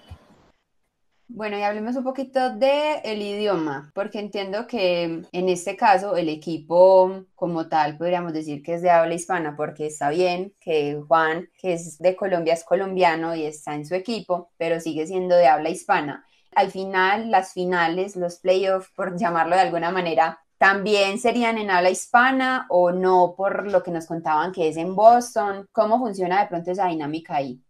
Bueno, 1.32 1.58
y 1.60 1.62
hablemos 1.62 1.96
un 1.96 2.04
poquito 2.04 2.56
de 2.56 3.02
el 3.04 3.22
idioma, 3.22 3.92
porque 3.94 4.20
entiendo 4.20 4.66
que 4.68 5.04
en 5.32 5.50
este 5.50 5.78
caso 5.78 6.18
el 6.18 6.28
equipo 6.28 7.26
como 7.36 7.70
tal 7.70 7.98
podríamos 7.98 8.34
decir 8.34 8.64
que 8.64 8.74
es 8.74 8.82
de 8.82 8.90
habla 8.90 9.14
hispana, 9.14 9.56
porque 9.56 9.86
está 9.88 10.10
bien 10.10 10.54
que 10.60 11.00
Juan, 11.08 11.48
que 11.62 11.74
es 11.74 12.00
de 12.00 12.16
Colombia, 12.16 12.56
es 12.56 12.64
colombiano 12.64 13.36
y 13.36 13.46
está 13.46 13.76
en 13.76 13.86
su 13.86 13.94
equipo, 13.96 14.52
pero 14.58 14.80
sigue 14.80 15.06
siendo 15.06 15.36
de 15.36 15.48
habla 15.48 15.70
hispana. 15.70 16.26
Al 16.56 16.72
final, 16.72 17.30
las 17.30 17.54
finales, 17.54 18.16
los 18.16 18.40
playoffs, 18.40 18.90
por 18.96 19.16
llamarlo 19.18 19.56
de 19.56 19.62
alguna 19.62 19.92
manera, 19.92 20.40
también 20.58 21.20
serían 21.20 21.58
en 21.60 21.70
habla 21.70 21.92
hispana 21.92 22.66
o 22.70 22.92
no 22.92 23.36
por 23.38 23.72
lo 23.72 23.84
que 23.84 23.92
nos 23.92 24.08
contaban 24.08 24.52
que 24.52 24.68
es 24.70 24.78
en 24.78 24.96
Boston. 24.96 25.68
¿Cómo 25.72 26.00
funciona 26.00 26.42
de 26.42 26.48
pronto 26.48 26.72
esa 26.72 26.88
dinámica 26.88 27.36
ahí? 27.36 27.62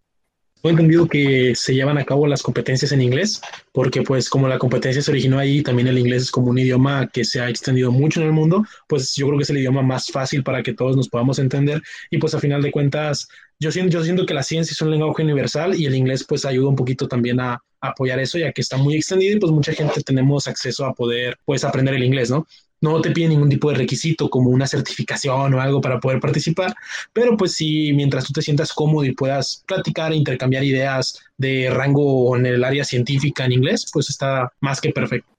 He 0.61 0.69
entendido 0.69 1.07
que 1.07 1.53
se 1.55 1.73
llevan 1.73 1.97
a 1.97 2.03
cabo 2.03 2.27
las 2.27 2.43
competencias 2.43 2.91
en 2.91 3.01
inglés, 3.01 3.41
porque 3.71 4.01
pues 4.01 4.29
como 4.29 4.47
la 4.47 4.59
competencia 4.59 5.01
se 5.01 5.09
originó 5.09 5.39
ahí, 5.39 5.63
también 5.63 5.87
el 5.87 5.97
inglés 5.97 6.23
es 6.23 6.31
como 6.31 6.49
un 6.49 6.57
idioma 6.57 7.07
que 7.07 7.23
se 7.23 7.39
ha 7.39 7.49
extendido 7.49 7.91
mucho 7.91 8.19
en 8.19 8.27
el 8.27 8.33
mundo, 8.33 8.65
pues 8.87 9.15
yo 9.15 9.27
creo 9.27 9.37
que 9.37 9.43
es 9.43 9.49
el 9.49 9.59
idioma 9.59 9.81
más 9.81 10.07
fácil 10.07 10.43
para 10.43 10.61
que 10.61 10.73
todos 10.73 10.97
nos 10.97 11.07
podamos 11.07 11.39
entender 11.39 11.81
y 12.09 12.17
pues 12.17 12.35
a 12.35 12.39
final 12.39 12.61
de 12.61 12.71
cuentas 12.71 13.29
yo 13.57 13.71
siento, 13.71 13.91
yo 13.97 14.03
siento 14.03 14.25
que 14.25 14.33
la 14.33 14.43
ciencia 14.43 14.73
es 14.73 14.81
un 14.81 14.91
lenguaje 14.91 15.23
universal 15.23 15.75
y 15.79 15.85
el 15.85 15.95
inglés 15.95 16.25
pues 16.27 16.45
ayuda 16.45 16.69
un 16.69 16.75
poquito 16.75 17.07
también 17.07 17.39
a, 17.39 17.61
apoyar 17.81 18.19
eso, 18.19 18.37
ya 18.37 18.51
que 18.51 18.61
está 18.61 18.77
muy 18.77 18.95
extendido 18.95 19.37
y 19.37 19.39
pues 19.39 19.51
mucha 19.51 19.71
gente 19.73 20.01
tenemos 20.01 20.47
acceso 20.47 20.85
a 20.85 20.93
poder 20.93 21.37
pues 21.45 21.63
aprender 21.63 21.95
el 21.95 22.03
inglés, 22.03 22.29
¿no? 22.29 22.45
No 22.81 23.01
te 23.01 23.11
pide 23.11 23.29
ningún 23.29 23.49
tipo 23.49 23.69
de 23.69 23.77
requisito 23.77 24.29
como 24.29 24.49
una 24.49 24.67
certificación 24.67 25.53
o 25.53 25.61
algo 25.61 25.81
para 25.81 25.99
poder 25.99 26.19
participar, 26.19 26.75
pero 27.13 27.35
pues 27.37 27.53
sí, 27.53 27.91
mientras 27.93 28.25
tú 28.25 28.33
te 28.33 28.41
sientas 28.41 28.73
cómodo 28.73 29.05
y 29.05 29.13
puedas 29.13 29.63
platicar 29.67 30.11
e 30.11 30.15
intercambiar 30.15 30.63
ideas 30.63 31.19
de 31.37 31.69
rango 31.69 32.35
en 32.35 32.45
el 32.45 32.63
área 32.63 32.83
científica 32.83 33.45
en 33.45 33.53
inglés, 33.53 33.89
pues 33.91 34.09
está 34.09 34.51
más 34.59 34.81
que 34.81 34.91
perfecto. 34.91 35.29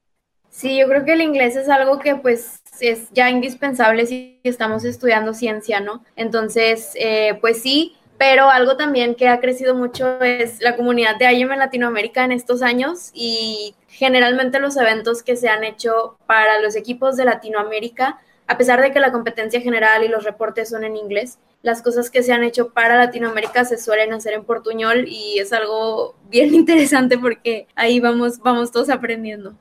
Sí, 0.51 0.79
yo 0.79 0.89
creo 0.89 1.05
que 1.05 1.13
el 1.13 1.23
inglés 1.23 1.57
es 1.57 1.69
algo 1.69 1.99
que 1.99 2.17
pues 2.17 2.61
es 2.81 3.09
ya 3.13 3.31
indispensable 3.31 4.07
si 4.07 4.41
estamos 4.43 4.85
estudiando 4.85 5.33
ciencia, 5.33 5.81
¿no? 5.81 6.05
Entonces, 6.17 6.93
eh, 6.97 7.39
pues 7.41 7.63
sí, 7.63 7.95
pero 8.21 8.51
algo 8.51 8.77
también 8.77 9.15
que 9.15 9.29
ha 9.29 9.41
crecido 9.41 9.75
mucho 9.75 10.21
es 10.21 10.61
la 10.61 10.77
comunidad 10.77 11.17
de 11.17 11.33
IEM 11.33 11.53
en 11.53 11.59
Latinoamérica 11.59 12.23
en 12.23 12.33
estos 12.33 12.61
años 12.61 13.11
y 13.15 13.75
generalmente 13.89 14.61
los 14.61 14.77
eventos 14.77 15.23
que 15.23 15.37
se 15.37 15.49
han 15.49 15.65
hecho 15.65 16.19
para 16.27 16.61
los 16.61 16.77
equipos 16.77 17.17
de 17.17 17.25
Latinoamérica, 17.25 18.19
a 18.47 18.59
pesar 18.59 18.83
de 18.83 18.93
que 18.93 19.01
la 19.01 19.11
competencia 19.11 19.63
general 19.63 20.05
y 20.05 20.09
los 20.09 20.25
reportes 20.25 20.69
son 20.69 20.85
en 20.85 20.99
inglés, 20.99 21.39
las 21.63 21.81
cosas 21.81 22.11
que 22.11 22.23
se 22.23 22.35
han 22.35 22.45
hecho 22.45 22.75
para 22.75 22.99
Latinoamérica 22.99 23.65
se 23.65 23.79
suelen 23.79 24.13
hacer 24.13 24.35
en 24.35 24.45
portuñol 24.45 25.09
y 25.09 25.39
es 25.39 25.55
algo 25.55 26.15
bien 26.29 26.55
interesante 26.55 27.17
porque 27.17 27.69
ahí 27.75 28.01
vamos, 28.01 28.39
vamos 28.41 28.71
todos 28.71 28.91
aprendiendo. 28.91 29.55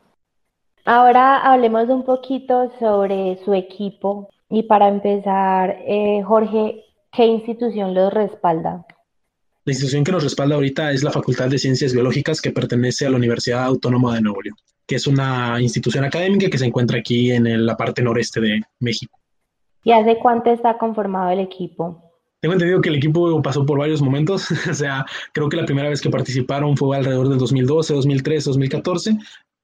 Ahora 0.84 1.38
hablemos 1.38 1.88
un 1.88 2.04
poquito 2.04 2.74
sobre 2.78 3.40
su 3.46 3.54
equipo 3.54 4.28
y 4.50 4.64
para 4.64 4.90
empezar, 4.90 5.78
eh, 5.88 6.24
Jorge, 6.26 6.84
¿Qué 7.12 7.26
institución 7.26 7.94
los 7.94 8.14
respalda? 8.14 8.86
La 9.66 9.74
institución 9.74 10.04
que 10.04 10.12
nos 10.12 10.24
respalda 10.24 10.56
ahorita 10.56 10.92
es 10.92 11.04
la 11.04 11.12
Facultad 11.12 11.50
de 11.50 11.58
Ciencias 11.58 11.94
Biológicas 11.94 12.42
que 12.42 12.52
pertenece 12.52 13.06
a 13.06 13.10
la 13.10 13.18
Universidad 13.18 13.66
Autónoma 13.66 14.16
de 14.16 14.22
Nuevo 14.22 14.42
León, 14.42 14.58
que 14.86 14.96
es 14.96 15.08
una 15.08 15.60
institución 15.60 16.06
académica 16.06 16.50
que 16.50 16.58
se 16.58 16.66
encuentra 16.66 17.00
aquí 17.00 17.32
en 17.32 17.66
la 17.66 17.76
parte 17.76 18.02
noreste 18.02 18.40
de 18.42 18.62
México. 18.80 19.20
¿Y 19.84 19.92
hace 19.92 20.18
cuánto 20.18 20.52
está 20.52 20.78
conformado 20.78 21.32
el 21.32 21.40
equipo? 21.40 22.04
Tengo 22.42 22.54
entendido 22.54 22.82
que 22.82 22.90
el 22.90 22.96
equipo 22.96 23.42
pasó 23.42 23.66
por 23.66 23.80
varios 23.80 24.02
momentos, 24.02 24.50
o 24.70 24.74
sea, 24.74 25.06
creo 25.34 25.50
que 25.50 25.58
la 25.58 25.66
primera 25.66 25.90
vez 25.90 26.02
que 26.02 26.10
participaron 26.10 26.78
fue 26.78 26.96
alrededor 26.96 27.28
del 27.28 27.38
2012, 27.38 27.94
2013, 27.94 28.50
2014, 28.50 29.18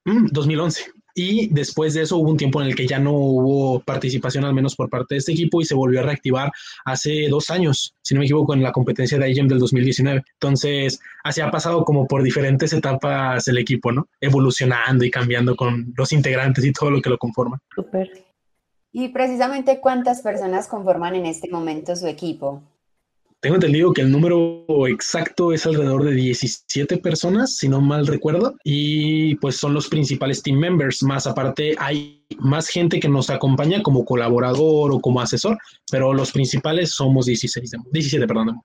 2011. 0.04 0.92
Y 1.18 1.48
después 1.48 1.94
de 1.94 2.02
eso 2.02 2.18
hubo 2.18 2.30
un 2.30 2.38
tiempo 2.38 2.62
en 2.62 2.68
el 2.68 2.76
que 2.76 2.86
ya 2.86 3.00
no 3.00 3.14
hubo 3.14 3.80
participación, 3.80 4.44
al 4.44 4.54
menos 4.54 4.76
por 4.76 4.90
parte 4.90 5.16
de 5.16 5.20
este 5.20 5.32
equipo, 5.32 5.62
y 5.62 5.66
se 5.66 5.74
volvió 5.74 6.02
a 6.02 6.04
reactivar 6.04 6.52
hace 6.84 7.30
dos 7.30 7.50
años, 7.50 7.96
si 8.02 8.14
no 8.14 8.20
me 8.20 8.26
equivoco, 8.26 8.54
en 8.54 8.62
la 8.62 8.74
competencia 8.74 9.18
de 9.18 9.32
IGEM 9.32 9.48
del 9.48 9.60
2019. 9.60 10.24
Entonces, 10.34 11.00
así 11.24 11.40
ha 11.40 11.50
pasado 11.50 11.86
como 11.86 12.06
por 12.06 12.22
diferentes 12.22 12.74
etapas 12.74 13.48
el 13.48 13.58
equipo, 13.58 13.94
¿no? 13.94 14.10
Evolucionando 14.20 15.06
y 15.06 15.10
cambiando 15.10 15.56
con 15.56 15.94
los 15.96 16.12
integrantes 16.12 16.66
y 16.66 16.74
todo 16.74 16.92
lo 16.92 17.02
que 17.02 17.10
lo 17.10 17.18
conforma. 17.18 17.62
Súper. 17.74 18.26
Y 18.92 19.10
precisamente, 19.10 19.80
¿cuántas 19.80 20.22
personas 20.22 20.68
conforman 20.68 21.16
en 21.16 21.26
este 21.26 21.50
momento 21.50 21.96
su 21.96 22.08
equipo? 22.08 22.62
Tengo 23.42 23.56
entendido 23.56 23.94
que 23.94 24.02
el 24.02 24.12
número 24.12 24.66
exacto 24.88 25.54
es 25.54 25.66
alrededor 25.68 26.04
de 26.04 26.14
17 26.14 26.98
personas, 26.98 27.56
si 27.56 27.70
no 27.70 27.80
mal 27.80 28.08
recuerdo, 28.08 28.56
y 28.64 29.36
pues 29.36 29.58
son 29.58 29.74
los 29.74 29.88
principales 29.88 30.42
team 30.42 30.58
members. 30.58 31.04
Más 31.04 31.28
aparte, 31.28 31.76
hay 31.78 32.26
más 32.40 32.68
gente 32.68 33.00
que 33.00 33.08
nos 33.08 33.30
acompaña 33.30 33.84
como 33.84 34.04
colaborador 34.04 34.92
o 34.92 35.00
como 35.00 35.22
asesor, 35.22 35.60
pero 35.92 36.14
los 36.14 36.32
principales 36.32 36.92
somos 36.92 37.28
16, 37.28 37.72
17, 37.92 38.28
perdón. 38.28 38.62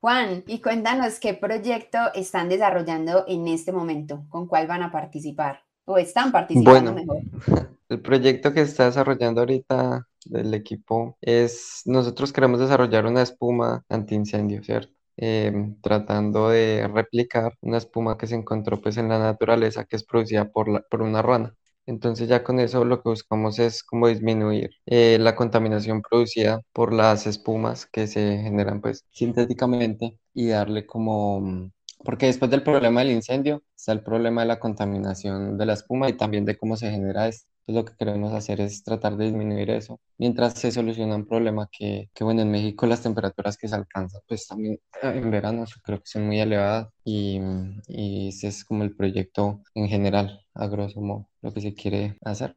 Juan, 0.00 0.44
y 0.46 0.60
cuéntanos 0.60 1.18
qué 1.18 1.32
proyecto 1.32 1.98
están 2.14 2.50
desarrollando 2.50 3.24
en 3.26 3.48
este 3.48 3.72
momento, 3.72 4.26
con 4.28 4.46
cuál 4.46 4.66
van 4.66 4.82
a 4.82 4.92
participar 4.92 5.64
o 5.86 5.96
están 5.96 6.30
participando 6.30 6.92
mejor. 6.92 7.22
El 7.88 8.00
proyecto 8.00 8.52
que 8.52 8.62
está 8.62 8.86
desarrollando 8.86 9.40
ahorita 9.40 10.06
del 10.24 10.54
equipo 10.54 11.16
es, 11.20 11.82
nosotros 11.86 12.32
queremos 12.32 12.60
desarrollar 12.60 13.06
una 13.06 13.22
espuma 13.22 13.84
antiincendio, 13.88 14.62
¿cierto? 14.62 14.92
Em, 15.16 15.80
tratando 15.80 16.48
de 16.48 16.88
replicar 16.88 17.56
una 17.60 17.78
espuma 17.78 18.18
que 18.18 18.26
se 18.26 18.34
encontró 18.34 18.80
pues 18.80 18.96
en 18.96 19.08
la 19.08 19.18
naturaleza 19.20 19.84
que 19.84 19.96
es 19.96 20.04
producida 20.04 20.50
por, 20.50 20.68
la, 20.68 20.80
por 20.82 21.02
una 21.02 21.22
rana. 21.22 21.54
Entonces 21.86 22.28
ya 22.28 22.42
con 22.42 22.58
eso 22.60 22.84
lo 22.84 23.02
que 23.02 23.10
buscamos 23.10 23.58
es 23.58 23.82
como 23.84 24.08
disminuir 24.08 24.70
eh, 24.86 25.18
la 25.20 25.36
contaminación 25.36 26.02
producida 26.02 26.62
por 26.72 26.92
las 26.92 27.26
espumas 27.26 27.86
que 27.86 28.06
se 28.06 28.38
generan 28.38 28.80
pues 28.80 29.04
sintéticamente 29.10 30.18
y 30.32 30.48
darle 30.48 30.86
como, 30.86 31.40
mm, 31.40 31.70
porque 32.04 32.26
después 32.26 32.50
del 32.50 32.62
problema 32.62 33.00
del 33.00 33.12
incendio 33.12 33.62
está 33.76 33.92
el 33.92 34.02
problema 34.02 34.42
de 34.42 34.48
la 34.48 34.58
contaminación 34.60 35.58
de 35.58 35.66
la 35.66 35.74
espuma 35.74 36.08
y 36.08 36.14
también 36.14 36.44
de 36.44 36.56
cómo 36.56 36.76
se 36.76 36.90
genera 36.90 37.28
esto. 37.28 37.53
Entonces 37.66 37.82
lo 37.82 37.84
que 37.84 37.96
queremos 37.96 38.32
hacer 38.34 38.60
es 38.60 38.84
tratar 38.84 39.16
de 39.16 39.24
disminuir 39.26 39.70
eso 39.70 39.98
mientras 40.18 40.52
se 40.54 40.70
soluciona 40.70 41.16
un 41.16 41.26
problema 41.26 41.68
que, 41.72 42.10
que 42.14 42.24
bueno, 42.24 42.42
en 42.42 42.50
México 42.50 42.86
las 42.86 43.02
temperaturas 43.02 43.56
que 43.56 43.68
se 43.68 43.74
alcanzan 43.74 44.20
pues 44.28 44.46
también 44.46 44.74
eh, 45.02 45.12
en 45.14 45.30
verano 45.30 45.64
creo 45.82 45.98
que 45.98 46.06
son 46.06 46.26
muy 46.26 46.40
elevadas 46.40 46.88
y, 47.04 47.40
y 47.88 48.28
ese 48.28 48.48
es 48.48 48.64
como 48.64 48.84
el 48.84 48.94
proyecto 48.94 49.62
en 49.74 49.88
general, 49.88 50.40
a 50.54 50.66
grosso 50.66 51.00
modo, 51.00 51.28
lo 51.42 51.52
que 51.52 51.60
se 51.60 51.74
quiere 51.74 52.16
hacer. 52.22 52.54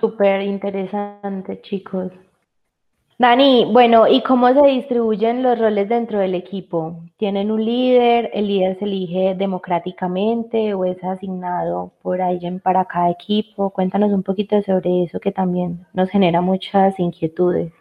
Súper 0.00 0.42
interesante, 0.42 1.60
chicos. 1.62 2.12
Dani, 3.20 3.64
bueno, 3.72 4.06
¿y 4.06 4.22
cómo 4.22 4.54
se 4.54 4.64
distribuyen 4.68 5.42
los 5.42 5.58
roles 5.58 5.88
dentro 5.88 6.20
del 6.20 6.36
equipo? 6.36 7.02
¿Tienen 7.16 7.50
un 7.50 7.64
líder? 7.64 8.30
¿El 8.32 8.46
líder 8.46 8.78
se 8.78 8.84
elige 8.84 9.34
democráticamente 9.36 10.72
o 10.74 10.84
es 10.84 11.02
asignado 11.02 11.90
por 12.00 12.22
alguien 12.22 12.60
para 12.60 12.84
cada 12.84 13.10
equipo? 13.10 13.70
Cuéntanos 13.70 14.12
un 14.12 14.22
poquito 14.22 14.62
sobre 14.62 15.02
eso 15.02 15.18
que 15.18 15.32
también 15.32 15.84
nos 15.94 16.08
genera 16.10 16.40
muchas 16.40 16.96
inquietudes. 17.00 17.72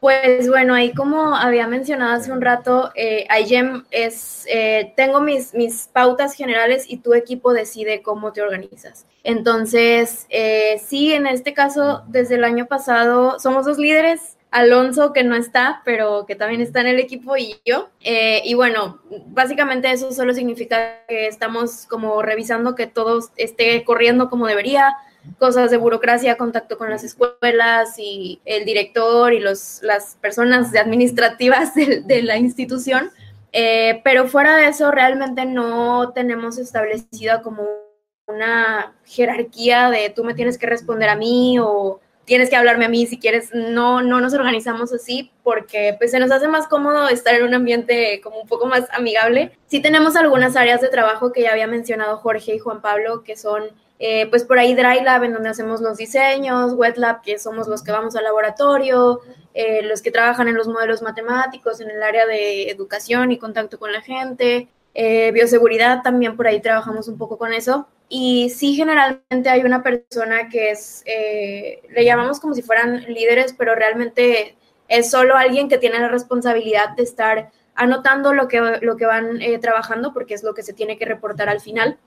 Pues 0.00 0.48
bueno, 0.48 0.74
ahí 0.74 0.92
como 0.92 1.36
había 1.36 1.68
mencionado 1.68 2.14
hace 2.14 2.32
un 2.32 2.40
rato, 2.40 2.90
eh, 2.96 3.24
IGEM 3.40 3.84
es, 3.92 4.46
eh, 4.52 4.92
tengo 4.96 5.20
mis, 5.20 5.54
mis 5.54 5.88
pautas 5.92 6.34
generales 6.34 6.86
y 6.88 6.96
tu 6.96 7.14
equipo 7.14 7.52
decide 7.52 8.02
cómo 8.02 8.32
te 8.32 8.42
organizas. 8.42 9.06
Entonces, 9.22 10.26
eh, 10.28 10.80
sí, 10.84 11.12
en 11.12 11.28
este 11.28 11.54
caso, 11.54 12.02
desde 12.08 12.34
el 12.34 12.42
año 12.42 12.66
pasado, 12.66 13.38
somos 13.38 13.64
dos 13.64 13.78
líderes, 13.78 14.35
Alonso, 14.56 15.12
que 15.12 15.22
no 15.22 15.36
está, 15.36 15.82
pero 15.84 16.24
que 16.26 16.34
también 16.34 16.62
está 16.62 16.80
en 16.80 16.86
el 16.86 16.98
equipo, 16.98 17.36
y 17.36 17.60
yo. 17.66 17.90
Eh, 18.00 18.40
y 18.42 18.54
bueno, 18.54 19.00
básicamente 19.26 19.90
eso 19.92 20.12
solo 20.12 20.32
significa 20.32 21.04
que 21.06 21.26
estamos 21.26 21.84
como 21.86 22.22
revisando 22.22 22.74
que 22.74 22.86
todo 22.86 23.20
esté 23.36 23.84
corriendo 23.84 24.30
como 24.30 24.46
debería, 24.46 24.94
cosas 25.38 25.70
de 25.70 25.76
burocracia, 25.76 26.38
contacto 26.38 26.78
con 26.78 26.88
las 26.88 27.04
escuelas 27.04 27.98
y 27.98 28.40
el 28.46 28.64
director 28.64 29.34
y 29.34 29.40
los, 29.40 29.80
las 29.82 30.16
personas 30.22 30.74
administrativas 30.74 31.74
de, 31.74 32.22
la 32.22 32.38
institución. 32.38 33.10
Eh, 33.52 34.00
pero 34.04 34.26
fuera 34.26 34.56
de 34.56 34.68
eso, 34.68 34.90
realmente 34.90 35.44
no 35.44 36.12
tenemos 36.14 36.56
establecida 36.56 37.42
como 37.42 37.66
una 38.26 38.94
jerarquía 39.04 39.90
de 39.90 40.08
tú 40.08 40.24
me 40.24 40.34
tienes 40.34 40.56
que 40.56 40.66
responder 40.66 41.10
a 41.10 41.16
mí 41.16 41.58
o 41.60 42.00
tienes 42.26 42.50
que 42.50 42.56
hablarme 42.56 42.84
a 42.84 42.88
mí 42.88 43.06
si 43.06 43.18
quieres, 43.18 43.50
no, 43.54 44.02
no 44.02 44.20
nos 44.20 44.34
organizamos 44.34 44.92
así 44.92 45.30
porque 45.42 45.94
pues 45.98 46.10
se 46.10 46.18
nos 46.18 46.30
hace 46.30 46.48
más 46.48 46.68
cómodo 46.68 47.08
estar 47.08 47.34
en 47.34 47.44
un 47.44 47.54
ambiente 47.54 48.20
como 48.22 48.40
un 48.40 48.48
poco 48.48 48.66
más 48.66 48.86
amigable. 48.92 49.56
Sí 49.66 49.80
tenemos 49.80 50.16
algunas 50.16 50.56
áreas 50.56 50.80
de 50.80 50.88
trabajo 50.88 51.32
que 51.32 51.42
ya 51.42 51.52
había 51.52 51.66
mencionado 51.66 52.18
Jorge 52.18 52.56
y 52.56 52.58
Juan 52.58 52.82
Pablo, 52.82 53.22
que 53.22 53.36
son 53.36 53.70
eh, 53.98 54.26
pues 54.28 54.44
por 54.44 54.58
ahí 54.58 54.74
Dry 54.74 55.02
Lab, 55.02 55.24
en 55.24 55.32
donde 55.32 55.48
hacemos 55.48 55.80
los 55.80 55.96
diseños, 55.96 56.74
Wet 56.74 56.98
Lab, 56.98 57.22
que 57.22 57.38
somos 57.38 57.66
los 57.68 57.82
que 57.82 57.92
vamos 57.92 58.14
al 58.16 58.24
laboratorio, 58.24 59.20
eh, 59.54 59.82
los 59.82 60.02
que 60.02 60.10
trabajan 60.10 60.48
en 60.48 60.54
los 60.54 60.68
modelos 60.68 61.00
matemáticos, 61.02 61.80
en 61.80 61.90
el 61.90 62.02
área 62.02 62.26
de 62.26 62.70
educación 62.70 63.32
y 63.32 63.38
contacto 63.38 63.78
con 63.78 63.92
la 63.92 64.02
gente, 64.02 64.68
eh, 64.94 65.30
bioseguridad, 65.32 66.02
también 66.02 66.36
por 66.36 66.46
ahí 66.46 66.60
trabajamos 66.60 67.08
un 67.08 67.16
poco 67.16 67.38
con 67.38 67.52
eso. 67.52 67.86
Y 68.08 68.50
sí, 68.50 68.74
generalmente 68.74 69.48
hay 69.48 69.62
una 69.62 69.82
persona 69.82 70.48
que 70.48 70.70
es, 70.70 71.02
eh, 71.06 71.82
le 71.90 72.04
llamamos 72.04 72.38
como 72.38 72.54
si 72.54 72.62
fueran 72.62 73.02
líderes, 73.08 73.52
pero 73.52 73.74
realmente 73.74 74.56
es 74.88 75.10
solo 75.10 75.36
alguien 75.36 75.68
que 75.68 75.78
tiene 75.78 75.98
la 75.98 76.08
responsabilidad 76.08 76.90
de 76.96 77.02
estar 77.02 77.50
anotando 77.74 78.32
lo 78.32 78.48
que, 78.48 78.60
lo 78.80 78.96
que 78.96 79.06
van 79.06 79.42
eh, 79.42 79.58
trabajando, 79.58 80.12
porque 80.12 80.34
es 80.34 80.44
lo 80.44 80.54
que 80.54 80.62
se 80.62 80.72
tiene 80.72 80.98
que 80.98 81.04
reportar 81.04 81.48
al 81.48 81.60
final 81.60 81.98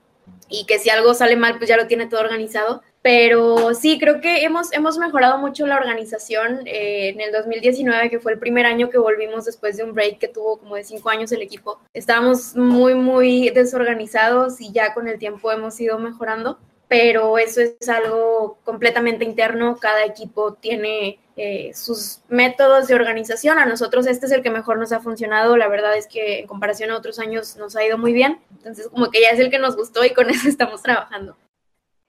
y 0.48 0.66
que 0.66 0.78
si 0.78 0.90
algo 0.90 1.14
sale 1.14 1.36
mal, 1.36 1.58
pues 1.58 1.68
ya 1.68 1.76
lo 1.76 1.86
tiene 1.86 2.06
todo 2.06 2.20
organizado. 2.20 2.82
Pero 3.02 3.72
sí, 3.74 3.98
creo 3.98 4.20
que 4.20 4.44
hemos, 4.44 4.72
hemos 4.72 4.98
mejorado 4.98 5.38
mucho 5.38 5.66
la 5.66 5.76
organización 5.76 6.66
eh, 6.66 7.08
en 7.08 7.20
el 7.20 7.32
2019, 7.32 8.10
que 8.10 8.20
fue 8.20 8.32
el 8.32 8.38
primer 8.38 8.66
año 8.66 8.90
que 8.90 8.98
volvimos 8.98 9.46
después 9.46 9.76
de 9.76 9.84
un 9.84 9.94
break 9.94 10.18
que 10.18 10.28
tuvo 10.28 10.58
como 10.58 10.76
de 10.76 10.84
cinco 10.84 11.08
años 11.08 11.32
el 11.32 11.40
equipo. 11.40 11.80
Estábamos 11.94 12.54
muy, 12.56 12.94
muy 12.94 13.50
desorganizados 13.50 14.60
y 14.60 14.72
ya 14.72 14.92
con 14.92 15.08
el 15.08 15.18
tiempo 15.18 15.50
hemos 15.50 15.80
ido 15.80 15.98
mejorando 15.98 16.58
pero 16.90 17.38
eso 17.38 17.60
es 17.60 17.88
algo 17.88 18.58
completamente 18.64 19.24
interno. 19.24 19.76
Cada 19.76 20.04
equipo 20.04 20.54
tiene 20.54 21.20
eh, 21.36 21.70
sus 21.72 22.18
métodos 22.28 22.88
de 22.88 22.96
organización. 22.96 23.60
A 23.60 23.64
nosotros 23.64 24.08
este 24.08 24.26
es 24.26 24.32
el 24.32 24.42
que 24.42 24.50
mejor 24.50 24.76
nos 24.76 24.90
ha 24.90 24.98
funcionado. 24.98 25.56
La 25.56 25.68
verdad 25.68 25.96
es 25.96 26.08
que 26.08 26.40
en 26.40 26.48
comparación 26.48 26.90
a 26.90 26.96
otros 26.96 27.20
años 27.20 27.54
nos 27.54 27.76
ha 27.76 27.84
ido 27.84 27.96
muy 27.96 28.12
bien. 28.12 28.40
Entonces 28.50 28.88
como 28.88 29.08
que 29.08 29.20
ya 29.20 29.28
es 29.28 29.38
el 29.38 29.50
que 29.50 29.60
nos 29.60 29.76
gustó 29.76 30.04
y 30.04 30.10
con 30.10 30.30
eso 30.30 30.48
estamos 30.48 30.82
trabajando. 30.82 31.36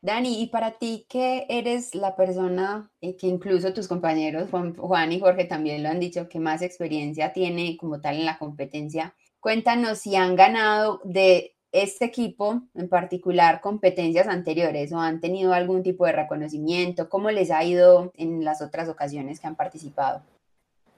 Dani, 0.02 0.42
y 0.42 0.48
para 0.48 0.72
ti, 0.72 1.06
¿qué 1.08 1.46
eres 1.48 1.94
la 1.94 2.16
persona 2.16 2.90
eh, 3.02 3.16
que 3.16 3.28
incluso 3.28 3.72
tus 3.72 3.88
compañeros 3.88 4.50
Juan, 4.50 4.76
Juan 4.76 5.12
y 5.12 5.20
Jorge 5.20 5.46
también 5.46 5.84
lo 5.84 5.90
han 5.90 6.00
dicho, 6.00 6.28
que 6.28 6.40
más 6.40 6.64
experiencia 6.64 7.34
tiene 7.34 7.78
como 7.78 8.02
tal 8.02 8.16
en 8.16 8.26
la 8.26 8.40
competencia? 8.40 9.14
Cuéntanos 9.40 10.00
si 10.00 10.16
han 10.16 10.36
ganado 10.36 11.02
de 11.04 11.56
este 11.72 12.06
equipo 12.06 12.64
en 12.76 12.90
particular 12.90 13.62
competencias 13.62 14.28
anteriores 14.28 14.92
o 14.92 15.00
han 15.00 15.22
tenido 15.22 15.54
algún 15.54 15.84
tipo 15.84 16.06
de 16.06 16.12
reconocimiento? 16.12 17.10
¿Cómo 17.10 17.32
les 17.32 17.52
ha 17.52 17.64
ido 17.64 18.12
en 18.16 18.44
las 18.44 18.62
otras 18.62 18.90
ocasiones 18.90 19.40
que 19.40 19.48
han 19.48 19.56
participado? 19.56 20.22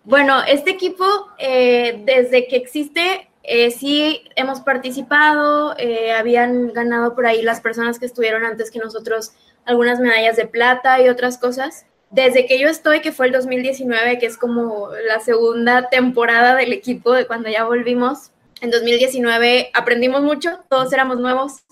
Bueno, 0.05 0.41
este 0.43 0.71
equipo, 0.71 1.05
eh, 1.37 2.01
desde 2.05 2.47
que 2.47 2.57
existe, 2.57 3.29
eh, 3.43 3.71
sí 3.71 4.23
hemos 4.35 4.61
participado, 4.61 5.75
eh, 5.77 6.13
habían 6.13 6.71
ganado 6.71 7.13
por 7.13 7.25
ahí 7.25 7.41
las 7.41 7.59
personas 7.59 7.99
que 7.99 8.05
estuvieron 8.05 8.45
antes 8.45 8.71
que 8.71 8.79
nosotros 8.79 9.33
algunas 9.65 9.99
medallas 9.99 10.37
de 10.37 10.47
plata 10.47 11.01
y 11.01 11.09
otras 11.09 11.37
cosas. 11.37 11.85
Desde 12.09 12.45
que 12.45 12.59
yo 12.59 12.69
estoy, 12.69 13.01
que 13.01 13.11
fue 13.11 13.25
el 13.25 13.31
2019, 13.33 14.19
que 14.19 14.27
es 14.27 14.37
como 14.37 14.89
la 15.07 15.19
segunda 15.19 15.89
temporada 15.89 16.55
del 16.55 16.71
equipo 16.71 17.11
de 17.11 17.27
cuando 17.27 17.49
ya 17.49 17.65
volvimos, 17.65 18.31
en 18.61 18.71
2019 18.71 19.71
aprendimos 19.73 20.21
mucho, 20.21 20.59
todos 20.69 20.93
éramos 20.93 21.19
nuevos, 21.19 21.65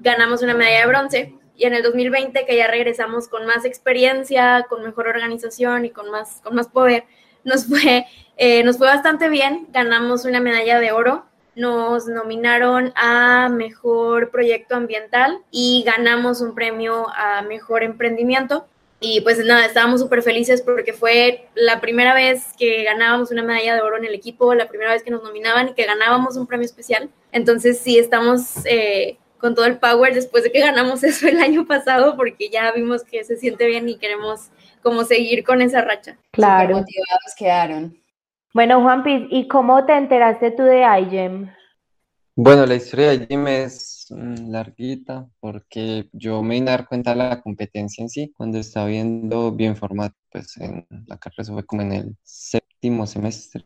ganamos 0.00 0.42
una 0.42 0.54
medalla 0.54 0.80
de 0.80 0.86
bronce 0.86 1.34
y 1.56 1.64
en 1.64 1.74
el 1.74 1.82
2020 1.82 2.44
que 2.44 2.56
ya 2.56 2.66
regresamos 2.66 3.28
con 3.28 3.46
más 3.46 3.64
experiencia, 3.64 4.66
con 4.68 4.82
mejor 4.82 5.08
organización 5.08 5.86
y 5.86 5.90
con 5.90 6.10
más, 6.10 6.40
con 6.42 6.54
más 6.54 6.68
poder, 6.68 7.04
nos 7.44 7.66
fue, 7.66 8.06
eh, 8.36 8.62
nos 8.64 8.78
fue 8.78 8.86
bastante 8.86 9.28
bien, 9.28 9.66
ganamos 9.72 10.24
una 10.24 10.40
medalla 10.40 10.80
de 10.80 10.92
oro, 10.92 11.24
nos 11.54 12.06
nominaron 12.06 12.92
a 12.94 13.48
mejor 13.48 14.30
proyecto 14.30 14.76
ambiental 14.76 15.40
y 15.50 15.82
ganamos 15.84 16.40
un 16.40 16.54
premio 16.54 17.06
a 17.14 17.42
mejor 17.42 17.82
emprendimiento. 17.82 18.66
Y 19.00 19.20
pues 19.20 19.38
nada, 19.44 19.64
estábamos 19.64 20.00
súper 20.00 20.22
felices 20.22 20.62
porque 20.62 20.92
fue 20.92 21.48
la 21.54 21.80
primera 21.80 22.14
vez 22.14 22.46
que 22.58 22.82
ganábamos 22.84 23.30
una 23.30 23.42
medalla 23.42 23.74
de 23.74 23.80
oro 23.80 23.96
en 23.96 24.04
el 24.04 24.14
equipo, 24.14 24.54
la 24.54 24.68
primera 24.68 24.92
vez 24.92 25.02
que 25.02 25.10
nos 25.10 25.22
nominaban 25.22 25.68
y 25.68 25.74
que 25.74 25.84
ganábamos 25.84 26.36
un 26.36 26.46
premio 26.46 26.64
especial. 26.64 27.08
Entonces 27.30 27.78
sí, 27.78 27.98
estamos 27.98 28.64
eh, 28.64 29.18
con 29.38 29.54
todo 29.54 29.66
el 29.66 29.78
power 29.78 30.14
después 30.14 30.42
de 30.42 30.52
que 30.52 30.60
ganamos 30.60 31.02
eso 31.04 31.28
el 31.28 31.38
año 31.38 31.66
pasado 31.66 32.16
porque 32.16 32.50
ya 32.50 32.72
vimos 32.72 33.04
que 33.04 33.24
se 33.24 33.36
siente 33.36 33.66
bien 33.66 33.88
y 33.88 33.98
queremos 33.98 34.50
como 34.82 35.04
seguir 35.04 35.44
con 35.44 35.62
esa 35.62 35.82
racha. 35.82 36.18
Claro. 36.30 36.68
Super 36.68 36.82
motivados 36.82 37.34
quedaron. 37.36 37.98
Bueno, 38.54 38.80
Juanpi, 38.80 39.28
¿y 39.30 39.46
cómo 39.48 39.84
te 39.84 39.96
enteraste 39.96 40.50
tú 40.52 40.62
de 40.62 40.82
iGEM? 41.00 41.50
Bueno, 42.34 42.66
la 42.66 42.76
historia 42.76 43.10
de 43.10 43.24
iGEM 43.24 43.46
es 43.48 44.06
larguita 44.10 45.28
porque 45.40 46.08
yo 46.12 46.42
me 46.42 46.54
vine 46.54 46.70
a 46.70 46.76
dar 46.78 46.88
cuenta 46.88 47.10
de 47.10 47.16
la 47.16 47.40
competencia 47.42 48.02
en 48.02 48.08
sí 48.08 48.32
cuando 48.36 48.58
estaba 48.58 48.86
viendo 48.86 49.52
bioinformática, 49.52 50.18
pues 50.30 50.56
en 50.58 50.86
la 51.06 51.18
carrera 51.18 51.44
se 51.44 51.52
fue 51.52 51.66
como 51.66 51.82
en 51.82 51.92
el 51.92 52.16
séptimo 52.22 53.06
semestre. 53.06 53.64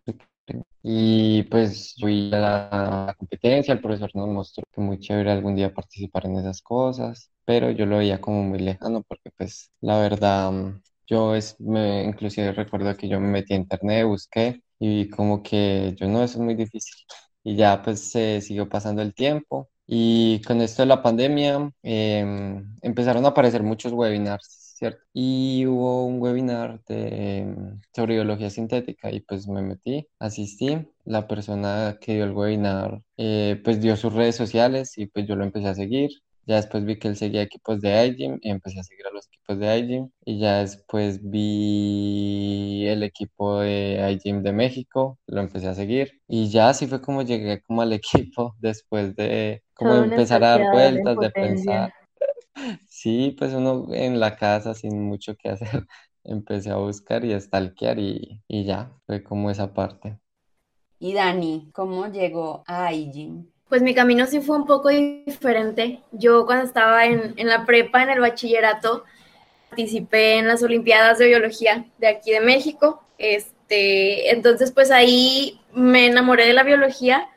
Y 0.83 1.45
pues 1.45 1.95
fui 2.01 2.31
a 2.35 2.39
la 2.39 3.15
competencia, 3.17 3.73
el 3.73 3.81
profesor 3.81 4.11
nos 4.15 4.29
mostró 4.29 4.65
que 4.73 4.81
muy 4.81 4.99
chévere 4.99 5.31
algún 5.31 5.55
día 5.55 5.73
participar 5.73 6.27
en 6.27 6.39
esas 6.39 6.61
cosas, 6.61 7.31
pero 7.45 7.71
yo 7.71 7.87
lo 7.87 7.99
veía 7.99 8.21
como 8.21 8.43
muy 8.43 8.59
lejano 8.59 9.03
porque 9.03 9.31
pues 9.37 9.71
la 9.81 9.99
verdad 10.01 10.53
yo 11.13 11.35
es, 11.35 11.61
me, 11.61 12.05
inclusive 12.05 12.53
recuerdo 12.53 12.97
que 12.97 13.09
yo 13.09 13.21
me 13.21 13.29
metí 13.29 13.53
a 13.55 13.57
internet, 13.57 14.07
busqué 14.07 14.63
y 14.79 15.09
como 15.11 15.43
que 15.43 15.95
yo 15.97 16.09
no, 16.09 16.23
eso 16.25 16.39
es 16.39 16.45
muy 16.45 16.55
difícil. 16.55 16.95
Y 17.45 17.57
ya 17.57 17.83
pues 17.83 18.11
se 18.11 18.41
siguió 18.41 18.69
pasando 18.69 19.03
el 19.03 19.15
tiempo 19.15 19.69
y 19.87 20.41
con 20.43 20.61
esto 20.63 20.83
de 20.83 20.87
la 20.87 21.03
pandemia 21.03 21.71
em, 21.83 22.77
empezaron 22.83 23.25
a 23.25 23.29
aparecer 23.29 23.63
muchos 23.63 23.93
webinars, 23.93 24.47
¿cierto? 24.79 25.03
Y 25.13 25.67
hubo 25.67 26.07
un 26.07 26.21
webinar 26.23 26.81
de, 26.87 27.39
em, 27.41 27.81
sobre 27.95 28.15
biología 28.15 28.51
sintética 28.51 29.11
y 29.11 29.21
pues 29.21 29.47
me 29.49 29.63
metí, 29.63 30.07
asistí. 30.19 30.79
La 31.05 31.27
persona 31.29 31.99
que 32.01 32.15
dio 32.15 32.25
el 32.25 32.33
webinar 32.33 33.03
eh, 33.17 33.61
pues 33.65 33.81
dio 33.81 33.97
sus 33.97 34.13
redes 34.15 34.37
sociales 34.37 34.97
y 34.99 35.07
pues 35.07 35.27
yo 35.27 35.37
lo 35.37 35.45
empecé 35.45 35.69
a 35.69 35.75
seguir. 35.75 36.11
Ya 36.47 36.57
después 36.57 36.85
vi 36.85 36.99
que 36.99 37.09
él 37.09 37.17
seguía 37.17 37.43
equipos 37.43 37.81
de 37.81 38.07
iGym 38.09 38.39
y 38.43 38.51
empecé 38.51 38.81
a 38.81 38.83
seguir 38.85 39.07
a 39.07 39.11
los 39.13 39.27
equipos 39.29 39.59
de 39.59 39.79
iGym. 39.79 40.11
Y 40.25 40.39
ya 40.41 40.59
después 40.61 41.21
vi 41.23 42.87
el 42.89 43.03
equipo 43.05 43.61
de 43.61 44.11
iGym 44.13 44.43
de 44.43 44.53
México, 44.53 45.19
lo 45.27 45.41
empecé 45.41 45.69
a 45.69 45.75
seguir. 45.75 46.21
Y 46.29 46.51
ya 46.51 46.69
así 46.71 46.87
fue 46.87 47.01
como 47.01 47.23
llegué 47.23 47.63
como 47.63 47.83
al 47.83 47.93
equipo 48.33 48.55
después 48.59 49.15
de 49.17 49.63
como 49.75 49.97
empezar 49.97 50.43
a 50.45 50.49
dar 50.51 50.69
vueltas, 50.71 51.19
de 51.21 51.31
pensar. 51.31 51.93
Sí, 52.89 53.35
pues 53.39 53.53
uno 53.55 53.87
en 53.95 54.21
la 54.21 54.37
casa 54.37 54.75
sin 54.75 55.03
mucho 55.03 55.35
que 55.37 55.49
hacer, 55.51 55.87
empecé 56.25 56.71
a 56.71 56.77
buscar 56.77 57.25
y 57.25 57.33
a 57.33 57.41
stalkear 57.41 57.99
y, 57.99 58.43
y 58.49 58.65
ya, 58.65 58.93
fue 59.07 59.23
como 59.25 59.51
esa 59.51 59.73
parte. 59.75 60.19
Y 60.99 61.13
Dani, 61.13 61.71
¿cómo 61.75 62.07
llegó 62.07 62.65
a 62.67 62.95
iGym? 62.95 63.52
Pues 63.73 63.81
mi 63.81 63.95
camino 63.95 64.27
sí 64.27 64.43
fue 64.43 64.59
un 64.59 64.67
poco 64.67 64.91
diferente. 64.91 66.03
Yo 66.11 66.45
cuando 66.45 66.67
estaba 66.67 67.07
en, 67.07 67.33
en 67.39 67.47
la 67.47 67.65
prepa, 67.65 68.03
en 68.03 68.11
el 68.11 68.21
bachillerato, 68.21 69.05
participé 69.71 70.35
en 70.35 70.47
las 70.47 70.63
Olimpiadas 70.63 71.17
de 71.17 71.29
Biología 71.29 71.87
de 71.97 72.07
aquí 72.07 72.33
de 72.33 72.41
México. 72.41 73.03
Este, 73.17 74.31
entonces, 74.31 74.73
pues 74.73 74.91
ahí 74.91 75.59
me 75.73 76.05
enamoré 76.05 76.49
de 76.49 76.53
la 76.53 76.65
biología 76.65 77.31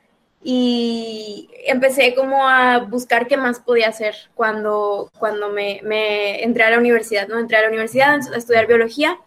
y 0.44 1.48
empecé 1.66 2.14
como 2.16 2.46
a 2.46 2.80
buscar 2.80 3.28
qué 3.28 3.38
más 3.38 3.62
podía 3.62 3.88
hacer 3.88 4.16
cuando, 4.34 5.10
cuando 5.18 5.52
me, 5.52 5.80
me 5.84 6.44
entré 6.44 6.66
a 6.66 6.72
la 6.72 6.80
universidad, 6.80 7.30
¿no? 7.30 7.40
Entré 7.40 7.60
a 7.60 7.62
la 7.62 7.70
universidad 7.70 8.20
a 8.34 8.38
estudiar 8.38 8.68
biología 8.68 9.18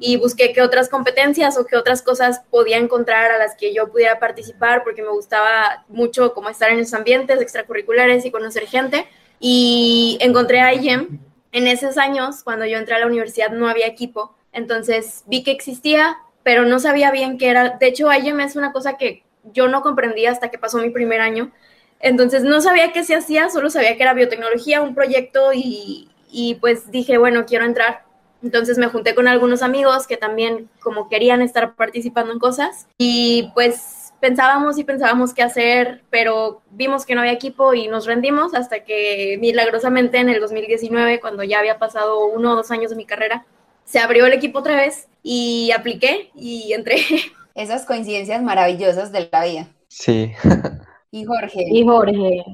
y 0.00 0.16
busqué 0.16 0.52
qué 0.52 0.62
otras 0.62 0.88
competencias 0.88 1.58
o 1.58 1.66
qué 1.66 1.76
otras 1.76 2.02
cosas 2.02 2.40
podía 2.50 2.78
encontrar 2.78 3.30
a 3.30 3.38
las 3.38 3.54
que 3.56 3.74
yo 3.74 3.88
pudiera 3.88 4.18
participar 4.18 4.82
porque 4.82 5.02
me 5.02 5.10
gustaba 5.10 5.84
mucho 5.88 6.32
como 6.32 6.48
estar 6.48 6.70
en 6.70 6.78
esos 6.78 6.94
ambientes 6.94 7.40
extracurriculares 7.40 8.24
y 8.24 8.30
conocer 8.30 8.66
gente. 8.66 9.06
Y 9.40 10.18
encontré 10.20 10.60
a 10.60 10.72
IEM. 10.72 11.20
En 11.50 11.66
esos 11.66 11.96
años, 11.96 12.42
cuando 12.44 12.66
yo 12.66 12.76
entré 12.78 12.94
a 12.94 12.98
la 12.98 13.06
universidad, 13.06 13.50
no 13.50 13.68
había 13.68 13.86
equipo. 13.86 14.34
Entonces 14.52 15.24
vi 15.26 15.42
que 15.42 15.50
existía, 15.50 16.18
pero 16.42 16.64
no 16.64 16.78
sabía 16.78 17.10
bien 17.10 17.38
qué 17.38 17.48
era. 17.48 17.76
De 17.78 17.86
hecho, 17.86 18.12
IEM 18.12 18.40
es 18.40 18.56
una 18.56 18.72
cosa 18.72 18.96
que 18.96 19.24
yo 19.52 19.68
no 19.68 19.82
comprendía 19.82 20.30
hasta 20.30 20.50
que 20.50 20.58
pasó 20.58 20.78
mi 20.78 20.90
primer 20.90 21.20
año. 21.20 21.52
Entonces 22.00 22.42
no 22.44 22.60
sabía 22.60 22.92
qué 22.92 23.02
se 23.02 23.14
hacía, 23.14 23.50
solo 23.50 23.70
sabía 23.70 23.96
que 23.96 24.02
era 24.02 24.14
biotecnología, 24.14 24.82
un 24.82 24.94
proyecto 24.94 25.52
y, 25.52 26.08
y 26.30 26.54
pues 26.56 26.90
dije, 26.90 27.18
bueno, 27.18 27.44
quiero 27.44 27.64
entrar 27.64 28.07
entonces 28.42 28.78
me 28.78 28.88
junté 28.88 29.14
con 29.14 29.28
algunos 29.28 29.62
amigos 29.62 30.06
que 30.06 30.16
también 30.16 30.68
como 30.80 31.08
querían 31.08 31.42
estar 31.42 31.74
participando 31.74 32.32
en 32.32 32.38
cosas 32.38 32.86
y 32.98 33.50
pues 33.54 34.12
pensábamos 34.20 34.78
y 34.78 34.84
pensábamos 34.84 35.34
qué 35.34 35.42
hacer, 35.42 36.02
pero 36.10 36.60
vimos 36.70 37.06
que 37.06 37.14
no 37.14 37.20
había 37.20 37.32
equipo 37.32 37.74
y 37.74 37.88
nos 37.88 38.06
rendimos 38.06 38.54
hasta 38.54 38.84
que 38.84 39.38
milagrosamente 39.40 40.18
en 40.18 40.28
el 40.28 40.40
2019, 40.40 41.20
cuando 41.20 41.42
ya 41.44 41.60
había 41.60 41.78
pasado 41.78 42.26
uno 42.26 42.52
o 42.52 42.56
dos 42.56 42.70
años 42.70 42.90
de 42.90 42.96
mi 42.96 43.06
carrera, 43.06 43.44
se 43.84 43.98
abrió 43.98 44.26
el 44.26 44.32
equipo 44.32 44.58
otra 44.58 44.76
vez 44.76 45.08
y 45.22 45.70
apliqué 45.72 46.30
y 46.34 46.72
entré. 46.72 46.98
Esas 47.54 47.86
coincidencias 47.86 48.42
maravillosas 48.42 49.12
de 49.12 49.28
la 49.32 49.44
vida. 49.44 49.68
Sí. 49.88 50.32
y 51.10 51.24
Jorge. 51.24 51.64
Y 51.70 51.84
Jorge. 51.84 52.44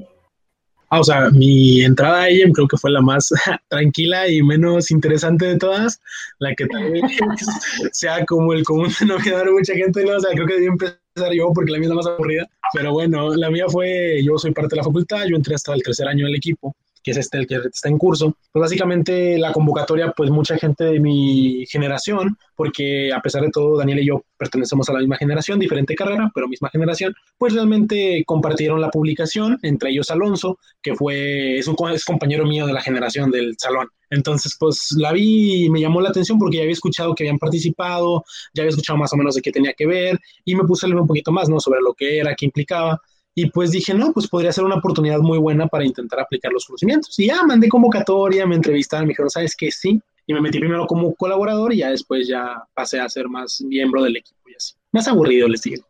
Ah, 0.95 1.01
o 1.01 1.03
sea, 1.03 1.29
mi 1.31 1.83
entrada 1.83 2.23
a 2.23 2.29
creo 2.53 2.69
que 2.69 2.77
fue 2.77 2.93
la 2.93 3.01
más 3.01 3.29
tranquila 3.69 4.29
y 4.29 4.45
menos 4.45 4.93
interesante 4.93 5.45
de 5.45 5.59
todas, 5.59 6.01
la 6.39 6.55
que 6.55 6.67
también 6.67 7.05
sea 7.93 8.25
como 8.25 8.53
el 8.53 8.63
común 8.63 8.87
denominador 9.01 9.47
de 9.47 9.53
mucha 9.55 9.75
gente, 9.75 10.05
¿no? 10.05 10.17
O 10.17 10.21
sea, 10.21 10.31
creo 10.31 10.47
que 10.47 10.55
debí 10.55 10.67
empezar 10.67 11.33
yo 11.33 11.51
porque 11.53 11.73
la 11.73 11.79
mía 11.79 11.87
es 11.87 11.89
la 11.89 11.95
más 11.97 12.07
aburrida, 12.07 12.49
pero 12.73 12.93
bueno, 12.93 13.35
la 13.35 13.51
mía 13.51 13.65
fue, 13.67 14.23
yo 14.23 14.39
soy 14.39 14.53
parte 14.53 14.77
de 14.77 14.77
la 14.77 14.85
facultad, 14.85 15.25
yo 15.27 15.35
entré 15.35 15.57
hasta 15.57 15.75
el 15.75 15.83
tercer 15.83 16.07
año 16.07 16.27
del 16.27 16.37
equipo 16.37 16.77
que 17.05 17.11
es 17.11 17.19
este 17.19 17.38
el 17.38 17.47
que 17.47 17.57
está 17.73 17.90
en 17.90 17.99
curso. 17.99 18.35
Pues 18.51 18.62
básicamente 18.62 19.38
la 19.38 19.53
convocatoria, 19.53 20.12
pues 20.17 20.31
mucha 20.31 20.57
gente 20.57 20.85
de 20.85 20.99
mi 20.99 21.64
generación, 21.67 22.37
porque 22.57 23.12
a 23.12 23.21
pesar 23.21 23.43
de 23.43 23.51
todo, 23.51 23.77
Daniel 23.77 24.01
y 24.01 24.07
yo 24.07 24.25
pertenecemos 24.38 24.88
a 24.88 24.95
la 24.95 25.01
misma 25.01 25.17
generación, 25.17 25.59
diferente 25.59 25.95
carrera, 25.95 26.33
pero 26.35 26.49
misma 26.49 26.71
generación, 26.71 27.14
pues 27.37 27.53
realmente 27.53 28.25
compartieron 28.27 28.81
la 28.81 28.90
publicación, 28.90 29.59
entre 29.62 29.90
ellos 29.90 30.11
Alonso, 30.11 30.59
que 30.83 30.95
fue, 30.95 31.59
es 31.59 31.69
un 31.69 31.77
es 31.93 32.05
compañero 32.05 32.47
mío 32.47 32.67
de 32.67 32.73
la 32.73 32.81
generación 32.81 33.31
del 33.31 33.55
salón. 33.59 33.88
Entonces, 34.09 34.57
pues 34.59 34.95
la 34.97 35.12
vi 35.12 35.64
y 35.64 35.71
me 35.71 35.81
llamó 35.81 36.01
la 36.01 36.09
atención 36.09 36.38
porque 36.38 36.57
ya 36.57 36.62
había 36.62 36.73
escuchado 36.73 37.14
que 37.14 37.25
habían 37.25 37.38
participado, 37.38 38.25
ya 38.55 38.62
había 38.62 38.71
escuchado 38.71 38.99
más 38.99 39.12
o 39.12 39.17
menos 39.17 39.35
de 39.35 39.43
qué 39.43 39.53
tenía 39.53 39.75
que 39.75 39.87
ver 39.87 40.19
y 40.45 40.55
me 40.55 40.64
puse 40.64 40.87
a 40.87 40.88
leer 40.88 41.01
un 41.01 41.07
poquito 41.07 41.33
más, 41.33 41.49
¿no? 41.49 41.61
Sobre 41.61 41.81
lo 41.81 41.93
que 41.93 42.19
era, 42.19 42.35
qué 42.35 42.47
implicaba. 42.47 43.01
Y 43.35 43.51
pues 43.51 43.73
dije, 43.73 43.92
no, 43.94 44.12
pues 44.12 44.29
podría 44.29 44.53
ser 44.53 44.64
una 44.64 44.77
oportunidad 44.77 45.18
muy 45.18 45.38
buena 45.38 45.66
para 45.66 45.85
intentar 45.85 46.20
aplicar 46.20 46.53
los 46.53 46.66
conocimientos. 46.66 47.18
Y 47.18 47.27
ya 47.27 47.42
mandé 47.42 47.68
convocatoria, 47.68 48.47
me 48.47 48.55
entrevistaron, 48.55 49.07
me 49.07 49.11
dijeron, 49.11 49.31
¿sabes 49.31 49.57
qué? 49.57 49.70
Sí. 49.70 50.01
Y 50.27 50.33
me 50.33 50.40
metí 50.40 50.59
primero 50.59 50.87
como 50.87 51.14
colaborador 51.14 51.73
y 51.75 51.79
ya 51.79 51.90
después 51.90 52.29
ya 52.29 52.62
pasé 52.73 53.01
a 53.01 53.09
ser 53.09 53.29
más 53.29 53.61
miembro 53.61 54.03
del 54.03 54.16
equipo 54.16 54.49
y 54.49 54.55
así. 54.55 54.75
Más 54.92 55.09
aburrido, 55.09 55.49
les 55.49 55.62
digo. 55.62 55.85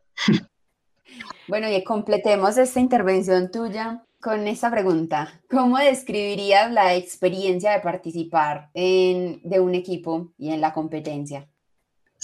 Bueno, 1.46 1.68
y 1.70 1.84
completemos 1.84 2.56
esta 2.56 2.80
intervención 2.80 3.50
tuya 3.50 4.02
con 4.22 4.48
esta 4.48 4.70
pregunta. 4.70 5.42
¿Cómo 5.50 5.76
describirías 5.76 6.72
la 6.72 6.94
experiencia 6.94 7.72
de 7.72 7.80
participar 7.80 8.70
en, 8.72 9.42
de 9.44 9.60
un 9.60 9.74
equipo 9.74 10.32
y 10.38 10.50
en 10.50 10.62
la 10.62 10.72
competencia? 10.72 11.46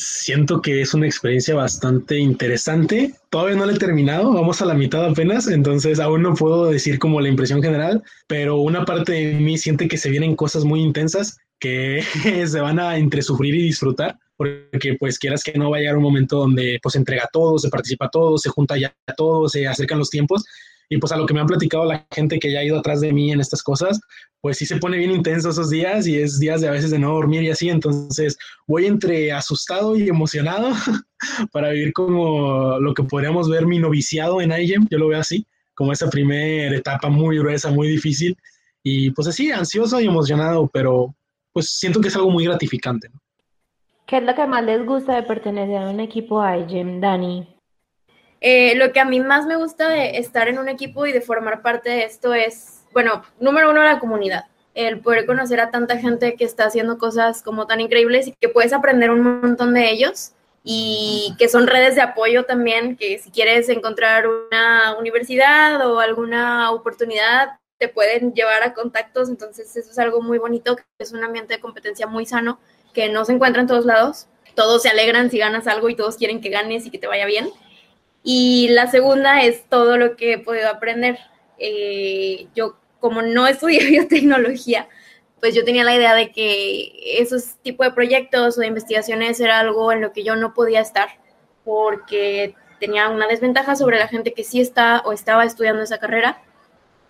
Siento 0.03 0.63
que 0.63 0.81
es 0.81 0.95
una 0.95 1.05
experiencia 1.05 1.55
bastante 1.55 2.19
interesante. 2.19 3.15
Todavía 3.29 3.57
no 3.57 3.67
la 3.67 3.75
he 3.75 3.79
terminado, 3.79 4.33
vamos 4.33 4.63
a 4.63 4.65
la 4.65 4.73
mitad 4.73 5.05
apenas, 5.05 5.47
entonces 5.47 6.01
aún 6.01 6.23
no 6.23 6.33
puedo 6.35 6.71
decir 6.71 6.99
como 6.99 7.21
la 7.21 7.29
impresión 7.29 7.63
general, 7.63 8.03
pero 8.27 8.57
una 8.57 8.87
parte 8.87 9.13
de 9.13 9.35
mí 9.35 9.59
siente 9.59 9.89
que 9.89 9.99
se 9.99 10.09
vienen 10.09 10.37
cosas 10.37 10.65
muy 10.65 10.81
intensas 10.81 11.37
que 11.59 12.03
se 12.47 12.61
van 12.61 12.81
a 12.81 12.97
entre 12.97 13.21
sufrir 13.21 13.55
y 13.55 13.63
disfrutar, 13.63 14.17
porque 14.39 14.97
pues 14.99 15.19
quieras 15.19 15.45
que 15.45 15.59
no 15.59 15.71
va 15.71 15.77
a 15.79 15.95
un 15.95 16.03
momento 16.03 16.39
donde 16.39 16.79
pues 16.83 16.95
entrega 16.97 17.29
todo, 17.31 17.59
se 17.59 17.69
participa 17.69 18.09
todo, 18.09 18.39
se 18.39 18.49
junta 18.49 18.79
ya 18.79 18.95
todo, 19.19 19.51
se 19.51 19.67
acercan 19.69 19.99
los 19.99 20.09
tiempos 20.09 20.47
y 20.93 20.99
pues 20.99 21.13
a 21.13 21.17
lo 21.17 21.25
que 21.25 21.33
me 21.33 21.41
han 21.41 21.47
platicado 21.47 21.85
la 21.85 22.05
gente 22.11 22.41
que 22.41 22.51
ya 22.51 22.59
ha 22.59 22.65
ido 22.65 22.77
atrás 22.77 23.01
de 23.01 23.13
mí 23.13 23.31
en 23.31 23.41
estas 23.41 23.63
cosas, 23.63 24.01
pues 24.41 24.59
sí 24.59 24.67
se 24.67 24.77
pone 24.77 24.99
bien 24.99 25.13
intenso 25.13 25.51
esos 25.51 25.71
días 25.71 26.09
y 26.09 26.19
es 26.21 26.41
días 26.41 26.61
de 26.61 26.67
a 26.67 26.73
veces 26.73 26.91
de 26.91 26.99
no 26.99 27.15
dormir 27.15 27.45
y 27.45 27.51
así. 27.51 27.69
Entonces 27.69 28.37
voy 28.67 28.87
entre 28.87 29.31
asustado 29.31 29.97
y 29.97 30.09
emocionado 30.09 30.73
para 31.53 31.71
vivir 31.71 31.93
como 31.93 32.81
lo 32.81 32.93
que 32.93 33.05
podríamos 33.05 33.49
ver 33.49 33.67
mi 33.67 33.79
noviciado 33.79 34.41
en 34.41 34.51
IGEM, 34.51 34.89
yo 34.91 34.99
lo 34.99 35.07
veo 35.07 35.21
así, 35.21 35.47
como 35.75 35.93
esa 35.93 36.11
primera 36.11 36.77
etapa 36.77 37.09
muy 37.09 37.39
gruesa, 37.39 37.71
muy 37.71 37.87
difícil. 37.87 38.37
Y 38.83 39.13
pues 39.13 39.29
así, 39.29 39.53
ansioso 39.53 40.01
y 40.01 40.07
emocionado, 40.07 40.69
pero 40.73 41.15
pues 41.53 41.71
siento 41.71 42.01
que 42.01 42.09
es 42.09 42.17
algo 42.17 42.31
muy 42.31 42.45
gratificante. 42.45 43.11
¿Qué 44.07 44.17
es 44.17 44.25
lo 44.25 44.35
que 44.35 44.45
más 44.45 44.65
les 44.65 44.85
gusta 44.85 45.15
de 45.15 45.23
pertenecer 45.23 45.77
a 45.77 45.91
un 45.91 46.01
equipo 46.01 46.43
IGEM, 46.45 47.01
Dani? 47.01 47.60
Eh, 48.41 48.75
lo 48.77 48.93
que 48.93 49.01
a 49.01 49.05
mí 49.05 49.21
más 49.21 49.47
me 49.47 49.57
gusta 49.57 49.89
de 49.89 50.19
estar 50.19 50.49
en 50.49 50.59
un 50.59 50.69
equipo 50.69 51.07
y 51.07 51.13
de 51.13 51.21
formar 51.21 51.63
parte 51.63 51.91
de 51.91 52.05
esto 52.05 52.33
es, 52.35 52.85
bueno, 52.93 53.23
número 53.39 53.71
uno, 53.71 53.83
la 53.83 53.99
comunidad. 53.99 54.47
El 54.75 55.01
poder 55.01 55.27
conocer 55.27 55.61
a 55.61 55.71
tanta 55.71 55.99
gente 55.99 56.37
que 56.37 56.45
está 56.45 56.65
haciendo 56.65 56.97
cosas 56.97 57.43
como 57.43 57.67
tan 57.67 57.81
increíbles 57.81 58.29
y 58.29 58.35
que 58.41 58.49
puedes 58.49 58.73
aprender 58.73 59.11
un 59.11 59.41
montón 59.41 59.75
de 59.75 59.91
ellos 59.91 60.33
y 60.63 61.35
que 61.39 61.49
son 61.49 61.67
redes 61.67 61.95
de 61.95 62.03
apoyo 62.03 62.45
también, 62.45 62.97
que 62.97 63.19
si 63.19 63.31
quieres 63.31 63.69
encontrar 63.69 64.27
una 64.27 64.97
universidad 64.99 65.87
o 65.87 66.01
alguna 66.01 66.71
oportunidad, 66.71 67.59
te 67.79 67.89
pueden 67.89 68.33
llevar 68.35 68.63
a 68.63 68.75
contactos. 68.75 69.29
Entonces 69.29 69.75
eso 69.77 69.91
es 69.91 69.99
algo 69.99 70.23
muy 70.23 70.39
bonito, 70.39 70.77
es 70.99 71.13
un 71.13 71.25
ambiente 71.25 71.55
de 71.55 71.61
competencia 71.61 72.07
muy 72.07 72.27
sano, 72.27 72.61
que 72.95 73.09
no 73.09 73.25
se 73.25 73.33
encuentra 73.33 73.63
en 73.63 73.69
todos 73.69 73.87
lados. 73.87 74.29
Todos 74.55 74.83
se 74.83 74.89
alegran 74.89 75.31
si 75.31 75.39
ganas 75.39 75.67
algo 75.67 75.89
y 75.89 75.97
todos 75.97 76.17
quieren 76.17 76.41
que 76.41 76.51
ganes 76.51 76.87
y 76.87 76.91
que 76.91 76.99
te 76.99 77.07
vaya 77.07 77.25
bien. 77.27 77.51
Y 78.23 78.69
la 78.69 78.91
segunda 78.91 79.43
es 79.43 79.65
todo 79.69 79.97
lo 79.97 80.17
que 80.17 80.35
he 80.35 80.39
podido 80.39 80.69
aprender. 80.69 81.19
Eh, 81.59 82.49
yo, 82.55 82.77
como 82.99 83.23
no 83.23 83.47
estudié 83.47 83.85
biotecnología, 83.89 84.89
pues 85.41 85.55
yo 85.55 85.65
tenía 85.65 85.85
la 85.85 85.95
idea 85.95 86.15
de 86.15 86.33
que 86.33 86.93
esos 87.19 87.57
tipos 87.63 87.87
de 87.87 87.93
proyectos 87.93 88.57
o 88.57 88.61
de 88.61 88.67
investigaciones 88.67 89.41
era 89.41 89.59
algo 89.59 89.91
en 89.93 90.03
lo 90.03 90.13
que 90.13 90.23
yo 90.23 90.37
no 90.37 90.53
podía 90.53 90.81
estar, 90.81 91.09
porque 91.65 92.55
tenía 92.79 93.09
una 93.09 93.27
desventaja 93.27 93.77
sobre 93.77 93.99
la 93.99 94.09
gente 94.09 94.33
que 94.33 94.45
sí 94.45 94.61
está 94.61 95.01
o 95.05 95.13
estaba 95.13 95.45
estudiando 95.45 95.83
esa 95.83 95.99
carrera, 95.99 96.43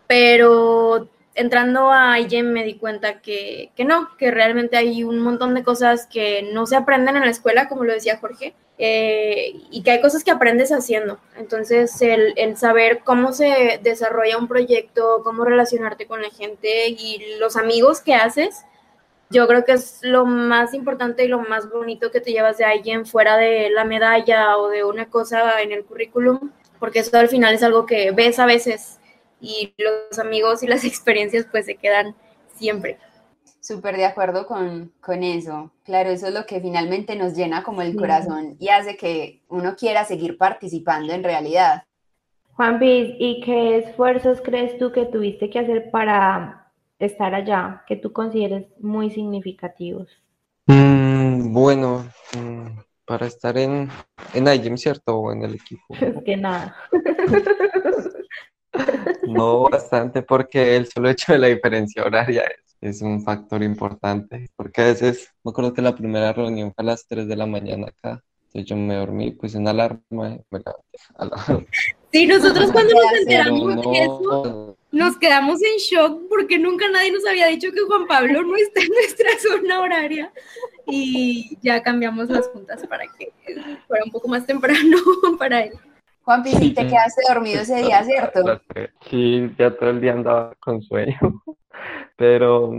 pero 0.07 1.09
entrando 1.41 1.91
a 1.91 2.19
IGEM 2.19 2.53
me 2.53 2.65
di 2.65 2.75
cuenta 2.75 3.21
que, 3.21 3.71
que, 3.75 3.85
no, 3.85 4.17
que 4.19 4.31
realmente 4.31 4.77
hay 4.77 5.05
un 5.05 5.19
montón 5.19 5.55
de 5.55 5.65
cosas 5.65 6.07
que 6.07 6.49
no 6.53 6.67
se 6.67 6.77
aprenden 6.77 7.17
en 7.17 7.25
la 7.25 7.31
escuela, 7.31 7.69
como 7.69 7.85
lo 7.85 7.93
decía 7.93 8.19
Jorge, 8.19 8.55
eh, 8.79 9.55
y 9.71 9.83
que 9.83 9.91
hay 9.91 10.01
cosas 10.01 10.23
que 10.23 10.31
aprendes 10.31 10.71
haciendo. 10.71 11.19
Entonces, 11.37 12.01
el, 12.03 12.35
el, 12.37 12.57
saber 12.57 13.01
cómo 13.05 13.33
se 13.33 13.81
desarrolla 13.83 14.39
un 14.39 14.49
proyecto, 14.49 15.23
cómo 15.25 15.45
relacionarte 15.45 16.07
con 16.07 16.23
la 16.23 16.31
gente 16.31 16.89
y 16.89 17.37
los 17.39 17.57
amigos 17.57 18.01
que 18.01 18.15
haces, 18.15 18.65
yo 19.31 19.47
creo 19.47 19.65
que 19.65 19.73
es 19.73 20.01
lo 20.03 20.27
más 20.27 20.75
importante 20.75 21.25
y 21.25 21.29
lo 21.29 21.41
más 21.41 21.71
bonito 21.71 22.11
que 22.11 22.21
te 22.21 22.33
llevas 22.33 22.59
de 22.59 22.65
alguien 22.65 23.07
fuera 23.07 23.37
de 23.37 23.71
la 23.71 23.85
medalla 23.85 24.59
o 24.59 24.69
de 24.69 24.85
una 24.85 25.07
cosa 25.07 25.63
en 25.63 25.73
el 25.73 25.85
currículum, 25.85 26.51
porque 26.79 26.99
eso 26.99 27.17
al 27.17 27.29
final 27.29 27.55
es 27.55 27.63
algo 27.63 27.87
que 27.87 28.11
ves 28.11 28.39
a 28.39 28.47
veces 28.47 29.00
y 29.41 29.75
los 29.79 30.19
amigos 30.19 30.63
y 30.63 30.67
las 30.67 30.85
experiencias 30.85 31.47
pues 31.51 31.67
se 31.67 31.77
quedan 31.77 32.15
siempre. 32.55 32.99
Súper 33.61 33.97
de 33.97 34.07
acuerdo 34.07 34.47
con, 34.47 34.93
con, 35.01 35.23
eso. 35.23 35.71
Claro, 35.85 36.09
eso 36.11 36.29
es 36.29 36.35
lo 36.35 36.47
que 36.47 36.61
finalmente 36.61 37.15
nos 37.15 37.35
llena 37.35 37.63
como 37.63 37.83
el 37.83 37.95
corazón 37.95 38.57
y 38.59 38.69
hace 38.69 38.97
que 38.97 39.43
uno 39.49 39.77
quiera 39.77 40.05
seguir 40.05 40.39
participando 40.39 41.13
en 41.13 41.23
realidad. 41.23 41.85
Juan 42.53 42.79
Piz, 42.79 43.15
¿y 43.19 43.41
qué 43.43 43.79
esfuerzos 43.79 44.41
crees 44.43 44.79
tú 44.79 44.93
que 44.93 45.07
tuviste 45.07 45.51
que 45.51 45.59
hacer 45.59 45.91
para 45.91 46.73
estar 46.99 47.35
allá, 47.35 47.85
que 47.87 47.97
tú 47.97 48.13
consideres 48.13 48.67
muy 48.79 49.11
significativos? 49.11 50.09
Mm, 50.67 51.53
bueno, 51.53 52.05
mm, 52.37 52.81
para 53.05 53.27
estar 53.27 53.57
en, 53.59 53.89
en 54.35 54.47
IGEM, 54.47 54.77
¿cierto? 54.77 55.17
O 55.17 55.33
en 55.33 55.43
el 55.43 55.55
equipo. 55.55 55.83
Es 56.01 56.23
que 56.25 56.37
nada. 56.37 56.77
No 59.27 59.69
bastante, 59.69 60.23
porque 60.23 60.77
el 60.77 60.87
solo 60.87 61.11
hecho 61.11 61.33
de 61.33 61.39
la 61.39 61.47
diferencia 61.49 62.05
horaria 62.05 62.43
es, 62.43 62.77
es, 62.97 63.03
un 63.03 63.23
factor 63.23 63.63
importante. 63.63 64.49
Porque 64.57 64.81
a 64.81 64.85
veces, 64.85 65.33
me 65.45 65.51
acuerdo 65.51 65.75
que 65.75 65.83
la 65.83 65.95
primera 65.95 66.33
reunión 66.33 66.73
fue 66.75 66.83
a 66.83 66.87
las 66.87 67.07
3 67.07 67.29
de 67.29 67.37
la 67.37 67.47
mañana 67.47 67.89
acá. 67.89 68.23
Entonces 68.53 68.69
yo 68.69 68.77
me 68.77 68.97
dormí, 68.97 69.31
puse 69.31 69.59
una 69.59 69.71
alarma 69.71 70.01
y 70.11 70.41
me 70.51 70.59
levanté 70.59 71.69
Sí, 72.11 72.27
nosotros 72.27 72.71
cuando 72.73 72.95
nos 72.95 73.13
enteramos 73.21 73.77
no, 73.77 73.93
de 73.93 73.99
eso, 73.99 74.77
nos 74.91 75.17
quedamos 75.19 75.63
en 75.63 75.79
shock 75.79 76.23
porque 76.29 76.59
nunca 76.59 76.89
nadie 76.91 77.13
nos 77.13 77.25
había 77.25 77.47
dicho 77.47 77.71
que 77.71 77.81
Juan 77.83 78.09
Pablo 78.09 78.43
no 78.43 78.57
está 78.57 78.81
en 78.81 78.89
nuestra 78.89 79.29
zona 79.39 79.81
horaria 79.81 80.33
y 80.87 81.57
ya 81.63 81.81
cambiamos 81.81 82.29
las 82.29 82.49
juntas 82.49 82.85
para 82.89 83.05
que 83.17 83.33
fuera 83.87 84.05
un 84.05 84.11
poco 84.11 84.27
más 84.27 84.45
temprano 84.45 84.97
para 85.39 85.65
él. 85.67 85.73
Juan 86.31 86.45
sí, 86.45 86.73
te 86.73 86.87
quedaste 86.87 87.23
dormido 87.29 87.63
ese 87.63 87.83
día, 87.83 88.05
¿cierto? 88.05 88.63
Sí, 89.11 89.53
ya 89.59 89.77
todo 89.77 89.91
el 89.91 90.01
día 90.01 90.13
andaba 90.13 90.55
con 90.61 90.81
sueño, 90.81 91.19
pero, 92.17 92.71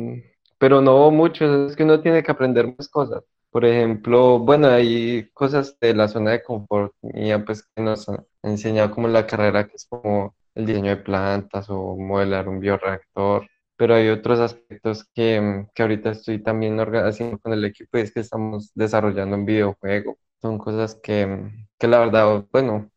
pero 0.58 0.80
no 0.80 1.12
mucho, 1.12 1.68
es 1.68 1.76
que 1.76 1.84
uno 1.84 2.00
tiene 2.00 2.24
que 2.24 2.32
aprender 2.32 2.74
más 2.78 2.88
cosas. 2.88 3.26
Por 3.50 3.66
ejemplo, 3.66 4.40
bueno, 4.40 4.70
hay 4.70 5.30
cosas 5.34 5.78
de 5.82 5.94
la 5.94 6.08
zona 6.08 6.32
de 6.32 6.44
confort 6.44 6.94
mía, 7.02 7.44
pues 7.44 7.68
que 7.76 7.82
nos 7.82 8.08
han 8.08 8.26
enseñado 8.42 8.90
como 8.92 9.10
la 9.10 9.28
carrera, 9.28 9.68
que 9.68 9.76
es 9.76 9.86
como 9.86 10.34
el 10.56 10.66
diseño 10.66 10.92
de 10.92 11.04
plantas 11.04 11.70
o 11.70 11.98
modelar 11.98 12.48
un 12.48 12.62
bioreactor, 12.62 13.50
pero 13.76 13.96
hay 13.96 14.08
otros 14.08 14.40
aspectos 14.40 15.04
que, 15.14 15.66
que 15.76 15.82
ahorita 15.82 16.12
estoy 16.12 16.42
también 16.42 16.80
haciendo 16.80 17.38
con 17.38 17.52
el 17.52 17.66
equipo 17.66 17.98
y 17.98 18.02
es 18.02 18.14
que 18.14 18.22
estamos 18.22 18.72
desarrollando 18.76 19.36
un 19.36 19.44
videojuego. 19.44 20.18
Son 20.42 20.58
cosas 20.58 20.96
que, 21.04 21.50
que 21.78 21.88
la 21.90 22.00
verdad, 22.00 22.46
bueno, 22.54 22.90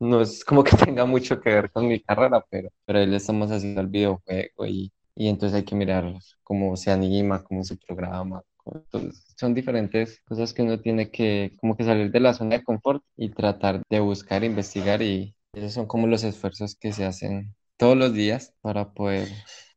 no 0.00 0.20
es 0.20 0.44
como 0.44 0.64
que 0.64 0.76
tenga 0.76 1.04
mucho 1.06 1.40
que 1.40 1.50
ver 1.50 1.70
con 1.72 1.88
mi 1.88 2.00
carrera, 2.00 2.44
pero, 2.50 2.70
pero 2.84 2.98
ahí 3.00 3.06
le 3.06 3.16
estamos 3.16 3.50
haciendo 3.50 3.80
el 3.80 3.88
videojuego 3.88 4.66
y, 4.66 4.92
y 5.14 5.28
entonces 5.28 5.56
hay 5.56 5.64
que 5.64 5.74
mirar 5.74 6.12
cómo 6.42 6.76
se 6.76 6.90
anima, 6.90 7.42
cómo 7.44 7.64
se 7.64 7.76
programa. 7.76 8.42
Entonces, 8.66 9.24
son 9.36 9.54
diferentes 9.54 10.20
cosas 10.26 10.54
que 10.54 10.62
uno 10.62 10.80
tiene 10.80 11.10
que 11.10 11.52
como 11.60 11.76
que 11.76 11.84
salir 11.84 12.10
de 12.10 12.20
la 12.20 12.32
zona 12.34 12.58
de 12.58 12.64
confort 12.64 13.02
y 13.16 13.28
tratar 13.30 13.82
de 13.90 14.00
buscar, 14.00 14.42
investigar 14.44 15.02
y 15.02 15.34
esos 15.52 15.72
son 15.74 15.86
como 15.86 16.06
los 16.06 16.24
esfuerzos 16.24 16.74
que 16.76 16.92
se 16.92 17.04
hacen 17.04 17.54
todos 17.76 17.96
los 17.96 18.12
días 18.14 18.54
para 18.62 18.92
poder, 18.92 19.28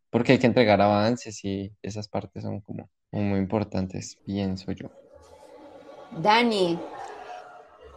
porque 0.09 0.33
hay 0.33 0.39
que 0.39 0.47
entregar 0.47 0.81
avances 0.81 1.43
y 1.43 1.71
esas 1.81 2.07
partes 2.07 2.43
son 2.43 2.61
como 2.61 2.89
muy 3.11 3.39
importantes, 3.39 4.17
pienso 4.25 4.71
yo. 4.71 4.89
Dani, 6.23 6.89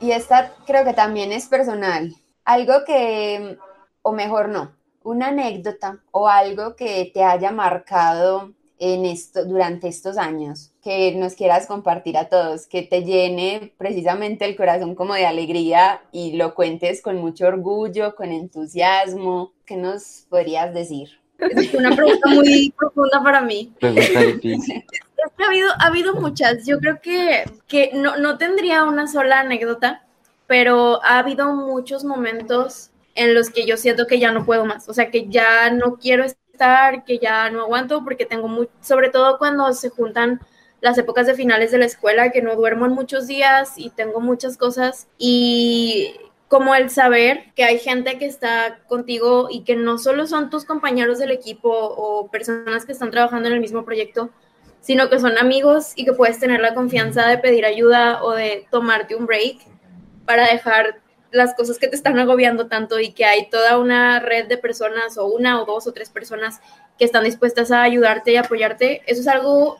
y 0.00 0.12
esta 0.12 0.52
creo 0.66 0.84
que 0.84 0.94
también 0.94 1.32
es 1.32 1.46
personal. 1.46 2.14
Algo 2.44 2.84
que, 2.86 3.58
o 4.02 4.12
mejor 4.12 4.48
no, 4.48 4.72
una 5.02 5.28
anécdota 5.28 6.00
o 6.10 6.28
algo 6.28 6.76
que 6.76 7.10
te 7.12 7.22
haya 7.22 7.52
marcado 7.52 8.52
en 8.78 9.04
esto, 9.04 9.44
durante 9.44 9.88
estos 9.88 10.16
años, 10.16 10.72
que 10.82 11.14
nos 11.14 11.34
quieras 11.34 11.66
compartir 11.66 12.16
a 12.16 12.30
todos, 12.30 12.66
que 12.66 12.82
te 12.82 13.04
llene 13.04 13.74
precisamente 13.76 14.46
el 14.46 14.56
corazón 14.56 14.94
como 14.94 15.14
de 15.14 15.26
alegría 15.26 16.00
y 16.12 16.32
lo 16.32 16.54
cuentes 16.54 17.02
con 17.02 17.18
mucho 17.18 17.46
orgullo, 17.46 18.14
con 18.16 18.32
entusiasmo. 18.32 19.52
¿Qué 19.66 19.76
nos 19.76 20.24
podrías 20.30 20.72
decir? 20.72 21.10
Es 21.38 21.74
una 21.74 21.94
pregunta 21.94 22.30
muy 22.30 22.72
profunda 22.76 23.22
para 23.22 23.42
mí. 23.42 23.72
Pregunta 23.78 24.20
difícil. 24.20 24.84
ha 25.38 25.46
habido, 25.46 25.70
ha 25.78 25.86
habido 25.86 26.14
muchas. 26.14 26.66
Yo 26.66 26.78
creo 26.78 27.00
que, 27.00 27.44
que 27.66 27.90
no, 27.94 28.16
no 28.16 28.38
tendría 28.38 28.84
una 28.84 29.06
sola 29.06 29.40
anécdota, 29.40 30.04
pero 30.46 31.02
ha 31.04 31.18
habido 31.18 31.54
muchos 31.54 32.04
momentos 32.04 32.90
en 33.14 33.34
los 33.34 33.50
que 33.50 33.66
yo 33.66 33.76
siento 33.76 34.06
que 34.06 34.18
ya 34.18 34.32
no 34.32 34.44
puedo 34.44 34.64
más. 34.64 34.88
O 34.88 34.94
sea, 34.94 35.10
que 35.10 35.28
ya 35.28 35.70
no 35.70 35.96
quiero 35.96 36.24
estar, 36.24 37.04
que 37.04 37.18
ya 37.18 37.50
no 37.50 37.62
aguanto, 37.62 38.04
porque 38.04 38.26
tengo 38.26 38.48
muy, 38.48 38.68
sobre 38.80 39.10
todo 39.10 39.38
cuando 39.38 39.72
se 39.72 39.90
juntan 39.90 40.40
las 40.80 40.96
épocas 40.98 41.26
de 41.26 41.34
finales 41.34 41.70
de 41.70 41.78
la 41.78 41.84
escuela, 41.84 42.30
que 42.30 42.42
no 42.42 42.56
duermo 42.56 42.86
en 42.86 42.92
muchos 42.92 43.26
días 43.26 43.74
y 43.76 43.90
tengo 43.90 44.20
muchas 44.20 44.56
cosas. 44.56 45.08
Y 45.18 46.14
como 46.48 46.74
el 46.74 46.90
saber 46.90 47.52
que 47.54 47.64
hay 47.64 47.78
gente 47.78 48.18
que 48.18 48.26
está 48.26 48.80
contigo 48.88 49.48
y 49.50 49.62
que 49.62 49.76
no 49.76 49.98
solo 49.98 50.26
son 50.26 50.50
tus 50.50 50.64
compañeros 50.64 51.18
del 51.18 51.30
equipo 51.30 51.70
o 51.70 52.28
personas 52.28 52.84
que 52.84 52.92
están 52.92 53.10
trabajando 53.10 53.48
en 53.48 53.54
el 53.54 53.60
mismo 53.60 53.84
proyecto, 53.84 54.30
sino 54.80 55.08
que 55.10 55.20
son 55.20 55.38
amigos 55.38 55.92
y 55.96 56.04
que 56.04 56.12
puedes 56.12 56.38
tener 56.38 56.60
la 56.60 56.74
confianza 56.74 57.26
de 57.26 57.38
pedir 57.38 57.64
ayuda 57.64 58.22
o 58.22 58.32
de 58.32 58.66
tomarte 58.70 59.14
un 59.14 59.26
break 59.26 59.58
para 60.24 60.46
dejar 60.46 61.00
las 61.30 61.54
cosas 61.54 61.78
que 61.78 61.88
te 61.88 61.96
están 61.96 62.18
agobiando 62.18 62.66
tanto 62.66 62.98
y 62.98 63.12
que 63.12 63.24
hay 63.24 63.48
toda 63.50 63.78
una 63.78 64.20
red 64.20 64.46
de 64.46 64.58
personas 64.58 65.16
o 65.16 65.26
una 65.26 65.62
o 65.62 65.64
dos 65.64 65.86
o 65.86 65.92
tres 65.92 66.10
personas 66.10 66.60
que 66.98 67.04
están 67.04 67.24
dispuestas 67.24 67.70
a 67.70 67.82
ayudarte 67.82 68.32
y 68.32 68.36
apoyarte. 68.36 69.02
Eso 69.06 69.20
es 69.20 69.28
algo, 69.28 69.78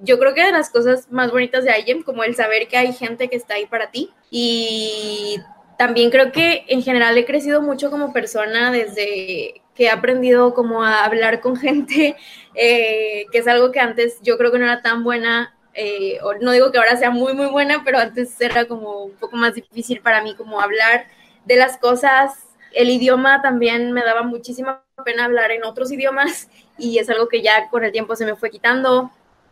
yo 0.00 0.18
creo 0.18 0.34
que 0.34 0.44
de 0.44 0.52
las 0.52 0.70
cosas 0.70 1.10
más 1.10 1.30
bonitas 1.30 1.64
de 1.64 1.78
IGEM, 1.78 2.02
como 2.02 2.24
el 2.24 2.34
saber 2.34 2.66
que 2.68 2.76
hay 2.76 2.92
gente 2.92 3.28
que 3.28 3.36
está 3.36 3.54
ahí 3.54 3.66
para 3.66 3.90
ti. 3.90 4.10
Y 4.30 5.40
también 5.80 6.10
creo 6.10 6.30
que 6.30 6.66
en 6.68 6.82
general 6.82 7.16
he 7.16 7.24
crecido 7.24 7.62
mucho 7.62 7.90
como 7.90 8.12
persona 8.12 8.70
desde 8.70 9.62
que 9.74 9.84
he 9.84 9.90
aprendido 9.90 10.52
como 10.52 10.84
a 10.84 11.06
hablar 11.06 11.40
con 11.40 11.56
gente, 11.66 12.16
eh, 12.54 13.24
que 13.32 13.38
es 13.38 13.48
algo 13.48 13.72
que 13.72 13.80
antes 13.80 14.18
yo 14.20 14.36
creo 14.36 14.52
que 14.52 14.58
no 14.58 14.66
era 14.66 14.82
tan 14.82 15.02
buena, 15.02 15.56
eh, 15.72 16.18
o 16.22 16.34
no 16.34 16.52
digo 16.52 16.70
que 16.70 16.76
ahora 16.76 16.98
sea 16.98 17.10
muy, 17.10 17.32
muy 17.32 17.46
buena, 17.46 17.80
pero 17.82 17.96
antes 17.96 18.38
era 18.42 18.66
como 18.66 19.04
un 19.04 19.12
poco 19.12 19.38
más 19.38 19.54
difícil 19.54 20.02
para 20.02 20.22
mí 20.22 20.34
como 20.36 20.60
hablar 20.60 21.06
de 21.46 21.56
las 21.56 21.78
cosas. 21.78 22.34
El 22.72 22.90
idioma 22.90 23.40
también 23.40 23.92
me 23.92 24.02
daba 24.02 24.22
muchísima 24.22 24.84
pena 25.02 25.24
hablar 25.24 25.50
en 25.50 25.64
otros 25.64 25.90
idiomas 25.90 26.50
y 26.76 26.98
es 26.98 27.08
algo 27.08 27.26
que 27.26 27.40
ya 27.40 27.70
con 27.70 27.84
el 27.84 27.92
tiempo 27.92 28.16
se 28.16 28.26
me 28.26 28.36
fue 28.36 28.50
quitando. 28.50 29.10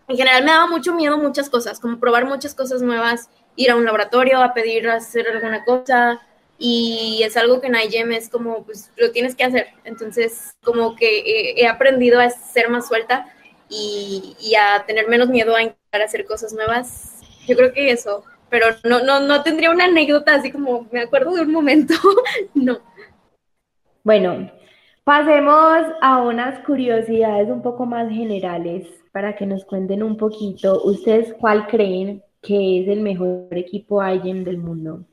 En 0.08 0.18
general 0.18 0.44
me 0.44 0.50
daba 0.50 0.66
mucho 0.66 0.92
miedo 0.94 1.16
muchas 1.16 1.48
cosas, 1.48 1.80
como 1.80 1.98
probar 1.98 2.26
muchas 2.26 2.54
cosas 2.54 2.82
nuevas, 2.82 3.30
ir 3.58 3.70
a 3.72 3.76
un 3.76 3.84
laboratorio 3.84 4.40
a 4.40 4.54
pedir 4.54 4.88
hacer 4.88 5.28
alguna 5.28 5.64
cosa, 5.64 6.20
y 6.58 7.22
es 7.24 7.36
algo 7.36 7.60
que 7.60 7.66
en 7.66 7.76
IGEM 7.76 8.12
es 8.12 8.28
como, 8.28 8.64
pues 8.64 8.90
lo 8.96 9.10
tienes 9.12 9.34
que 9.36 9.44
hacer. 9.44 9.68
Entonces, 9.84 10.56
como 10.62 10.96
que 10.96 11.54
he, 11.56 11.66
aprendido 11.66 12.20
a 12.20 12.30
ser 12.30 12.68
más 12.68 12.88
suelta 12.88 13.26
y, 13.68 14.36
y, 14.40 14.54
a 14.54 14.84
tener 14.86 15.08
menos 15.08 15.28
miedo 15.28 15.54
a 15.54 15.62
intentar 15.62 16.02
hacer 16.02 16.24
cosas 16.24 16.52
nuevas. 16.52 17.20
Yo 17.46 17.56
creo 17.56 17.72
que 17.72 17.90
eso, 17.90 18.24
pero 18.48 18.66
no, 18.84 19.00
no, 19.04 19.20
no 19.20 19.42
tendría 19.42 19.70
una 19.70 19.84
anécdota 19.84 20.34
así 20.34 20.50
como 20.50 20.88
me 20.90 21.02
acuerdo 21.02 21.34
de 21.34 21.42
un 21.42 21.52
momento, 21.52 21.94
no. 22.54 22.78
Bueno, 24.02 24.50
pasemos 25.04 25.78
a 26.00 26.22
unas 26.22 26.58
curiosidades 26.64 27.48
un 27.48 27.62
poco 27.62 27.86
más 27.86 28.08
generales 28.08 28.86
para 29.12 29.36
que 29.36 29.46
nos 29.46 29.64
cuenten 29.64 30.02
un 30.02 30.16
poquito. 30.16 30.82
¿Ustedes 30.82 31.34
cuál 31.40 31.66
creen 31.68 32.22
que 32.40 32.82
es 32.82 32.88
el 32.88 33.00
mejor 33.00 33.48
equipo 33.52 34.02
IGEM 34.02 34.44
del 34.44 34.58
mundo? 34.58 35.04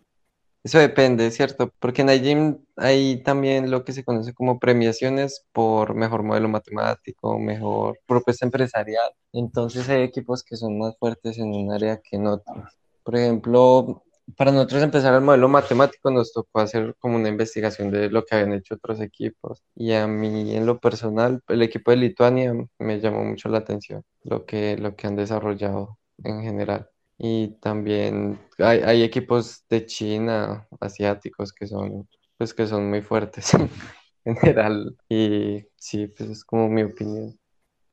Eso 0.63 0.79
depende, 0.79 1.29
¿cierto? 1.29 1.71
Porque 1.79 2.01
en 2.01 2.09
IGEM 2.09 2.57
hay 2.75 3.21
también 3.21 3.69
lo 3.69 3.85
que 3.85 3.93
se 3.93 4.03
conoce 4.03 4.33
como 4.33 4.59
premiaciones 4.59 5.45
por 5.53 5.93
mejor 5.93 6.23
modelo 6.23 6.49
matemático, 6.49 7.37
mejor 7.37 7.99
propuesta 8.07 8.45
empresarial. 8.45 9.11
Entonces 9.31 9.87
hay 9.89 10.01
equipos 10.01 10.43
que 10.43 10.55
son 10.55 10.79
más 10.79 10.97
fuertes 10.97 11.37
en 11.37 11.53
un 11.53 11.71
área 11.71 11.97
que 11.97 12.15
en 12.15 12.25
otros. 12.27 12.79
Por 13.03 13.15
ejemplo, 13.15 14.03
para 14.35 14.51
nosotros 14.51 14.81
empezar 14.81 15.13
el 15.13 15.21
modelo 15.21 15.47
matemático 15.49 16.09
nos 16.09 16.33
tocó 16.33 16.59
hacer 16.59 16.95
como 16.99 17.17
una 17.17 17.29
investigación 17.29 17.91
de 17.91 18.09
lo 18.09 18.25
que 18.25 18.35
habían 18.35 18.53
hecho 18.53 18.75
otros 18.75 18.99
equipos 19.01 19.61
y 19.75 19.93
a 19.93 20.07
mí 20.07 20.55
en 20.55 20.65
lo 20.65 20.79
personal 20.79 21.41
el 21.47 21.61
equipo 21.61 21.91
de 21.91 21.97
Lituania 21.97 22.53
me 22.79 22.99
llamó 22.99 23.23
mucho 23.23 23.49
la 23.49 23.59
atención 23.59 24.03
lo 24.23 24.45
que, 24.45 24.77
lo 24.77 24.95
que 24.95 25.07
han 25.07 25.15
desarrollado 25.15 25.99
en 26.23 26.41
general 26.41 26.89
y 27.17 27.49
también 27.59 28.39
hay, 28.59 28.79
hay 28.79 29.03
equipos 29.03 29.65
de 29.69 29.85
China 29.85 30.67
asiáticos 30.79 31.53
que 31.53 31.67
son 31.67 32.07
pues 32.37 32.53
que 32.53 32.67
son 32.67 32.89
muy 32.89 33.01
fuertes 33.01 33.51
en 34.25 34.35
general 34.35 34.97
y 35.07 35.65
sí 35.77 36.07
pues 36.07 36.29
es 36.29 36.43
como 36.43 36.67
mi 36.67 36.83
opinión 36.83 37.37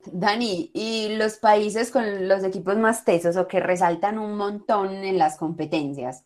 Dani, 0.04 0.70
¿y 0.74 1.14
los 1.16 1.36
países 1.36 1.90
con 1.90 2.28
los 2.28 2.42
equipos 2.42 2.76
más 2.76 3.04
tesos 3.04 3.36
o 3.36 3.46
que 3.46 3.60
resaltan 3.60 4.18
un 4.18 4.36
montón 4.36 5.04
en 5.04 5.16
las 5.16 5.36
competencias? 5.36 6.24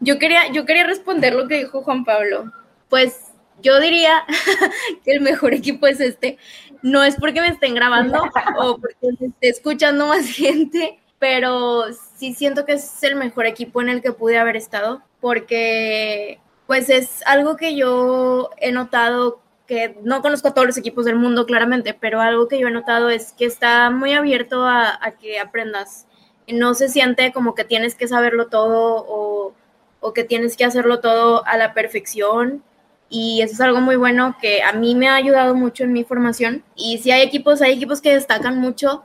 Yo 0.00 0.18
quería, 0.18 0.52
yo 0.52 0.66
quería 0.66 0.84
responder 0.84 1.34
lo 1.34 1.48
que 1.48 1.58
dijo 1.58 1.82
Juan 1.82 2.04
Pablo. 2.04 2.52
Pues 2.88 3.32
yo 3.62 3.80
diría 3.80 4.24
que 5.04 5.12
el 5.12 5.20
mejor 5.22 5.54
equipo 5.54 5.86
es 5.86 6.00
este. 6.00 6.38
No 6.82 7.02
es 7.02 7.16
porque 7.16 7.40
me 7.40 7.48
estén 7.48 7.74
grabando 7.74 8.22
o 8.58 8.78
porque 8.78 9.08
me 9.18 9.28
esté 9.28 9.48
escuchando 9.48 10.06
más 10.06 10.26
gente, 10.26 10.99
pero 11.20 11.84
sí 12.16 12.34
siento 12.34 12.64
que 12.64 12.72
es 12.72 13.02
el 13.04 13.14
mejor 13.14 13.46
equipo 13.46 13.80
en 13.82 13.90
el 13.90 14.02
que 14.02 14.12
pude 14.12 14.38
haber 14.38 14.56
estado, 14.56 15.02
porque 15.20 16.40
pues 16.66 16.88
es 16.88 17.22
algo 17.26 17.56
que 17.56 17.76
yo 17.76 18.50
he 18.56 18.72
notado 18.72 19.40
que 19.66 19.96
no 20.02 20.22
conozco 20.22 20.48
a 20.48 20.54
todos 20.54 20.66
los 20.66 20.78
equipos 20.78 21.04
del 21.04 21.16
mundo 21.16 21.46
claramente, 21.46 21.94
pero 21.94 22.20
algo 22.20 22.48
que 22.48 22.58
yo 22.58 22.68
he 22.68 22.72
notado 22.72 23.10
es 23.10 23.32
que 23.32 23.44
está 23.44 23.90
muy 23.90 24.14
abierto 24.14 24.64
a, 24.66 24.98
que 25.20 25.38
aprendas. 25.38 26.06
No 26.48 26.74
se 26.74 26.88
siente 26.88 27.32
como 27.32 27.54
que 27.54 27.64
tienes 27.64 27.94
que 27.94 28.08
saberlo 28.08 28.48
todo 28.48 29.04
o, 29.06 29.54
o 30.00 30.12
que 30.12 30.24
tienes 30.24 30.56
que 30.56 30.64
hacerlo 30.64 31.00
todo 31.00 31.46
a 31.46 31.56
la 31.56 31.74
perfección. 31.74 32.64
Y 33.10 33.42
eso 33.42 33.54
es 33.54 33.60
algo 33.60 33.80
muy 33.80 33.96
bueno 33.96 34.36
que 34.40 34.62
a 34.62 34.72
mí 34.72 34.94
me 34.94 35.08
ha 35.08 35.16
ayudado 35.16 35.54
mucho 35.54 35.84
en 35.84 35.92
mi 35.92 36.02
formación. 36.02 36.64
Y 36.74 36.98
si 36.98 37.10
hay 37.12 37.22
equipos, 37.22 37.62
hay 37.62 37.74
equipos 37.74 38.00
que 38.00 38.14
destacan 38.14 38.58
mucho 38.58 39.04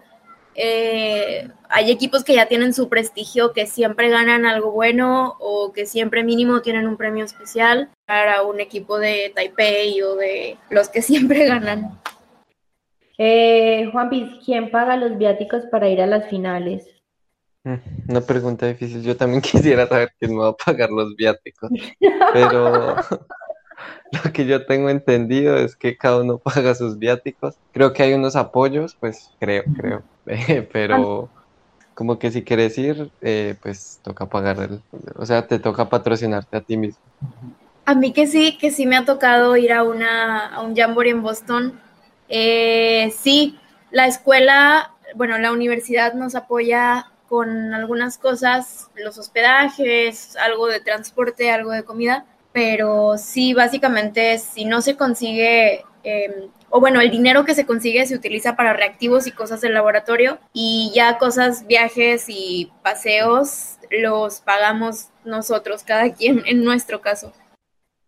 eh, 0.55 1.49
hay 1.75 1.91
equipos 1.91 2.23
que 2.23 2.35
ya 2.35 2.45
tienen 2.45 2.73
su 2.73 2.87
prestigio, 2.87 3.51
que 3.51 3.67
siempre 3.67 4.07
ganan 4.07 4.45
algo 4.45 4.71
bueno 4.71 5.35
o 5.41 5.73
que 5.73 5.85
siempre 5.85 6.23
mínimo 6.23 6.61
tienen 6.61 6.87
un 6.87 6.95
premio 6.95 7.25
especial 7.25 7.89
para 8.05 8.43
un 8.43 8.61
equipo 8.61 8.97
de 8.97 9.33
Taipei 9.35 10.01
o 10.01 10.15
de 10.15 10.57
los 10.69 10.87
que 10.87 11.01
siempre 11.09 11.45
ganan. 11.45 11.99
Eh, 13.17 13.89
Juan 13.91 14.09
Piz, 14.09 14.25
¿quién 14.45 14.71
paga 14.71 14.95
los 14.95 15.17
viáticos 15.17 15.65
para 15.65 15.89
ir 15.89 16.01
a 16.01 16.07
las 16.07 16.29
finales? 16.29 16.87
Mm, 17.65 17.75
una 18.07 18.21
pregunta 18.21 18.67
difícil. 18.67 19.03
Yo 19.03 19.17
también 19.17 19.41
quisiera 19.41 19.85
saber 19.85 20.13
quién 20.17 20.33
me 20.33 20.43
va 20.43 20.49
a 20.49 20.55
pagar 20.55 20.89
los 20.91 21.13
viáticos, 21.17 21.69
pero 22.31 22.95
lo 24.23 24.31
que 24.31 24.45
yo 24.45 24.65
tengo 24.65 24.89
entendido 24.89 25.57
es 25.57 25.75
que 25.75 25.97
cada 25.97 26.21
uno 26.21 26.37
paga 26.37 26.73
sus 26.73 26.97
viáticos. 26.97 27.57
Creo 27.73 27.91
que 27.91 28.03
hay 28.03 28.13
unos 28.13 28.37
apoyos, 28.37 28.95
pues 28.95 29.31
creo, 29.39 29.65
creo 29.75 30.03
pero 30.71 31.29
como 31.95 32.19
que 32.19 32.29
si 32.29 32.43
quieres 32.43 32.77
ir, 32.77 33.09
eh, 33.21 33.55
pues 33.61 33.99
toca 34.03 34.27
pagar, 34.27 34.59
el, 34.59 34.81
o 35.15 35.25
sea, 35.25 35.47
te 35.47 35.59
toca 35.59 35.89
patrocinarte 35.89 36.57
a 36.57 36.61
ti 36.61 36.77
mismo. 36.77 37.01
A 37.85 37.95
mí 37.95 38.11
que 38.11 38.27
sí, 38.27 38.57
que 38.57 38.69
sí 38.69 38.85
me 38.85 38.97
ha 38.97 39.05
tocado 39.05 39.55
ir 39.55 39.71
a, 39.71 39.83
una, 39.83 40.47
a 40.47 40.61
un 40.61 40.75
Jamboree 40.75 41.11
en 41.11 41.23
Boston. 41.23 41.79
Eh, 42.27 43.13
sí, 43.17 43.57
la 43.91 44.07
escuela, 44.07 44.93
bueno, 45.15 45.37
la 45.37 45.51
universidad 45.51 46.13
nos 46.13 46.35
apoya 46.35 47.11
con 47.29 47.73
algunas 47.73 48.17
cosas, 48.17 48.89
los 48.95 49.17
hospedajes, 49.17 50.35
algo 50.37 50.67
de 50.67 50.81
transporte, 50.81 51.51
algo 51.51 51.71
de 51.71 51.83
comida, 51.83 52.25
pero 52.51 53.17
sí, 53.17 53.53
básicamente, 53.53 54.37
si 54.37 54.65
no 54.65 54.81
se 54.81 54.95
consigue 54.95 55.83
em, 56.03 56.49
o 56.75 56.81
bueno, 56.81 56.99
el 56.99 57.09
dinero 57.09 57.45
que 57.45 57.55
se 57.55 57.65
consigue 57.65 58.05
se 58.05 58.15
utiliza 58.15 58.57
para 58.57 58.73
reactivos 58.73 59.27
y 59.27 59.31
cosas 59.31 59.61
del 59.61 59.73
laboratorio 59.73 60.39
y 60.51 60.91
ya 60.93 61.17
cosas, 61.17 61.65
viajes 61.67 62.25
y 62.27 62.69
paseos 62.83 63.77
los 63.89 64.41
pagamos 64.41 65.07
nosotros, 65.23 65.83
cada 65.83 66.11
quien 66.11 66.43
en 66.45 66.65
nuestro 66.65 66.99
caso. 66.99 67.31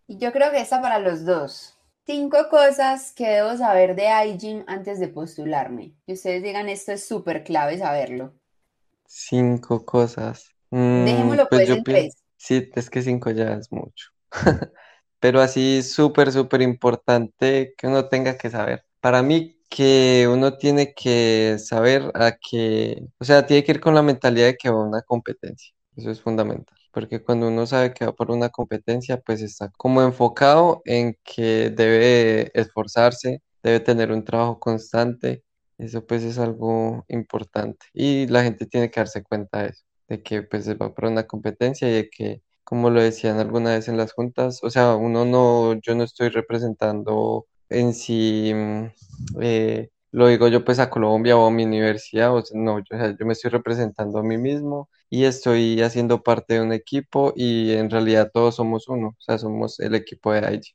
Y 0.06 0.18
yo 0.18 0.32
creo 0.32 0.50
que 0.50 0.60
está 0.60 0.82
para 0.82 0.98
los 0.98 1.24
dos. 1.24 1.78
Cinco 2.04 2.50
cosas 2.50 3.14
que 3.14 3.26
debo 3.26 3.56
saber 3.56 3.96
de 3.96 4.10
iGym 4.26 4.64
antes 4.66 5.00
de 5.00 5.08
postularme. 5.08 5.94
Que 6.06 6.12
ustedes 6.12 6.42
digan 6.42 6.68
esto 6.68 6.92
es 6.92 7.08
súper 7.08 7.44
clave 7.44 7.78
saberlo. 7.78 8.34
Cinco 9.06 9.86
cosas. 9.86 10.54
Mm, 10.68 11.06
Dejémoslo 11.06 11.48
pues, 11.48 11.68
pues 11.68 11.78
en 11.78 11.84
tres. 11.84 12.16
Sí, 12.36 12.70
es 12.74 12.90
que 12.90 13.00
cinco 13.00 13.30
ya 13.30 13.54
es 13.54 13.72
mucho. 13.72 14.10
pero 15.20 15.40
así 15.40 15.82
súper, 15.82 16.32
súper 16.32 16.62
importante 16.62 17.74
que 17.76 17.86
uno 17.86 18.08
tenga 18.08 18.36
que 18.38 18.50
saber. 18.50 18.84
Para 19.00 19.22
mí, 19.22 19.58
que 19.68 20.28
uno 20.30 20.56
tiene 20.56 20.94
que 20.94 21.56
saber 21.58 22.10
a 22.14 22.36
que, 22.38 23.06
o 23.18 23.24
sea, 23.24 23.46
tiene 23.46 23.64
que 23.64 23.72
ir 23.72 23.80
con 23.80 23.94
la 23.94 24.02
mentalidad 24.02 24.46
de 24.46 24.56
que 24.56 24.70
va 24.70 24.80
a 24.82 24.86
una 24.86 25.02
competencia. 25.02 25.72
Eso 25.96 26.10
es 26.10 26.20
fundamental, 26.20 26.78
porque 26.92 27.22
cuando 27.22 27.48
uno 27.48 27.66
sabe 27.66 27.92
que 27.92 28.06
va 28.06 28.12
por 28.14 28.30
una 28.30 28.50
competencia, 28.50 29.20
pues 29.20 29.42
está 29.42 29.70
como 29.76 30.02
enfocado 30.02 30.80
en 30.84 31.16
que 31.24 31.70
debe 31.70 32.50
esforzarse, 32.54 33.42
debe 33.62 33.80
tener 33.80 34.12
un 34.12 34.24
trabajo 34.24 34.58
constante. 34.60 35.42
Eso 35.78 36.06
pues 36.06 36.24
es 36.24 36.38
algo 36.38 37.04
importante 37.08 37.86
y 37.92 38.26
la 38.26 38.42
gente 38.42 38.66
tiene 38.66 38.90
que 38.90 39.00
darse 39.00 39.22
cuenta 39.22 39.62
de 39.62 39.68
eso, 39.70 39.84
de 40.08 40.22
que 40.22 40.42
pues 40.42 40.68
va 40.70 40.94
por 40.94 41.04
una 41.06 41.26
competencia 41.26 41.88
y 41.88 41.92
de 41.92 42.10
que 42.10 42.42
como 42.68 42.90
lo 42.90 43.00
decían 43.02 43.38
alguna 43.38 43.70
vez 43.70 43.88
en 43.88 43.96
las 43.96 44.12
juntas, 44.12 44.60
o 44.62 44.68
sea, 44.68 44.94
uno 44.94 45.24
no, 45.24 45.80
yo 45.80 45.94
no 45.94 46.04
estoy 46.04 46.28
representando 46.28 47.46
en 47.70 47.94
sí, 47.94 48.52
mm, 48.54 48.84
eh, 49.40 49.88
lo 50.12 50.28
digo 50.28 50.48
yo 50.48 50.64
pues 50.66 50.78
a 50.78 50.90
Colombia 50.90 51.38
o 51.38 51.46
a 51.46 51.50
mi 51.50 51.64
universidad, 51.64 52.34
o 52.34 52.42
sea, 52.44 52.60
no, 52.60 52.80
yo, 52.80 52.96
yo, 53.18 53.26
me 53.26 53.32
estoy 53.32 53.50
representando 53.50 54.18
a 54.18 54.22
mí 54.22 54.36
mismo 54.36 54.90
y 55.08 55.24
estoy 55.24 55.80
haciendo 55.80 56.22
parte 56.22 56.54
de 56.54 56.60
un 56.60 56.72
equipo 56.74 57.32
y 57.36 57.72
en 57.72 57.88
realidad 57.88 58.30
todos 58.34 58.56
somos 58.56 58.86
uno, 58.88 59.08
o 59.08 59.20
sea, 59.20 59.38
somos 59.38 59.80
el 59.80 59.94
equipo 59.94 60.32
de 60.34 60.54
IG. 60.54 60.74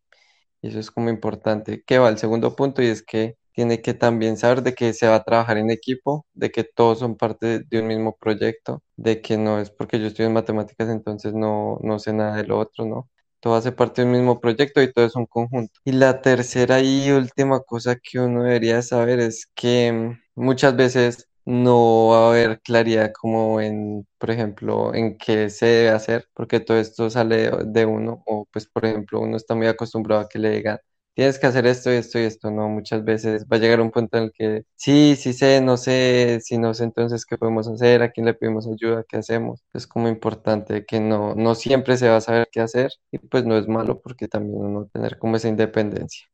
Y 0.61 0.69
eso 0.69 0.79
es 0.79 0.91
como 0.91 1.09
importante. 1.09 1.83
Que 1.85 1.99
va 1.99 2.07
al 2.09 2.17
segundo 2.17 2.55
punto 2.55 2.81
y 2.81 2.87
es 2.87 3.03
que 3.03 3.37
tiene 3.53 3.81
que 3.81 3.93
también 3.93 4.37
saber 4.37 4.63
de 4.63 4.73
que 4.73 4.93
se 4.93 5.07
va 5.07 5.15
a 5.15 5.23
trabajar 5.23 5.57
en 5.57 5.69
equipo, 5.71 6.25
de 6.33 6.51
que 6.51 6.63
todos 6.63 6.99
son 6.99 7.15
parte 7.17 7.59
de 7.59 7.79
un 7.79 7.87
mismo 7.87 8.15
proyecto, 8.17 8.83
de 8.97 9.21
que 9.21 9.37
no 9.37 9.59
es 9.59 9.69
porque 9.71 9.99
yo 9.99 10.07
estoy 10.07 10.25
en 10.25 10.33
matemáticas 10.33 10.89
entonces 10.89 11.33
no, 11.33 11.79
no 11.81 11.99
sé 11.99 12.13
nada 12.13 12.37
de 12.37 12.45
lo 12.45 12.59
otro, 12.59 12.85
¿no? 12.85 13.09
Todo 13.39 13.55
hace 13.55 13.71
parte 13.73 14.01
de 14.01 14.07
un 14.07 14.13
mismo 14.13 14.39
proyecto 14.39 14.81
y 14.81 14.91
todo 14.91 15.05
es 15.05 15.15
un 15.15 15.25
conjunto. 15.25 15.73
Y 15.85 15.91
la 15.93 16.21
tercera 16.21 16.79
y 16.81 17.11
última 17.11 17.59
cosa 17.61 17.97
que 17.97 18.19
uno 18.19 18.43
debería 18.43 18.81
saber 18.81 19.19
es 19.19 19.47
que 19.53 19.91
mm, 19.91 20.41
muchas 20.41 20.75
veces 20.75 21.27
no 21.45 22.07
va 22.09 22.25
a 22.27 22.29
haber 22.29 22.61
claridad 22.61 23.11
como 23.13 23.59
en, 23.61 24.07
por 24.17 24.31
ejemplo, 24.31 24.93
en 24.95 25.17
qué 25.17 25.49
se 25.49 25.65
debe 25.65 25.89
hacer, 25.89 26.27
porque 26.33 26.59
todo 26.61 26.77
esto 26.77 27.09
sale 27.09 27.51
de 27.65 27.85
uno, 27.85 28.23
o 28.25 28.45
pues, 28.51 28.65
por 28.67 28.85
ejemplo, 28.85 29.19
uno 29.19 29.35
está 29.37 29.55
muy 29.55 29.67
acostumbrado 29.67 30.21
a 30.21 30.29
que 30.29 30.39
le 30.39 30.49
digan, 30.51 30.79
tienes 31.14 31.39
que 31.39 31.47
hacer 31.47 31.66
esto 31.66 31.91
esto 31.91 32.20
y 32.20 32.24
esto, 32.24 32.51
¿no? 32.51 32.70
Muchas 32.70 33.03
veces 33.03 33.45
va 33.45 33.57
a 33.57 33.59
llegar 33.59 33.82
un 33.82 33.91
punto 33.91 34.18
en 34.18 34.26
el 34.26 34.32
que 34.32 34.64
sí, 34.76 35.16
sí 35.18 35.34
sé, 35.34 35.61
no 35.61 35.78
sé, 35.78 36.39
si 36.41 36.57
no 36.57 36.74
sé 36.74 36.86
entonces 36.86 37.26
qué 37.26 37.38
podemos 37.38 37.68
hacer, 37.68 38.01
a 38.03 38.11
quién 38.11 38.26
le 38.26 38.34
pedimos 38.34 38.68
ayuda, 38.68 39.05
qué 39.07 39.18
hacemos. 39.18 39.61
Es 39.74 39.88
como 39.88 40.07
importante 40.07 40.86
que 40.86 40.99
no, 40.99 41.36
no 41.36 41.55
siempre 41.55 41.97
se 41.97 42.09
va 42.09 42.18
a 42.18 42.22
saber 42.22 42.49
qué 42.51 42.61
hacer 42.61 42.91
y 43.11 43.20
pues 43.20 43.45
no 43.45 43.57
es 43.57 43.68
malo 43.68 43.99
porque 44.01 44.28
también 44.28 44.61
uno 44.61 44.89
tener 44.91 45.18
como 45.18 45.38
esa 45.38 45.47
independencia. 45.47 46.28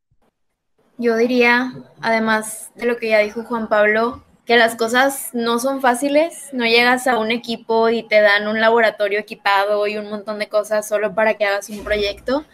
Yo 0.97 1.15
diría, 1.15 1.73
además 2.01 2.71
de 2.75 2.85
lo 2.85 2.97
que 2.97 3.09
ya 3.09 3.19
dijo 3.19 3.43
Juan 3.43 3.69
Pablo, 3.69 4.23
que 4.45 4.57
las 4.57 4.75
cosas 4.75 5.29
no 5.33 5.59
son 5.59 5.79
fáciles, 5.79 6.49
no 6.53 6.65
llegas 6.65 7.07
a 7.07 7.19
un 7.19 7.31
equipo 7.31 7.89
y 7.89 8.03
te 8.03 8.19
dan 8.19 8.47
un 8.47 8.59
laboratorio 8.59 9.19
equipado 9.19 9.87
y 9.87 9.95
un 9.95 10.09
montón 10.09 10.39
de 10.39 10.49
cosas 10.49 10.87
solo 10.87 11.13
para 11.13 11.35
que 11.35 11.45
hagas 11.45 11.69
un 11.69 11.83
proyecto 11.83 12.45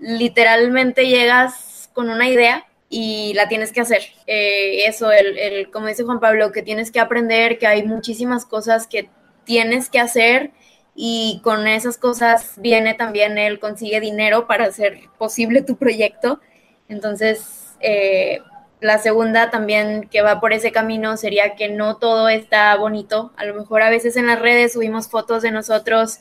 literalmente 0.00 1.06
llegas 1.06 1.90
con 1.92 2.10
una 2.10 2.28
idea 2.28 2.66
y 2.88 3.32
la 3.34 3.48
tienes 3.48 3.72
que 3.72 3.80
hacer. 3.80 4.02
Eh, 4.26 4.86
eso, 4.86 5.12
el, 5.12 5.38
el, 5.38 5.70
como 5.70 5.86
dice 5.86 6.02
Juan 6.02 6.20
Pablo, 6.20 6.50
que 6.50 6.62
tienes 6.62 6.90
que 6.90 7.00
aprender, 7.00 7.58
que 7.58 7.66
hay 7.66 7.84
muchísimas 7.84 8.44
cosas 8.44 8.86
que 8.86 9.08
tienes 9.44 9.88
que 9.88 10.00
hacer 10.00 10.50
y 10.94 11.40
con 11.44 11.66
esas 11.66 11.96
cosas 11.96 12.54
viene 12.56 12.94
también 12.94 13.38
él 13.38 13.60
consigue 13.60 14.00
dinero 14.00 14.46
para 14.46 14.66
hacer 14.66 15.02
posible 15.18 15.62
tu 15.62 15.76
proyecto. 15.76 16.40
Entonces, 16.88 17.76
eh, 17.80 18.40
la 18.80 18.98
segunda 18.98 19.50
también 19.50 20.08
que 20.10 20.22
va 20.22 20.40
por 20.40 20.52
ese 20.52 20.72
camino 20.72 21.16
sería 21.16 21.54
que 21.54 21.68
no 21.68 21.96
todo 21.96 22.28
está 22.28 22.74
bonito. 22.76 23.32
A 23.36 23.44
lo 23.44 23.54
mejor 23.54 23.82
a 23.82 23.90
veces 23.90 24.16
en 24.16 24.26
las 24.26 24.40
redes 24.40 24.72
subimos 24.72 25.08
fotos 25.08 25.42
de 25.42 25.50
nosotros 25.50 26.20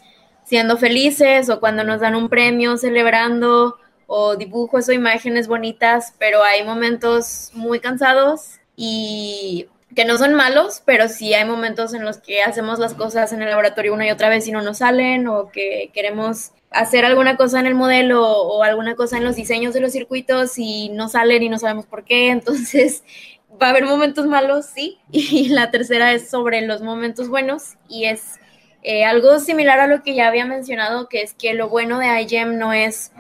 siendo 0.50 0.78
felices 0.78 1.48
o 1.52 1.60
cuando 1.60 1.84
nos 1.84 2.02
dan 2.02 2.16
un 2.16 2.28
premio 2.28 2.76
celebrando 2.76 3.78
o 4.08 4.36
dibujos 4.36 4.90
o 4.90 4.92
imágenes 4.92 5.48
bonitas, 5.48 6.16
pero 6.18 6.44
hay 6.44 6.64
momentos 6.64 7.52
muy 7.54 7.80
cansados 7.80 8.60
y 8.76 9.68
que 9.96 10.06
no 10.06 10.18
son 10.18 10.34
malos, 10.34 10.82
pero 10.84 11.08
sí 11.08 11.36
hay 11.36 11.46
momentos 11.46 11.94
en 11.94 12.04
los 12.04 12.18
que 12.18 12.42
hacemos 12.42 12.80
las 12.80 12.96
cosas 12.96 13.32
en 13.32 13.44
el 13.44 13.50
laboratorio 13.52 13.94
una 13.94 14.08
y 14.08 14.12
otra 14.12 14.28
vez 14.28 14.48
y 14.48 14.52
no 14.52 14.64
nos 14.64 14.80
salen 14.80 15.28
o 15.28 15.52
que 15.52 15.92
queremos 15.94 16.52
hacer 16.72 17.06
alguna 17.06 17.38
cosa 17.38 17.60
en 17.60 17.68
el 17.68 17.76
modelo 17.76 18.28
o 18.28 18.64
alguna 18.64 18.96
cosa 18.96 19.18
en 19.18 19.26
los 19.26 19.36
diseños 19.36 19.76
de 19.76 19.82
los 19.82 19.92
circuitos 19.92 20.58
y 20.58 20.90
no 20.90 21.10
salen 21.10 21.44
y 21.44 21.50
no 21.50 21.60
sabemos 21.60 21.86
por 21.86 22.06
qué. 22.06 22.30
Entonces, 22.32 23.04
va 23.62 23.68
a 23.68 23.70
haber 23.70 23.86
momentos 23.86 24.26
malos, 24.26 24.66
sí. 24.66 24.98
Y 25.12 25.50
la 25.50 25.70
tercera 25.70 26.12
es 26.12 26.28
sobre 26.28 26.62
los 26.62 26.82
momentos 26.82 27.30
buenos 27.30 27.76
y 27.88 28.06
es 28.06 28.39
eh, 28.82 29.04
algo 29.04 29.40
similar 29.40 29.80
a 29.80 29.88
lo 29.88 30.04
que 30.04 30.16
ya 30.16 30.28
había 30.28 30.46
mencionado, 30.46 31.10
que 31.10 31.22
es 31.22 31.34
que 31.34 31.54
lo 31.54 31.70
bueno 31.70 32.00
de 32.00 32.22
iGEM 32.22 32.58
no 32.58 32.74
es 32.74 33.12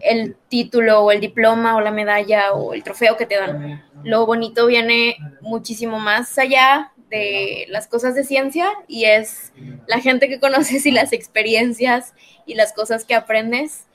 el 0.00 0.36
título 0.48 1.00
o 1.00 1.10
el 1.10 1.20
diploma 1.20 1.76
o 1.76 1.80
la 1.80 1.90
medalla 1.90 2.52
o 2.52 2.74
el 2.74 2.82
trofeo 2.82 3.16
que 3.16 3.26
te 3.26 3.36
dan. 3.36 3.84
Lo 4.04 4.26
bonito 4.26 4.66
viene 4.66 5.16
muchísimo 5.40 5.98
más 5.98 6.38
allá 6.38 6.92
de 7.08 7.66
las 7.68 7.86
cosas 7.88 8.14
de 8.14 8.24
ciencia 8.24 8.68
y 8.88 9.04
es 9.04 9.52
la 9.86 10.00
gente 10.00 10.28
que 10.28 10.40
conoces 10.40 10.86
y 10.86 10.90
las 10.90 11.12
experiencias 11.12 12.14
y 12.46 12.54
las 12.54 12.72
cosas 12.72 13.04
que 13.04 13.14
aprendes. 13.14 13.86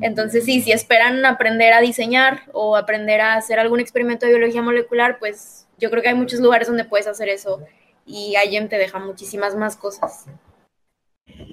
Entonces, 0.00 0.44
sí, 0.44 0.60
si 0.60 0.70
esperan 0.70 1.24
aprender 1.26 1.72
a 1.72 1.80
diseñar 1.80 2.42
o 2.52 2.76
aprender 2.76 3.20
a 3.20 3.34
hacer 3.34 3.58
algún 3.58 3.80
experimento 3.80 4.24
de 4.24 4.32
biología 4.32 4.62
molecular, 4.62 5.18
pues 5.18 5.66
yo 5.78 5.90
creo 5.90 6.02
que 6.02 6.08
hay 6.10 6.14
muchos 6.14 6.38
lugares 6.38 6.68
donde 6.68 6.84
puedes 6.84 7.08
hacer 7.08 7.28
eso 7.28 7.60
y 8.06 8.34
IEM 8.36 8.68
te 8.68 8.78
deja 8.78 9.00
muchísimas 9.00 9.56
más 9.56 9.76
cosas. 9.76 10.26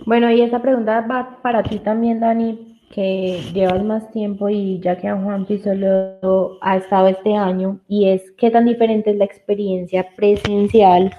Bueno, 0.05 0.29
y 0.31 0.41
esa 0.41 0.61
pregunta 0.61 1.01
va 1.01 1.39
para 1.41 1.63
ti 1.63 1.79
también, 1.79 2.19
Dani, 2.19 2.79
que 2.91 3.41
llevas 3.53 3.83
más 3.83 4.11
tiempo 4.11 4.49
y 4.49 4.79
ya 4.79 4.97
que 4.97 5.11
Juan 5.11 5.47
solo 5.63 6.57
ha 6.61 6.77
estado 6.77 7.07
este 7.07 7.35
año, 7.35 7.79
y 7.87 8.09
es 8.09 8.31
qué 8.37 8.51
tan 8.51 8.65
diferente 8.65 9.11
es 9.11 9.17
la 9.17 9.25
experiencia 9.25 10.07
presencial 10.15 11.15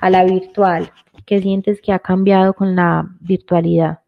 a 0.00 0.10
la 0.10 0.24
virtual. 0.24 0.90
¿Qué 1.26 1.40
sientes 1.40 1.80
que 1.80 1.92
ha 1.92 1.98
cambiado 1.98 2.54
con 2.54 2.76
la 2.76 3.06
virtualidad? 3.20 4.00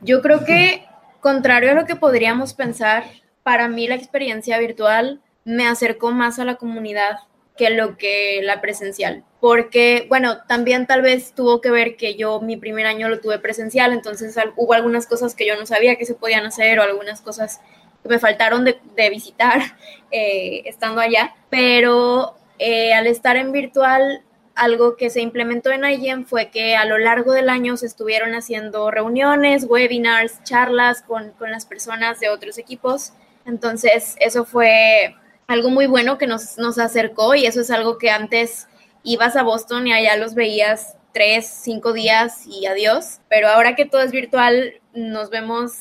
Yo 0.00 0.20
creo 0.20 0.44
que, 0.44 0.84
contrario 1.20 1.70
a 1.70 1.74
lo 1.74 1.86
que 1.86 1.96
podríamos 1.96 2.54
pensar, 2.54 3.04
para 3.42 3.68
mí 3.68 3.88
la 3.88 3.94
experiencia 3.94 4.58
virtual 4.58 5.20
me 5.44 5.66
acercó 5.66 6.12
más 6.12 6.38
a 6.38 6.44
la 6.44 6.56
comunidad 6.56 7.18
que 7.56 7.70
lo 7.70 7.96
que 7.96 8.40
la 8.42 8.60
presencial. 8.60 9.24
Porque, 9.40 10.06
bueno, 10.08 10.38
también 10.46 10.86
tal 10.86 11.02
vez 11.02 11.34
tuvo 11.34 11.60
que 11.60 11.70
ver 11.70 11.96
que 11.96 12.14
yo 12.14 12.40
mi 12.40 12.56
primer 12.56 12.86
año 12.86 13.08
lo 13.08 13.20
tuve 13.20 13.38
presencial, 13.38 13.92
entonces 13.92 14.36
hubo 14.56 14.72
algunas 14.72 15.06
cosas 15.06 15.34
que 15.34 15.46
yo 15.46 15.56
no 15.56 15.66
sabía 15.66 15.96
que 15.96 16.06
se 16.06 16.14
podían 16.14 16.46
hacer 16.46 16.78
o 16.78 16.82
algunas 16.82 17.20
cosas 17.20 17.60
que 18.02 18.08
me 18.08 18.18
faltaron 18.18 18.64
de, 18.64 19.10
visitar 19.10 19.60
eh, 20.10 20.62
estando 20.66 21.00
allá. 21.00 21.34
Pero 21.50 22.36
eh, 22.58 22.94
al 22.94 23.06
estar 23.06 23.36
en 23.36 23.52
virtual 23.52 24.22
algo 24.54 24.96
que 24.96 25.10
se 25.10 25.20
implementó 25.20 25.70
en 25.70 25.84
IGEM 25.84 26.24
fue 26.24 26.50
que 26.50 26.76
a 26.76 26.84
lo 26.84 26.98
largo 26.98 27.32
del 27.32 27.48
año 27.48 27.76
se 27.76 27.86
estuvieron 27.86 28.34
haciendo 28.34 28.90
reuniones, 28.90 29.64
webinars, 29.64 30.42
charlas 30.44 31.02
con, 31.02 31.34
las 31.40 31.66
personas 31.66 32.20
de 32.20 32.28
otros 32.28 32.58
equipos. 32.58 33.12
Entonces, 33.46 34.16
eso 34.20 34.44
fue 34.44 35.16
algo 35.52 35.70
muy 35.70 35.86
bueno 35.86 36.18
que 36.18 36.26
nos, 36.26 36.58
nos 36.58 36.78
acercó 36.78 37.34
y 37.34 37.46
eso 37.46 37.60
es 37.60 37.70
algo 37.70 37.98
que 37.98 38.10
antes 38.10 38.68
ibas 39.02 39.36
a 39.36 39.42
Boston 39.42 39.86
y 39.86 39.92
allá 39.92 40.16
los 40.16 40.34
veías 40.34 40.96
tres, 41.12 41.46
cinco 41.46 41.92
días 41.92 42.46
y 42.46 42.66
adiós. 42.66 43.20
Pero 43.28 43.48
ahora 43.48 43.74
que 43.74 43.84
todo 43.84 44.00
es 44.00 44.12
virtual, 44.12 44.80
nos 44.94 45.30
vemos 45.30 45.72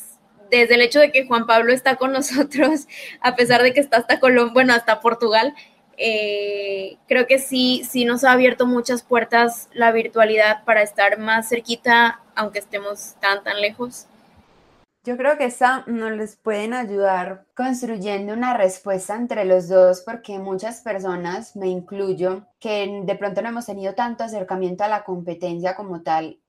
desde 0.49 0.75
el 0.75 0.81
hecho 0.81 0.99
de 0.99 1.11
que 1.11 1.25
Juan 1.25 1.47
Pablo 1.47 1.73
está 1.73 1.95
con 1.95 2.11
nosotros, 2.13 2.87
a 3.21 3.35
pesar 3.35 3.63
de 3.63 3.73
que 3.73 3.79
está 3.79 3.97
hasta 3.97 4.19
Colombia, 4.19 4.53
bueno, 4.53 4.73
hasta 4.73 4.99
Portugal, 4.99 5.53
eh, 5.97 6.97
creo 7.07 7.27
que 7.27 7.39
sí, 7.39 7.83
sí 7.87 8.05
nos 8.05 8.23
ha 8.23 8.31
abierto 8.31 8.65
muchas 8.65 9.03
puertas 9.03 9.69
la 9.73 9.91
virtualidad 9.91 10.63
para 10.65 10.81
estar 10.81 11.19
más 11.19 11.49
cerquita, 11.49 12.21
aunque 12.35 12.59
estemos 12.59 13.15
tan, 13.21 13.43
tan 13.43 13.61
lejos. 13.61 14.07
Yo 15.03 15.17
creo 15.17 15.35
que 15.35 15.45
esa 15.45 15.83
nos 15.87 16.11
les 16.11 16.35
pueden 16.35 16.75
ayudar 16.75 17.47
construyendo 17.55 18.33
una 18.33 18.55
respuesta 18.55 19.15
entre 19.15 19.45
los 19.45 19.67
dos, 19.67 20.01
porque 20.01 20.37
muchas 20.37 20.81
personas, 20.81 21.55
me 21.55 21.69
incluyo, 21.69 22.45
que 22.59 23.01
de 23.03 23.15
pronto 23.15 23.41
no 23.41 23.49
hemos 23.49 23.65
tenido 23.65 23.95
tanto 23.95 24.23
acercamiento 24.23 24.83
a 24.83 24.87
la 24.87 25.03
competencia 25.03 25.75
como 25.75 26.03
tal, 26.03 26.39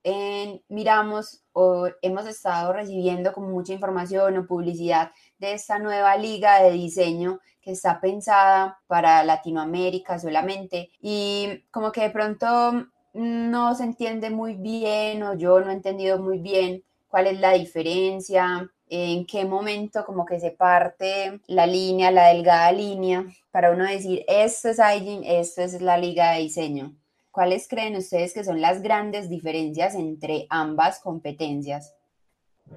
miramos 0.69 1.45
o 1.53 1.89
hemos 2.03 2.27
estado 2.27 2.75
recibiendo 2.75 3.33
como 3.33 3.49
mucha 3.49 3.73
información 3.73 4.37
o 4.37 4.47
publicidad 4.47 5.13
de 5.39 5.55
esta 5.55 5.79
nueva 5.79 6.19
liga 6.19 6.63
de 6.63 6.73
diseño 6.73 7.41
que 7.63 7.73
está 7.73 8.03
pensada 8.03 8.81
para 8.87 9.25
Latinoamérica 9.25 10.19
solamente 10.19 10.91
y 11.01 11.65
como 11.71 11.91
que 11.91 12.03
de 12.03 12.11
pronto 12.11 12.87
no 13.15 13.75
se 13.75 13.85
entiende 13.85 14.29
muy 14.29 14.57
bien 14.57 15.23
o 15.23 15.35
yo 15.35 15.59
no 15.61 15.71
he 15.71 15.75
entendido 15.75 16.19
muy 16.19 16.39
bien 16.39 16.85
cuál 17.13 17.27
es 17.27 17.39
la 17.41 17.53
diferencia, 17.53 18.71
en 18.89 19.27
qué 19.27 19.45
momento 19.45 20.03
como 20.07 20.25
que 20.25 20.41
se 20.41 20.51
parte 20.51 21.43
la 21.47 21.67
línea, 21.67 22.11
la 22.11 22.29
delgada 22.29 22.73
línea, 22.73 23.27
para 23.51 23.71
uno 23.71 23.85
decir, 23.85 24.25
esto 24.27 24.71
es 24.71 24.79
IGIN, 24.79 25.23
esto 25.23 25.61
es 25.61 25.83
la 25.83 25.99
liga 25.99 26.33
de 26.33 26.41
diseño. 26.41 26.97
¿Cuáles 27.31 27.69
creen 27.69 27.97
ustedes 27.97 28.33
que 28.33 28.45
son 28.45 28.63
las 28.63 28.81
grandes 28.81 29.29
diferencias 29.29 29.95
entre 29.95 30.47
ambas 30.49 31.01
competencias? 31.01 31.95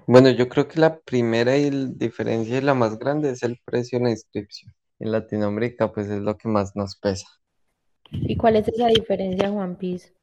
Bueno, 0.06 0.30
yo 0.30 0.50
creo 0.50 0.68
que 0.68 0.82
la 0.82 1.00
primera 1.00 1.56
y 1.56 1.72
la 1.72 1.92
diferencia 1.94 2.58
y 2.58 2.62
la 2.62 2.74
más 2.74 3.00
grande 3.00 3.30
es 3.30 3.42
el 3.42 3.58
precio 3.64 4.00
de 4.00 4.06
la 4.06 4.12
inscripción. 4.12 4.74
En 5.00 5.14
Latinoamérica, 5.14 5.94
pues 5.94 6.10
es 6.10 6.20
lo 6.20 6.38
que 6.38 6.50
más 6.50 6.76
nos 6.76 6.98
pesa. 6.98 7.28
¿Y 8.12 8.36
cuál 8.36 8.58
es 8.58 8.68
esa 8.68 8.88
diferencia, 8.88 9.50
Juan 9.50 9.78
Piz? 9.78 10.15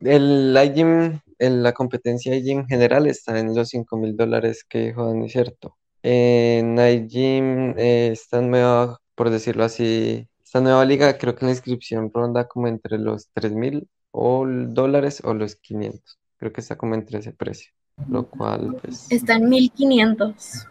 El 0.00 0.56
IGIM, 0.56 1.20
en 1.38 1.62
la 1.62 1.72
competencia 1.72 2.34
IGIM 2.36 2.66
general 2.66 3.06
está 3.06 3.38
en 3.38 3.54
los 3.54 3.68
5 3.68 3.96
mil 3.96 4.16
dólares 4.16 4.64
que 4.64 4.86
dijo 4.86 5.06
Dani, 5.06 5.28
¿cierto? 5.28 5.76
En 6.02 6.78
IGIM, 6.78 7.74
eh, 7.76 8.10
esta 8.12 8.40
nueva, 8.40 9.00
por 9.14 9.30
decirlo 9.30 9.64
así, 9.64 10.28
esta 10.44 10.60
nueva 10.60 10.84
liga, 10.84 11.18
creo 11.18 11.34
que 11.34 11.44
la 11.44 11.50
inscripción 11.50 12.10
ronda 12.12 12.46
como 12.46 12.68
entre 12.68 12.98
los 12.98 13.28
3 13.34 13.52
mil 13.52 13.88
dólares 14.12 15.20
o 15.24 15.34
los 15.34 15.56
500. 15.56 16.18
Creo 16.38 16.52
que 16.52 16.60
está 16.60 16.76
como 16.76 16.94
entre 16.94 17.18
ese 17.18 17.32
precio, 17.32 17.72
lo 18.08 18.28
cual 18.28 18.76
pues... 18.80 19.10
Está 19.10 19.34
en 19.34 19.48
1500. 19.48 20.66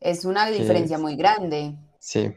Es 0.00 0.24
una 0.24 0.48
diferencia 0.50 0.98
muy 0.98 1.16
grande. 1.16 1.76
Sí. 1.98 2.32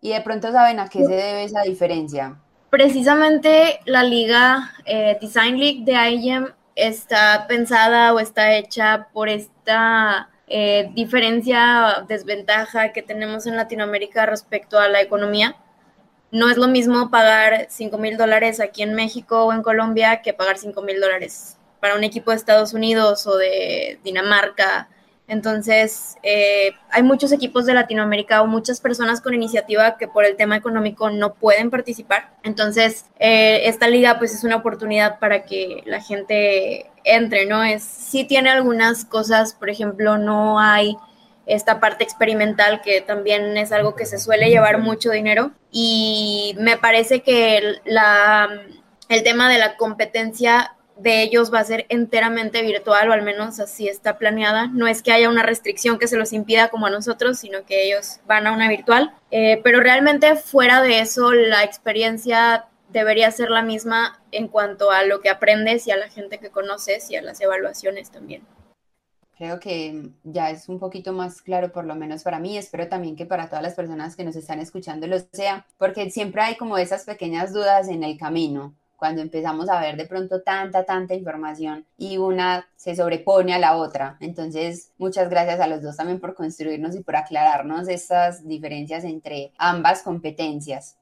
Y 0.00 0.10
de 0.10 0.20
pronto 0.20 0.52
saben 0.52 0.78
a 0.78 0.88
qué 0.88 1.04
se 1.04 1.12
debe 1.12 1.44
esa 1.44 1.62
diferencia 1.62 2.42
precisamente 2.72 3.80
la 3.84 4.02
liga 4.02 4.72
eh, 4.86 5.18
Design 5.20 5.58
League 5.58 5.82
de 5.84 5.92
IEM 5.92 6.54
está 6.74 7.46
pensada 7.46 8.14
o 8.14 8.18
está 8.18 8.54
hecha 8.54 9.08
por 9.12 9.28
esta 9.28 10.30
eh, 10.46 10.88
diferencia, 10.94 12.06
desventaja 12.08 12.94
que 12.94 13.02
tenemos 13.02 13.46
en 13.46 13.56
Latinoamérica 13.56 14.24
respecto 14.24 14.78
a 14.78 14.88
la 14.88 15.02
economía. 15.02 15.54
No 16.30 16.48
es 16.48 16.56
lo 16.56 16.66
mismo 16.66 17.10
pagar 17.10 17.66
5 17.68 17.98
mil 17.98 18.16
dólares 18.16 18.58
aquí 18.58 18.82
en 18.82 18.94
México 18.94 19.44
o 19.44 19.52
en 19.52 19.62
Colombia 19.62 20.22
que 20.22 20.32
pagar 20.32 20.56
5 20.56 20.80
mil 20.80 20.98
dólares 20.98 21.58
para 21.78 21.94
un 21.94 22.04
equipo 22.04 22.30
de 22.30 22.38
Estados 22.38 22.72
Unidos 22.72 23.26
o 23.26 23.36
de 23.36 24.00
Dinamarca 24.02 24.88
entonces, 25.28 26.16
eh, 26.22 26.72
hay 26.90 27.02
muchos 27.02 27.32
equipos 27.32 27.64
de 27.64 27.74
Latinoamérica 27.74 28.42
o 28.42 28.46
muchas 28.46 28.80
personas 28.80 29.20
con 29.20 29.34
iniciativa 29.34 29.96
que 29.96 30.08
por 30.08 30.24
el 30.24 30.36
tema 30.36 30.56
económico 30.56 31.10
no 31.10 31.34
pueden 31.34 31.70
participar. 31.70 32.34
Entonces, 32.42 33.06
eh, 33.18 33.62
esta 33.64 33.88
liga 33.88 34.18
pues 34.18 34.34
es 34.34 34.44
una 34.44 34.56
oportunidad 34.56 35.18
para 35.20 35.44
que 35.44 35.82
la 35.86 36.00
gente 36.00 36.90
entre, 37.04 37.46
¿no? 37.46 37.62
Es, 37.62 37.82
sí 37.82 38.24
tiene 38.24 38.50
algunas 38.50 39.04
cosas, 39.04 39.54
por 39.54 39.70
ejemplo, 39.70 40.18
no 40.18 40.58
hay 40.60 40.96
esta 41.46 41.80
parte 41.80 42.04
experimental 42.04 42.82
que 42.82 43.00
también 43.00 43.56
es 43.56 43.72
algo 43.72 43.96
que 43.96 44.06
se 44.06 44.18
suele 44.18 44.48
llevar 44.48 44.78
mucho 44.78 45.10
dinero 45.10 45.52
y 45.70 46.54
me 46.58 46.76
parece 46.76 47.22
que 47.22 47.80
la, 47.84 48.48
el 49.08 49.22
tema 49.22 49.48
de 49.48 49.58
la 49.58 49.76
competencia 49.76 50.76
de 50.96 51.22
ellos 51.22 51.52
va 51.52 51.60
a 51.60 51.64
ser 51.64 51.86
enteramente 51.88 52.62
virtual, 52.62 53.08
o 53.08 53.12
al 53.12 53.22
menos 53.22 53.60
así 53.60 53.88
está 53.88 54.18
planeada. 54.18 54.68
No 54.68 54.86
es 54.86 55.02
que 55.02 55.12
haya 55.12 55.28
una 55.28 55.42
restricción 55.42 55.98
que 55.98 56.08
se 56.08 56.16
los 56.16 56.32
impida 56.32 56.68
como 56.68 56.86
a 56.86 56.90
nosotros, 56.90 57.38
sino 57.38 57.64
que 57.64 57.86
ellos 57.86 58.20
van 58.26 58.46
a 58.46 58.52
una 58.52 58.68
virtual. 58.68 59.12
Eh, 59.30 59.60
pero 59.64 59.80
realmente 59.80 60.36
fuera 60.36 60.82
de 60.82 61.00
eso, 61.00 61.32
la 61.32 61.64
experiencia 61.64 62.66
debería 62.90 63.30
ser 63.30 63.50
la 63.50 63.62
misma 63.62 64.22
en 64.30 64.48
cuanto 64.48 64.90
a 64.90 65.04
lo 65.04 65.20
que 65.20 65.30
aprendes 65.30 65.86
y 65.86 65.90
a 65.90 65.96
la 65.96 66.08
gente 66.08 66.38
que 66.38 66.50
conoces 66.50 67.10
y 67.10 67.16
a 67.16 67.22
las 67.22 67.40
evaluaciones 67.40 68.10
también. 68.10 68.42
Creo 69.36 69.58
que 69.58 70.10
ya 70.22 70.50
es 70.50 70.68
un 70.68 70.78
poquito 70.78 71.12
más 71.12 71.42
claro, 71.42 71.72
por 71.72 71.84
lo 71.84 71.94
menos 71.94 72.22
para 72.22 72.38
mí. 72.38 72.56
Espero 72.56 72.86
también 72.88 73.16
que 73.16 73.26
para 73.26 73.48
todas 73.48 73.62
las 73.62 73.74
personas 73.74 74.14
que 74.14 74.24
nos 74.24 74.36
están 74.36 74.60
escuchando 74.60 75.06
lo 75.06 75.18
sea, 75.32 75.66
porque 75.78 76.10
siempre 76.10 76.42
hay 76.42 76.56
como 76.56 76.78
esas 76.78 77.04
pequeñas 77.04 77.52
dudas 77.52 77.88
en 77.88 78.04
el 78.04 78.18
camino 78.18 78.74
cuando 79.02 79.20
empezamos 79.20 79.68
a 79.68 79.80
ver 79.80 79.96
de 79.96 80.06
pronto 80.06 80.42
tanta, 80.42 80.84
tanta 80.84 81.12
información 81.12 81.84
y 81.98 82.18
una 82.18 82.68
se 82.76 82.94
sobrepone 82.94 83.52
a 83.52 83.58
la 83.58 83.76
otra. 83.76 84.16
Entonces, 84.20 84.92
muchas 84.96 85.28
gracias 85.28 85.58
a 85.58 85.66
los 85.66 85.82
dos 85.82 85.96
también 85.96 86.20
por 86.20 86.36
construirnos 86.36 86.94
y 86.94 87.02
por 87.02 87.16
aclararnos 87.16 87.88
estas 87.88 88.46
diferencias 88.46 89.02
entre 89.02 89.50
ambas 89.58 90.04
competencias. 90.04 90.98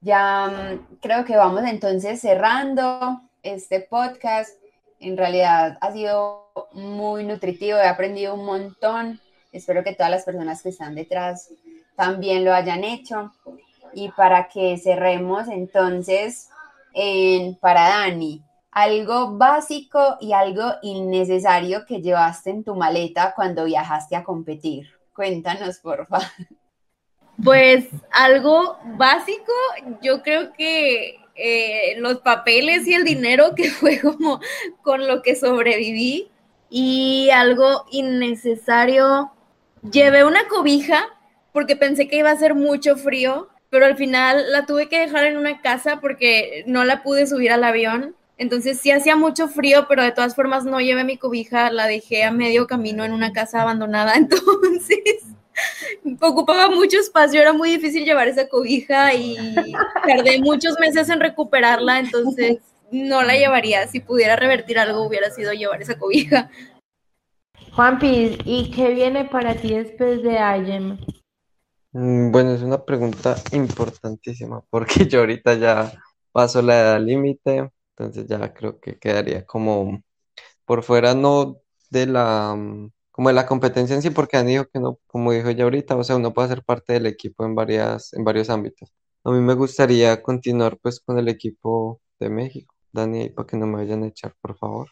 Ya 0.00 0.46
mm, 0.48 0.96
creo 1.02 1.26
que 1.26 1.36
vamos 1.36 1.62
entonces 1.64 2.22
cerrando 2.22 3.20
este 3.42 3.80
podcast. 3.80 4.58
En 4.98 5.18
realidad 5.18 5.76
ha 5.82 5.92
sido 5.92 6.46
muy 6.72 7.24
nutritivo, 7.24 7.76
he 7.76 7.86
aprendido 7.86 8.32
un 8.32 8.46
montón. 8.46 9.20
Espero 9.52 9.84
que 9.84 9.94
todas 9.94 10.10
las 10.10 10.24
personas 10.24 10.62
que 10.62 10.70
están 10.70 10.94
detrás 10.94 11.52
también 11.96 12.46
lo 12.46 12.54
hayan 12.54 12.82
hecho. 12.82 13.30
Y 13.92 14.08
para 14.08 14.48
que 14.48 14.78
cerremos 14.78 15.48
entonces, 15.48 16.48
en, 16.94 17.56
para 17.56 17.88
Dani, 17.88 18.42
algo 18.70 19.36
básico 19.36 20.16
y 20.20 20.32
algo 20.32 20.64
innecesario 20.82 21.84
que 21.86 22.00
llevaste 22.00 22.50
en 22.50 22.64
tu 22.64 22.74
maleta 22.74 23.32
cuando 23.34 23.64
viajaste 23.64 24.16
a 24.16 24.24
competir. 24.24 24.88
Cuéntanos, 25.14 25.78
por 25.78 26.06
favor. 26.06 26.26
Pues 27.42 27.86
algo 28.12 28.78
básico, 28.96 29.52
yo 30.02 30.22
creo 30.22 30.52
que 30.52 31.16
eh, 31.34 31.94
los 31.98 32.18
papeles 32.18 32.86
y 32.86 32.94
el 32.94 33.04
dinero, 33.04 33.54
que 33.54 33.70
fue 33.70 34.00
como 34.00 34.40
con 34.82 35.06
lo 35.06 35.22
que 35.22 35.34
sobreviví, 35.34 36.30
y 36.68 37.30
algo 37.30 37.86
innecesario, 37.90 39.32
llevé 39.90 40.24
una 40.24 40.46
cobija 40.48 41.04
porque 41.52 41.74
pensé 41.74 42.06
que 42.06 42.18
iba 42.18 42.30
a 42.30 42.36
ser 42.36 42.54
mucho 42.54 42.96
frío, 42.96 43.48
pero 43.70 43.86
al 43.86 43.96
final 43.96 44.50
la 44.50 44.66
tuve 44.66 44.88
que 44.88 44.98
dejar 44.98 45.24
en 45.24 45.36
una 45.36 45.60
casa 45.60 46.00
porque 46.00 46.64
no 46.66 46.84
la 46.84 47.02
pude 47.02 47.26
subir 47.26 47.52
al 47.52 47.64
avión. 47.64 48.16
Entonces 48.36 48.80
sí 48.80 48.90
hacía 48.90 49.16
mucho 49.16 49.48
frío, 49.48 49.86
pero 49.88 50.02
de 50.02 50.12
todas 50.12 50.34
formas 50.34 50.64
no 50.64 50.80
llevé 50.80 51.04
mi 51.04 51.16
cobija, 51.16 51.70
la 51.70 51.86
dejé 51.86 52.24
a 52.24 52.32
medio 52.32 52.66
camino 52.66 53.04
en 53.04 53.12
una 53.12 53.32
casa 53.32 53.62
abandonada. 53.62 54.14
Entonces 54.16 55.22
ocupaba 56.20 56.68
mucho 56.68 56.98
espacio, 56.98 57.40
era 57.40 57.52
muy 57.52 57.70
difícil 57.70 58.04
llevar 58.04 58.28
esa 58.28 58.48
cobija 58.48 59.14
y 59.14 59.36
tardé 60.06 60.40
muchos 60.40 60.78
meses 60.80 61.08
en 61.10 61.20
recuperarla, 61.20 61.98
entonces 61.98 62.58
no 62.90 63.22
la 63.22 63.34
llevaría. 63.34 63.86
Si 63.86 64.00
pudiera 64.00 64.36
revertir 64.36 64.78
algo, 64.78 65.02
hubiera 65.02 65.30
sido 65.30 65.52
llevar 65.52 65.82
esa 65.82 65.98
cobija. 65.98 66.50
Juanpi, 67.72 68.38
¿y 68.44 68.70
qué 68.70 68.94
viene 68.94 69.26
para 69.26 69.54
ti 69.54 69.74
después 69.74 70.22
de 70.22 70.38
Ayem? 70.38 70.98
Mm, 71.92 72.30
Bueno, 72.30 72.52
es 72.52 72.62
una 72.62 72.84
pregunta 72.84 73.36
importantísima 73.52 74.62
porque 74.70 75.06
yo 75.08 75.20
ahorita 75.20 75.54
ya 75.54 75.92
paso 76.32 76.62
la 76.62 76.80
edad 76.80 77.00
límite, 77.00 77.70
entonces 77.96 78.26
ya 78.28 78.52
creo 78.54 78.78
que 78.80 78.98
quedaría 78.98 79.44
como 79.46 80.02
por 80.66 80.82
fuera 80.84 81.14
no 81.14 81.58
de 81.90 82.06
la 82.06 82.54
mm, 82.56 82.90
como 83.12 83.30
de 83.30 83.34
la 83.34 83.46
competencia 83.46 83.96
en 83.96 84.02
sí, 84.02 84.10
porque 84.10 84.36
han 84.38 84.46
dicho 84.48 84.66
que 84.72 84.80
no, 84.80 84.98
como 85.08 85.32
dijo 85.32 85.48
ella 85.50 85.64
ahorita, 85.64 85.96
o 85.96 86.04
sea, 86.04 86.16
uno 86.16 86.32
puede 86.34 86.48
ser 86.48 86.64
parte 86.64 86.94
del 86.94 87.06
equipo 87.06 87.44
en 87.46 87.54
varias, 87.56 88.12
en 88.14 88.24
varios 88.24 88.50
ámbitos. 88.50 88.92
A 89.24 89.30
mí 89.32 89.40
me 89.40 89.54
gustaría 89.54 90.22
continuar 90.22 90.78
pues 90.82 91.00
con 91.00 91.18
el 91.18 91.28
equipo 91.28 92.00
de 92.20 92.30
México. 92.30 92.74
Dani, 92.92 93.30
para 93.30 93.46
que 93.46 93.56
no 93.58 93.66
me 93.66 93.76
vayan 93.78 94.04
a 94.04 94.08
echar, 94.08 94.34
por 94.40 94.56
favor. 94.58 94.88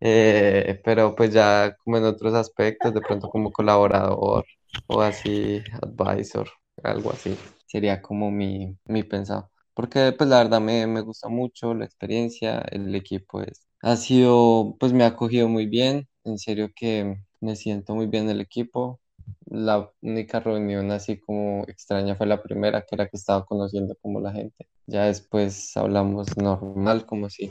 Eh, 0.00 0.80
pero 0.84 1.14
pues 1.16 1.32
ya 1.32 1.76
como 1.84 1.98
en 1.98 2.04
otros 2.04 2.34
aspectos, 2.34 2.94
de 2.94 3.00
pronto 3.02 3.28
como 3.30 3.52
colaborador 3.52 4.44
o 4.86 5.00
así, 5.02 5.62
advisor, 5.82 6.48
algo 6.82 7.12
así. 7.12 7.36
Sería 7.66 8.00
como 8.02 8.30
mi, 8.30 8.76
mi 8.86 9.02
pensado. 9.04 9.50
Porque 9.74 10.12
pues 10.16 10.28
la 10.30 10.38
verdad 10.38 10.60
me, 10.60 10.86
me 10.86 11.00
gusta 11.02 11.28
mucho 11.28 11.74
la 11.74 11.84
experiencia, 11.84 12.60
el 12.70 12.94
equipo 12.94 13.40
es, 13.42 13.66
ha 13.82 13.96
sido, 13.96 14.76
pues 14.80 14.92
me 14.92 15.04
ha 15.04 15.08
acogido 15.08 15.48
muy 15.48 15.66
bien, 15.66 16.08
en 16.24 16.38
serio 16.38 16.70
que 16.74 17.16
me 17.40 17.56
siento 17.56 17.94
muy 17.94 18.06
bien 18.06 18.24
en 18.24 18.30
el 18.30 18.40
equipo. 18.40 19.00
La 19.46 19.90
única 20.02 20.40
reunión 20.40 20.90
así 20.90 21.20
como 21.20 21.64
extraña 21.68 22.16
fue 22.16 22.26
la 22.26 22.42
primera, 22.42 22.82
que 22.82 22.94
era 22.96 23.08
que 23.08 23.16
estaba 23.16 23.44
conociendo 23.46 23.94
como 24.02 24.20
la 24.20 24.32
gente. 24.32 24.68
Ya 24.86 25.04
después 25.06 25.76
hablamos 25.76 26.36
normal, 26.36 27.06
como 27.06 27.30
si, 27.30 27.50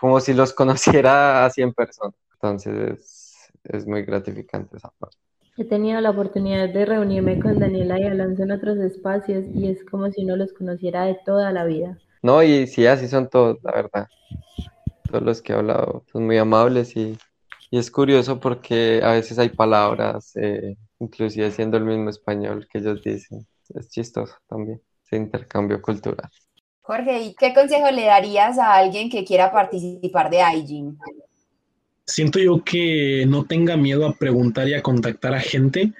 como 0.00 0.20
si 0.20 0.34
los 0.34 0.52
conociera 0.54 1.44
así 1.46 1.62
en 1.62 1.74
persona. 1.74 2.12
Entonces 2.34 3.50
es 3.64 3.86
muy 3.86 4.04
gratificante 4.04 4.76
esa 4.78 4.90
parte. 4.98 5.18
He 5.60 5.64
tenido 5.66 6.00
la 6.00 6.08
oportunidad 6.08 6.70
de 6.70 6.86
reunirme 6.86 7.38
con 7.38 7.58
Daniela 7.58 8.00
y 8.00 8.04
Alonso 8.04 8.44
en 8.44 8.50
otros 8.50 8.78
espacios 8.78 9.44
y 9.54 9.68
es 9.68 9.84
como 9.84 10.10
si 10.10 10.24
uno 10.24 10.34
los 10.36 10.54
conociera 10.54 11.04
de 11.04 11.18
toda 11.26 11.52
la 11.52 11.66
vida. 11.66 11.98
No, 12.22 12.42
y 12.42 12.66
sí, 12.66 12.86
así 12.86 13.08
son 13.08 13.28
todos, 13.28 13.58
la 13.62 13.72
verdad. 13.72 14.06
Todos 15.10 15.22
los 15.22 15.42
que 15.42 15.52
he 15.52 15.56
hablado 15.56 16.02
son 16.10 16.24
muy 16.24 16.38
amables 16.38 16.96
y, 16.96 17.18
y 17.70 17.78
es 17.78 17.90
curioso 17.90 18.40
porque 18.40 19.02
a 19.04 19.12
veces 19.12 19.38
hay 19.38 19.50
palabras, 19.50 20.34
eh, 20.36 20.78
inclusive 20.98 21.50
siendo 21.50 21.76
el 21.76 21.84
mismo 21.84 22.08
español 22.08 22.66
que 22.72 22.78
ellos 22.78 23.02
dicen. 23.04 23.46
Es 23.74 23.90
chistoso 23.90 24.34
también, 24.48 24.80
ese 25.04 25.16
intercambio 25.16 25.82
cultural. 25.82 26.30
Jorge, 26.80 27.20
¿y 27.20 27.34
qué 27.34 27.52
consejo 27.52 27.90
le 27.90 28.06
darías 28.06 28.58
a 28.58 28.76
alguien 28.76 29.10
que 29.10 29.26
quiera 29.26 29.52
participar 29.52 30.30
de 30.30 30.40
iGym? 30.56 30.96
Siento 32.10 32.40
yo 32.40 32.64
que 32.64 33.24
no 33.28 33.44
tenga 33.44 33.76
miedo 33.76 34.04
a 34.06 34.14
preguntar 34.14 34.68
y 34.68 34.74
a 34.74 34.82
contactar 34.82 35.32
a 35.32 35.40
gente, 35.40 35.92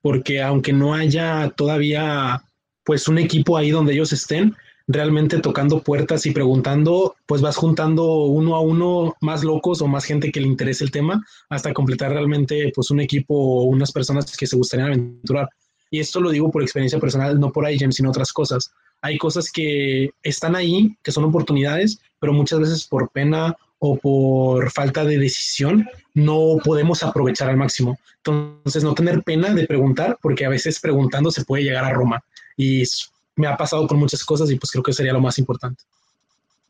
porque 0.00 0.42
aunque 0.42 0.72
no 0.72 0.92
haya 0.94 1.50
todavía 1.56 2.42
pues 2.84 3.06
un 3.06 3.18
equipo 3.18 3.56
ahí 3.56 3.70
donde 3.70 3.92
ellos 3.92 4.12
estén, 4.12 4.56
realmente 4.88 5.38
tocando 5.38 5.80
puertas 5.80 6.26
y 6.26 6.32
preguntando, 6.32 7.14
pues 7.26 7.40
vas 7.40 7.56
juntando 7.56 8.24
uno 8.24 8.56
a 8.56 8.60
uno 8.60 9.14
más 9.20 9.44
locos 9.44 9.80
o 9.80 9.86
más 9.86 10.04
gente 10.04 10.32
que 10.32 10.40
le 10.40 10.48
interese 10.48 10.82
el 10.82 10.90
tema 10.90 11.24
hasta 11.48 11.72
completar 11.72 12.10
realmente 12.10 12.72
pues 12.74 12.90
un 12.90 12.98
equipo 12.98 13.34
o 13.34 13.62
unas 13.62 13.92
personas 13.92 14.36
que 14.36 14.48
se 14.48 14.56
gustarían 14.56 14.88
aventurar. 14.88 15.48
Y 15.92 16.00
esto 16.00 16.20
lo 16.20 16.30
digo 16.30 16.50
por 16.50 16.62
experiencia 16.62 16.98
personal, 16.98 17.38
no 17.38 17.52
por 17.52 17.70
IGEM, 17.70 17.92
sino 17.92 18.10
otras 18.10 18.32
cosas. 18.32 18.72
Hay 19.00 19.16
cosas 19.16 19.52
que 19.52 20.10
están 20.24 20.56
ahí, 20.56 20.96
que 21.04 21.12
son 21.12 21.24
oportunidades, 21.24 22.00
pero 22.18 22.32
muchas 22.32 22.58
veces 22.58 22.86
por 22.88 23.10
pena 23.10 23.56
o 23.84 23.96
por 23.96 24.70
falta 24.70 25.04
de 25.04 25.18
decisión 25.18 25.88
no 26.14 26.58
podemos 26.64 27.02
aprovechar 27.02 27.50
al 27.50 27.56
máximo. 27.56 27.98
Entonces, 28.18 28.84
no 28.84 28.94
tener 28.94 29.24
pena 29.24 29.52
de 29.52 29.66
preguntar, 29.66 30.18
porque 30.22 30.46
a 30.46 30.48
veces 30.48 30.78
preguntando 30.78 31.32
se 31.32 31.44
puede 31.44 31.64
llegar 31.64 31.84
a 31.84 31.92
Roma. 31.92 32.22
Y 32.56 32.84
me 33.34 33.48
ha 33.48 33.56
pasado 33.56 33.88
con 33.88 33.98
muchas 33.98 34.24
cosas 34.24 34.48
y 34.52 34.56
pues 34.56 34.70
creo 34.70 34.84
que 34.84 34.92
sería 34.92 35.12
lo 35.12 35.20
más 35.20 35.36
importante. 35.40 35.82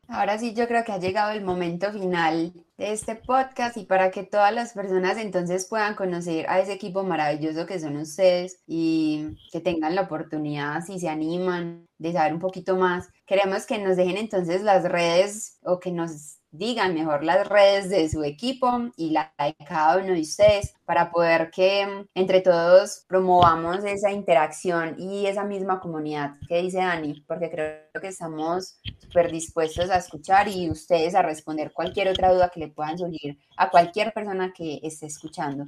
Ahora 0.09 0.39
sí, 0.39 0.55
yo 0.55 0.67
creo 0.67 0.85
que 0.85 0.93
ha 0.93 0.99
llegado 0.99 1.33
el 1.33 1.45
momento 1.45 1.93
final 1.93 2.55
de 2.79 2.93
este 2.93 3.15
podcast 3.15 3.77
y 3.77 3.85
para 3.85 4.11
que 4.11 4.23
todas 4.23 4.55
las 4.55 4.73
personas 4.73 5.19
entonces 5.19 5.67
puedan 5.69 5.95
conocer 5.95 6.49
a 6.49 6.61
ese 6.61 6.73
equipo 6.73 7.03
maravilloso 7.03 7.67
que 7.67 7.79
son 7.79 7.97
ustedes 7.97 8.63
y 8.67 9.37
que 9.53 9.61
tengan 9.61 9.95
la 9.95 10.03
oportunidad, 10.03 10.83
si 10.83 10.99
se 10.99 11.11
animan, 11.11 11.87
de 11.99 12.13
saber 12.15 12.33
un 12.33 12.41
poquito 12.41 12.77
más, 12.77 13.11
queremos 13.27 13.67
que 13.67 13.79
nos 13.79 13.99
dejen 13.99 14.17
entonces 14.17 14.63
las 14.63 14.85
redes 14.85 15.59
o 15.63 15.79
que 15.79 15.93
nos 15.93 16.42
digan 16.53 16.95
mejor 16.95 17.25
las 17.25 17.49
redes 17.49 17.89
de 17.89 18.09
su 18.09 18.23
equipo 18.23 18.91
y 18.97 19.11
la 19.11 19.33
de 19.39 19.57
cada 19.67 19.97
uno 19.97 20.13
de 20.13 20.21
ustedes 20.21 20.75
para 20.85 21.11
poder 21.11 21.51
que 21.51 22.07
entre 22.15 22.43
todos 22.43 23.05
promovamos 23.09 23.83
esa 23.85 24.13
interacción 24.13 24.97
y 24.99 25.27
esa 25.27 25.45
misma 25.45 25.81
comunidad 25.81 26.35
que 26.47 26.63
dice 26.63 26.79
Dani, 26.79 27.25
porque 27.27 27.51
creo 27.51 28.01
que 28.01 28.09
estamos 28.09 28.79
súper 28.99 29.33
dispuestos 29.33 29.91
a 29.91 29.97
escuchar 29.97 30.47
y 30.49 30.71
ustedes 30.71 31.15
a 31.15 31.23
responder 31.23 31.73
cualquier 31.73 32.09
otra 32.09 32.33
duda 32.33 32.51
que 32.51 32.61
le 32.61 32.69
puedan 32.69 32.99
surgir 32.99 33.39
a 33.57 33.71
cualquier 33.71 34.13
persona 34.13 34.53
que 34.55 34.79
esté 34.83 35.07
escuchando. 35.07 35.65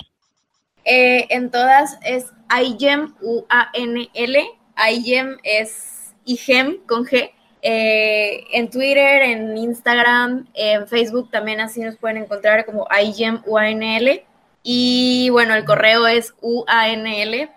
Eh, 0.85 1.27
en 1.31 1.51
todas 1.51 1.99
es 2.05 2.27
IGEM, 2.51 3.15
U-A-N-L, 3.23 4.45
IGEM 4.91 5.39
es 5.43 6.15
IGEM 6.27 6.85
con 6.87 7.07
G. 7.07 7.31
Eh, 7.67 8.45
en 8.53 8.69
Twitter, 8.69 9.23
en 9.23 9.57
Instagram, 9.57 10.47
en 10.53 10.87
Facebook 10.87 11.31
también 11.31 11.63
así 11.63 11.81
nos 11.81 11.97
pueden 11.97 12.19
encontrar 12.19 12.67
como 12.67 12.87
IGEM 13.03 13.41
UANL. 13.47 14.23
Y 14.63 15.31
bueno, 15.31 15.55
el 15.55 15.65
correo 15.65 16.07
es 16.07 16.35
uanl.igem 16.43 17.49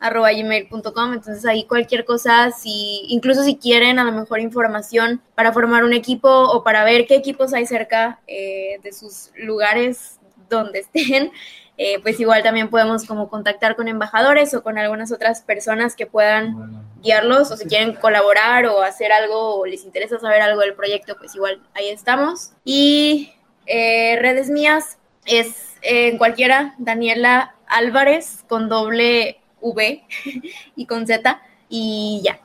arroba 0.00 0.32
gmail.com, 0.32 1.12
entonces 1.14 1.44
ahí 1.46 1.64
cualquier 1.64 2.04
cosa, 2.04 2.50
si, 2.50 3.06
incluso 3.08 3.42
si 3.42 3.56
quieren 3.56 3.98
a 3.98 4.04
lo 4.04 4.12
mejor 4.12 4.40
información 4.40 5.22
para 5.34 5.52
formar 5.52 5.84
un 5.84 5.94
equipo 5.94 6.28
o 6.28 6.62
para 6.62 6.84
ver 6.84 7.06
qué 7.06 7.16
equipos 7.16 7.54
hay 7.54 7.64
cerca 7.64 8.20
eh, 8.26 8.80
de 8.82 8.92
sus 8.92 9.30
lugares 9.36 10.20
donde 10.50 10.80
estén, 10.80 11.32
eh, 11.76 11.98
pues 12.02 12.20
igual 12.20 12.42
también 12.44 12.70
podemos 12.70 13.04
como 13.04 13.28
contactar 13.28 13.74
con 13.74 13.88
embajadores 13.88 14.54
o 14.54 14.62
con 14.62 14.78
algunas 14.78 15.10
otras 15.10 15.42
personas 15.42 15.96
que 15.96 16.06
puedan 16.06 16.84
guiarlos 17.02 17.50
o 17.50 17.56
si 17.56 17.66
quieren 17.66 17.94
colaborar 17.94 18.66
o 18.66 18.82
hacer 18.82 19.10
algo 19.10 19.56
o 19.56 19.66
les 19.66 19.84
interesa 19.84 20.20
saber 20.20 20.40
algo 20.40 20.60
del 20.60 20.74
proyecto, 20.74 21.16
pues 21.18 21.34
igual 21.34 21.60
ahí 21.74 21.88
estamos. 21.88 22.52
Y 22.64 23.32
eh, 23.66 24.16
redes 24.20 24.50
mías 24.50 24.98
es 25.26 25.74
eh, 25.82 26.08
en 26.08 26.18
cualquiera, 26.18 26.76
Daniela 26.78 27.56
Álvarez 27.66 28.44
con 28.48 28.68
doble 28.68 29.40
V 29.60 30.04
y 30.76 30.86
con 30.86 31.06
Z 31.08 31.42
y 31.68 32.22
ya. 32.24 32.40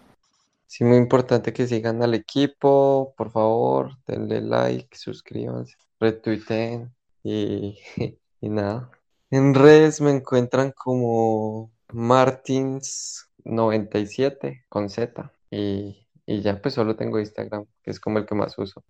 Sí, 0.66 0.84
muy 0.84 0.98
importante 0.98 1.54
que 1.54 1.68
sigan 1.68 2.02
al 2.02 2.16
equipo, 2.16 3.14
por 3.16 3.32
favor, 3.32 3.92
denle 4.08 4.42
like, 4.42 4.96
suscríbanse, 4.98 5.76
retuiteen 6.00 6.92
y, 7.24 7.80
y 8.42 8.50
nada. 8.50 8.90
En 9.32 9.54
redes 9.54 10.02
me 10.02 10.12
encuentran 10.12 10.72
como 10.72 11.72
Martins97 11.90 14.64
con 14.70 14.90
Z. 14.90 15.32
y, 15.52 16.08
y 16.26 16.42
ya 16.42 16.62
pues 16.62 16.74
solo 16.74 16.96
tengo 16.96 17.20
Instagram, 17.20 17.66
que 17.84 17.92
es 17.92 18.00
como 18.00 18.20
el 18.20 18.26
que 18.26 18.36
más 18.36 18.58
uso. 18.58 18.84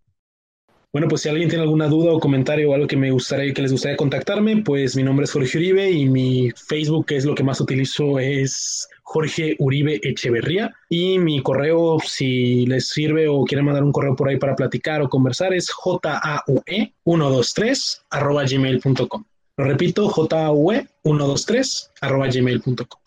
Bueno, 0.92 1.08
pues 1.08 1.22
si 1.22 1.30
alguien 1.30 1.50
tiene 1.50 1.66
alguna 1.66 1.88
duda 1.88 2.12
o 2.12 2.20
comentario 2.20 2.72
o 2.72 2.74
algo 2.74 2.88
que 2.88 2.98
me 2.98 3.12
gustaría 3.12 3.54
que 3.54 3.62
les 3.62 3.72
gustaría 3.72 3.96
contactarme, 3.96 4.64
pues 4.64 4.96
mi 4.96 5.04
nombre 5.04 5.26
es 5.26 5.32
Jorge 5.32 5.60
Uribe 5.60 5.92
y 5.92 6.10
mi 6.10 6.50
Facebook, 6.50 7.06
que 7.06 7.18
es 7.18 7.26
lo 7.26 7.36
que 7.36 7.44
más 7.44 7.62
utilizo, 7.62 8.18
es 8.18 8.90
Jorge 9.04 9.56
Uribe 9.60 10.00
Echeverría. 10.02 10.74
Y 10.90 11.20
mi 11.20 11.44
correo, 11.44 12.00
si 12.04 12.66
les 12.66 12.88
sirve 12.88 13.28
o 13.28 13.44
quieren 13.44 13.66
mandar 13.66 13.84
un 13.84 13.92
correo 13.92 14.16
por 14.16 14.30
ahí 14.30 14.38
para 14.38 14.56
platicar 14.56 15.04
o 15.04 15.10
conversar, 15.10 15.54
es 15.54 15.70
jaue123 15.70 18.02
arroba 18.10 18.46
gmail.com. 18.46 19.26
Lo 19.60 19.66
repito, 19.66 20.08
jaue123 20.10 21.90
arroba 22.00 22.28
gmail.com. 22.28 23.02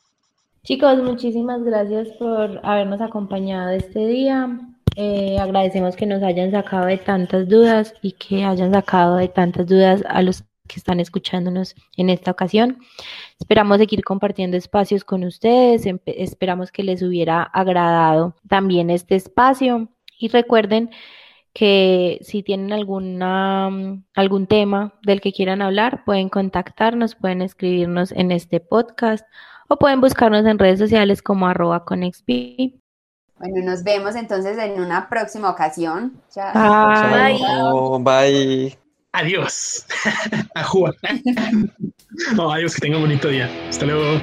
Chicos, 0.63 1.03
muchísimas 1.03 1.65
gracias 1.65 2.09
por 2.19 2.61
habernos 2.63 3.01
acompañado 3.01 3.71
este 3.71 4.07
día. 4.07 4.61
Eh, 4.97 5.39
agradecemos 5.41 5.97
que 5.97 6.05
nos 6.05 6.23
hayan 6.23 6.51
sacado 6.51 6.85
de 6.85 6.99
tantas 6.99 7.49
dudas 7.49 7.95
y 8.03 8.13
que 8.13 8.45
hayan 8.45 8.71
sacado 8.71 9.17
de 9.17 9.29
tantas 9.29 9.67
dudas 9.67 10.05
a 10.07 10.21
los 10.21 10.45
que 10.69 10.77
están 10.77 11.01
escuchándonos 11.01 11.75
en 11.97 12.11
esta 12.11 12.31
ocasión. 12.31 12.77
Esperamos 13.41 13.79
seguir 13.79 14.05
compartiendo 14.05 14.59
espacios 14.59 15.05
con 15.05 15.25
ustedes, 15.25 15.87
esperamos 16.05 16.71
que 16.71 16.83
les 16.83 17.01
hubiera 17.01 17.45
agradado 17.45 18.37
también 18.47 18.91
este 18.91 19.15
espacio 19.15 19.89
y 20.19 20.29
recuerden 20.29 20.91
que 21.53 22.19
si 22.23 22.43
tienen 22.43 22.73
alguna, 22.73 23.71
algún 24.15 24.47
tema 24.47 24.95
del 25.03 25.21
que 25.21 25.33
quieran 25.33 25.63
hablar, 25.63 26.05
pueden 26.05 26.29
contactarnos, 26.29 27.15
pueden 27.15 27.43
escribirnos 27.43 28.13
en 28.13 28.33
este 28.33 28.61
podcast 28.61 29.27
o 29.69 29.79
pueden 29.79 30.01
buscarnos 30.01 30.47
en 30.47 30.59
redes 30.59 30.79
sociales 30.79 31.23
como 31.23 31.47
arroba 31.47 31.85
conexp. 31.85 32.29
Bueno, 33.39 33.71
nos 33.71 33.83
vemos 33.83 34.15
entonces 34.15 34.57
en 34.57 34.81
una 34.81 35.09
próxima 35.09 35.51
ocasión. 35.51 36.21
Chao. 36.31 36.53
Bye. 37.11 38.03
Bye. 38.05 38.79
Adiós. 39.13 39.87
A 40.55 40.65
jugar. 40.65 40.95
no, 42.37 42.53
adiós, 42.53 42.75
que 42.75 42.81
tenga 42.83 42.97
un 42.97 43.03
bonito 43.03 43.29
día. 43.29 43.51
Hasta 43.69 43.87
luego. 43.87 44.23